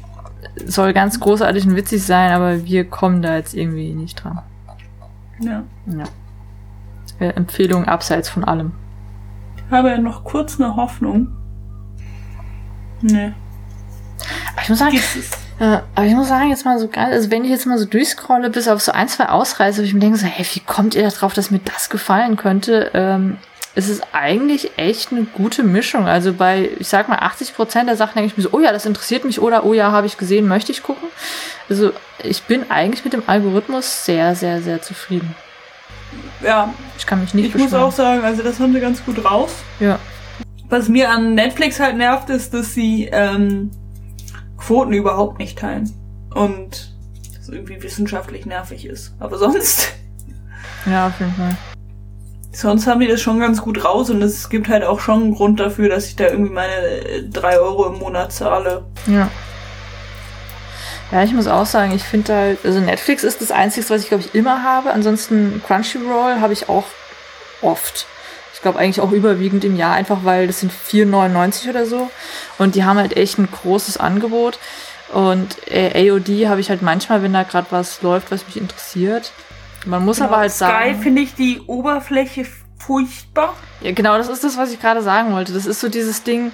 [0.66, 4.42] soll ganz großartig und witzig sein, aber wir kommen da jetzt irgendwie nicht dran.
[5.40, 5.64] Ja.
[5.88, 6.06] Ja.
[7.20, 8.72] Äh, Empfehlung abseits von allem.
[9.58, 11.28] Ich habe ja noch kurz eine Hoffnung.
[13.02, 13.34] Nee.
[14.54, 14.98] Aber ich muss sagen,
[15.60, 17.86] äh, aber ich muss sagen, jetzt mal so geil, also wenn ich jetzt mal so
[17.86, 20.96] durchscrolle bis auf so ein, zwei Ausreißer, wo ich mir denke so, hey, wie kommt
[20.96, 22.92] ihr da drauf, dass mir das gefallen könnte?
[22.94, 23.38] Ähm,
[23.76, 26.08] es ist eigentlich echt eine gute Mischung.
[26.08, 28.72] Also bei, ich sag mal, 80 Prozent der Sachen denke ich mir so, oh ja,
[28.72, 31.10] das interessiert mich oder oh ja, habe ich gesehen, möchte ich gucken.
[31.70, 31.92] Also
[32.24, 35.36] ich bin eigentlich mit dem Algorithmus sehr, sehr, sehr zufrieden.
[36.42, 37.84] ja, Ich kann mich nicht ich muss beschweren.
[37.84, 39.52] auch sagen, also das haben sie ganz gut raus.
[39.82, 40.00] Ja.
[40.70, 43.72] Was mir an Netflix halt nervt, ist, dass sie ähm,
[44.58, 45.92] Quoten überhaupt nicht teilen.
[46.34, 46.94] Und
[47.38, 49.14] das irgendwie wissenschaftlich nervig ist.
[49.20, 49.92] Aber sonst,
[50.86, 51.56] ja, auf jeden Fall.
[52.56, 55.36] Sonst haben die das schon ganz gut raus und es gibt halt auch schon einen
[55.36, 58.84] Grund dafür, dass ich da irgendwie meine äh, drei Euro im Monat zahle.
[59.08, 59.30] Ja.
[61.12, 64.10] Ja, ich muss auch sagen, ich finde halt, also Netflix ist das Einzige, was ich
[64.10, 64.92] glaube ich immer habe.
[64.92, 66.86] Ansonsten Crunchyroll habe ich auch
[67.62, 68.08] oft.
[68.54, 72.10] Ich glaube eigentlich auch überwiegend im Jahr, einfach weil das sind 4,99 oder so.
[72.58, 74.58] Und die haben halt echt ein großes Angebot.
[75.14, 79.32] Und äh, AOD habe ich halt manchmal, wenn da gerade was läuft, was mich interessiert.
[79.86, 80.70] Man muss aber halt Genau.
[80.72, 81.02] Sky sagen.
[81.02, 82.46] finde ich die Oberfläche
[82.78, 83.54] furchtbar.
[83.82, 85.54] Ja, genau, das ist das, was ich gerade sagen wollte.
[85.54, 86.52] Das ist so dieses Ding,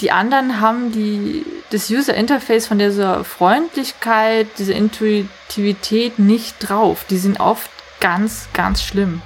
[0.00, 7.04] die anderen haben die, das User Interface von dieser Freundlichkeit, dieser Intuitivität nicht drauf.
[7.10, 7.70] Die sind oft
[8.00, 9.22] ganz, ganz schlimm.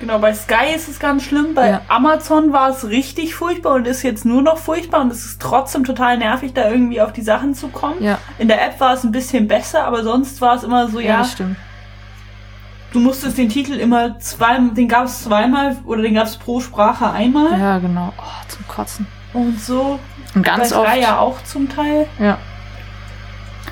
[0.00, 1.54] Genau, bei Sky ist es ganz schlimm.
[1.54, 1.80] Bei Ja.
[1.88, 5.84] Amazon war es richtig furchtbar und ist jetzt nur noch furchtbar und es ist trotzdem
[5.84, 8.02] total nervig, da irgendwie auf die Sachen zu kommen.
[8.02, 10.98] Ja, In der App war es ein bisschen besser, aber sonst war es immer so,
[11.00, 11.56] ja, ja, das stimmt.
[12.94, 16.60] Du musstest den Titel immer zwei, den gab es zweimal oder den gab es pro
[16.60, 18.12] Sprache einmal Ja, genau.
[18.16, 19.06] Oh, zum Kotzen.
[19.34, 19.98] und so.
[20.34, 20.96] Und Bei ganz Sky oft.
[21.02, 22.06] ja auch zum Teil.
[22.18, 22.38] Ja.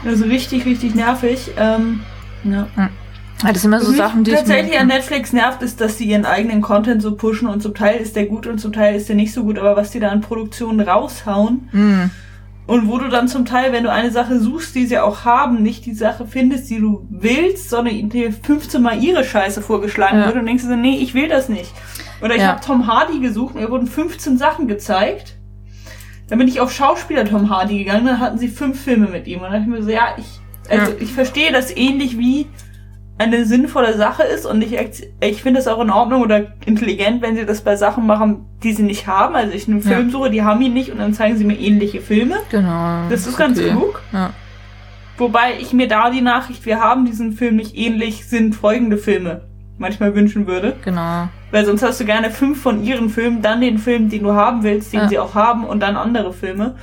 [0.05, 1.53] Also richtig, richtig nervig.
[1.57, 2.01] Ähm,
[2.45, 2.67] ja.
[2.77, 5.63] Ja, Das sind immer so Was mich Sachen, die ich tatsächlich mir- an Netflix nervt,
[5.63, 8.59] ist, dass sie ihren eigenen Content so pushen und zum Teil ist der gut und
[8.59, 12.11] zum Teil ist der nicht so gut, aber was die da an Produktionen raushauen Hm,
[12.67, 15.63] und wo du dann zum Teil, wenn du eine Sache suchst, die sie auch haben,
[15.63, 20.27] nicht die Sache findest, die du willst, sondern dir 15 Mal ihre Scheiße vorgeschlagen Ja.
[20.27, 21.73] wird und denkst so, nee, ich will das nicht.
[22.23, 22.49] Oder ich Ja.
[22.49, 25.35] habe Tom Hardy gesucht und mir wurden 15 Sachen gezeigt.
[26.29, 29.39] Dann bin ich auf Schauspieler Tom Hardy gegangen, dann hatten sie fünf Filme mit ihm
[29.41, 30.41] und dann dachte ich mir so, ja, ich,
[30.71, 30.99] also Ja.
[31.01, 32.47] ich verstehe das ähnlich wie
[33.19, 34.77] eine sinnvolle Sache ist und ich,
[35.21, 38.73] ich finde es auch in Ordnung oder intelligent, wenn sie das bei Sachen machen, die
[38.73, 39.35] sie nicht haben.
[39.35, 39.97] Also ich einen Ja.
[39.97, 42.37] Film suche, die haben ihn nicht und dann zeigen sie mir ähnliche Filme.
[42.51, 43.09] Genau.
[43.11, 43.71] Das ist ganz okay.
[43.71, 44.03] klug.
[44.13, 44.31] Ja.
[45.19, 49.43] Wobei ich mir da die Nachricht, wir haben diesen Film nicht ähnlich, sind folgende Filme
[49.79, 50.75] manchmal wünschen würde.
[50.85, 51.29] Genau.
[51.51, 54.63] Weil sonst hast du gerne fünf von ihren Filmen, dann den Film, den du haben
[54.63, 55.09] willst, den Ja.
[55.09, 56.77] sie auch haben und dann andere Filme.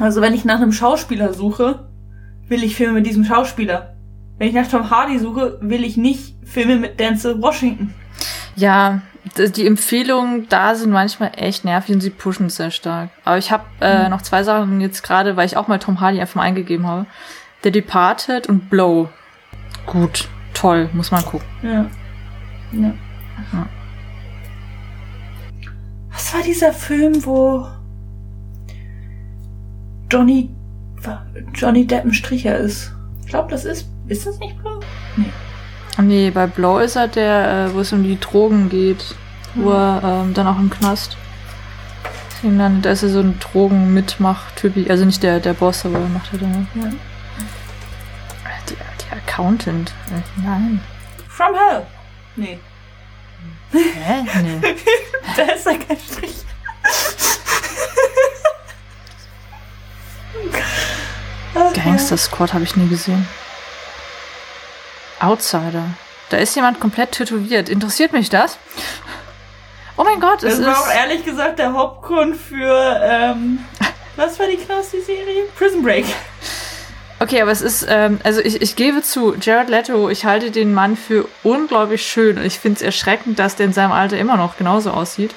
[0.00, 1.86] Also wenn ich nach einem Schauspieler suche,
[2.48, 3.93] will ich Filme mit diesem Schauspieler.
[4.38, 7.94] Wenn ich nach Tom Hardy suche, will ich nicht Filme mit Denzel Washington.
[8.56, 9.02] Ja,
[9.36, 13.10] die Empfehlungen da sind manchmal echt nervig und sie pushen sehr stark.
[13.24, 16.20] Aber ich habe äh, noch zwei Sachen jetzt gerade, weil ich auch mal Tom Hardy
[16.20, 17.06] einfach mal eingegeben habe.
[17.62, 19.08] The Departed und Blow.
[19.86, 21.48] Gut, toll, muss man gucken.
[21.62, 21.86] Ja.
[22.72, 22.94] ja.
[23.52, 23.66] Ja.
[26.10, 27.66] Was war dieser Film, wo
[30.10, 30.50] Johnny
[31.54, 32.94] Johnny Depp ein Stricher ist?
[33.22, 33.88] Ich glaube, das ist.
[34.08, 34.80] Ist das nicht Blow?
[35.16, 35.32] Nee.
[36.02, 39.14] Nee, bei Blow ist er der, äh, wo es um die Drogen geht,
[39.54, 41.16] wo er ähm, dann auch im Knast.
[42.32, 46.32] Deswegen dann, da ist er so ein Drogen-Mitmach-Typ, also nicht der, der Boss, aber macht
[46.32, 46.68] er dann.
[46.74, 46.90] Ja.
[48.68, 49.92] Die, die Accountant.
[50.10, 50.80] Äh, nein.
[51.28, 51.86] From Hell.
[52.36, 52.58] Nee.
[53.72, 54.24] Hä?
[54.42, 54.74] Nee.
[55.36, 56.44] Da ist ja kein Strich.
[61.74, 63.26] Gangster Squad habe ich nie gesehen.
[65.24, 65.84] Outsider.
[66.30, 67.68] Da ist jemand komplett tätowiert.
[67.68, 68.58] Interessiert mich das?
[69.96, 70.94] Oh mein Gott, es Das war auch ist.
[70.94, 73.60] ehrlich gesagt der Hauptgrund für, ähm,
[74.16, 75.44] was war die die Serie?
[75.56, 76.04] Prison Break.
[77.20, 80.74] Okay, aber es ist, ähm, also ich, ich gebe zu, Jared Leto, ich halte den
[80.74, 84.36] Mann für unglaublich schön und ich finde es erschreckend, dass der in seinem Alter immer
[84.36, 85.34] noch genauso aussieht.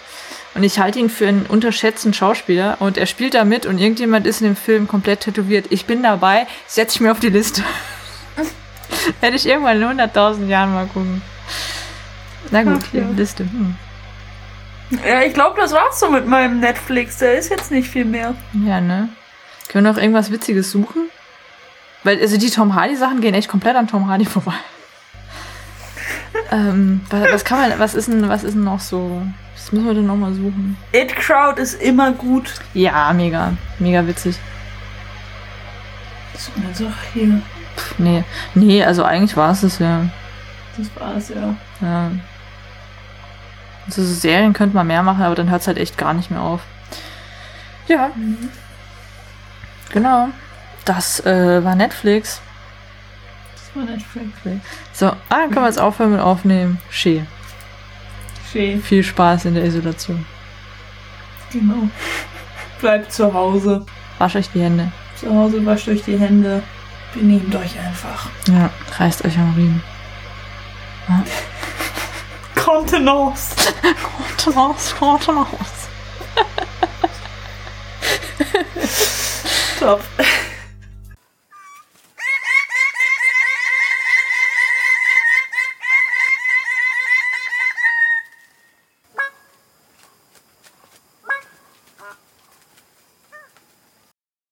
[0.56, 4.26] Und ich halte ihn für einen unterschätzten Schauspieler und er spielt da mit und irgendjemand
[4.26, 5.68] ist in dem Film komplett tätowiert.
[5.70, 7.62] Ich bin dabei, setze ich mir auf die Liste.
[9.22, 11.22] Werde ich irgendwann in 100.000 Jahren mal gucken.
[12.52, 13.08] Na gut, Ach, hier, ja.
[13.16, 13.44] Liste.
[13.44, 13.76] Hm.
[15.06, 17.18] Ja, ich glaube, das war's so mit meinem Netflix.
[17.18, 18.36] Da ist jetzt nicht viel mehr.
[18.66, 19.10] Ja, ne?
[19.68, 21.10] Können wir noch irgendwas Witziges suchen?
[22.04, 24.54] Weil, also die Tom Hardy-Sachen gehen echt komplett an Tom Hardy vorbei.
[26.52, 29.22] ähm, wa- was kann man, was ist denn, was ist denn noch so?
[29.56, 30.78] Das müssen wir denn noch mal suchen.
[30.94, 32.54] It Crowd ist immer gut.
[32.74, 34.38] Ja, mega, mega witzig.
[36.38, 37.42] So, also hier.
[37.78, 38.24] Pff, nee,
[38.56, 40.08] nee, also eigentlich war es das ja.
[40.78, 41.56] Das war's, ja.
[41.82, 42.12] ja.
[43.86, 46.30] Also so Serien könnte man mehr machen, aber dann hört es halt echt gar nicht
[46.30, 46.62] mehr auf.
[47.88, 48.12] Ja,
[49.92, 50.30] genau.
[50.84, 52.42] Das äh, war Netflix.
[53.54, 54.62] Das war Netflix.
[54.92, 56.80] So, ah, dann können wir jetzt aufhören mit Aufnehmen.
[56.90, 57.28] Schön.
[58.52, 58.82] Schön.
[58.82, 60.26] Viel Spaß in der Isolation.
[61.52, 61.90] Genau.
[62.80, 63.86] Bleibt zu Hause.
[64.18, 64.92] Wasch euch die Hände.
[65.16, 66.62] Zu Hause wascht euch die Hände.
[67.18, 68.30] Benehmt euch einfach.
[68.48, 68.70] Ja,
[69.00, 69.82] reißt euch am Riemen.
[72.56, 73.56] Kontenance.
[74.56, 75.90] Raus, raus, raus.
[79.80, 80.02] Top.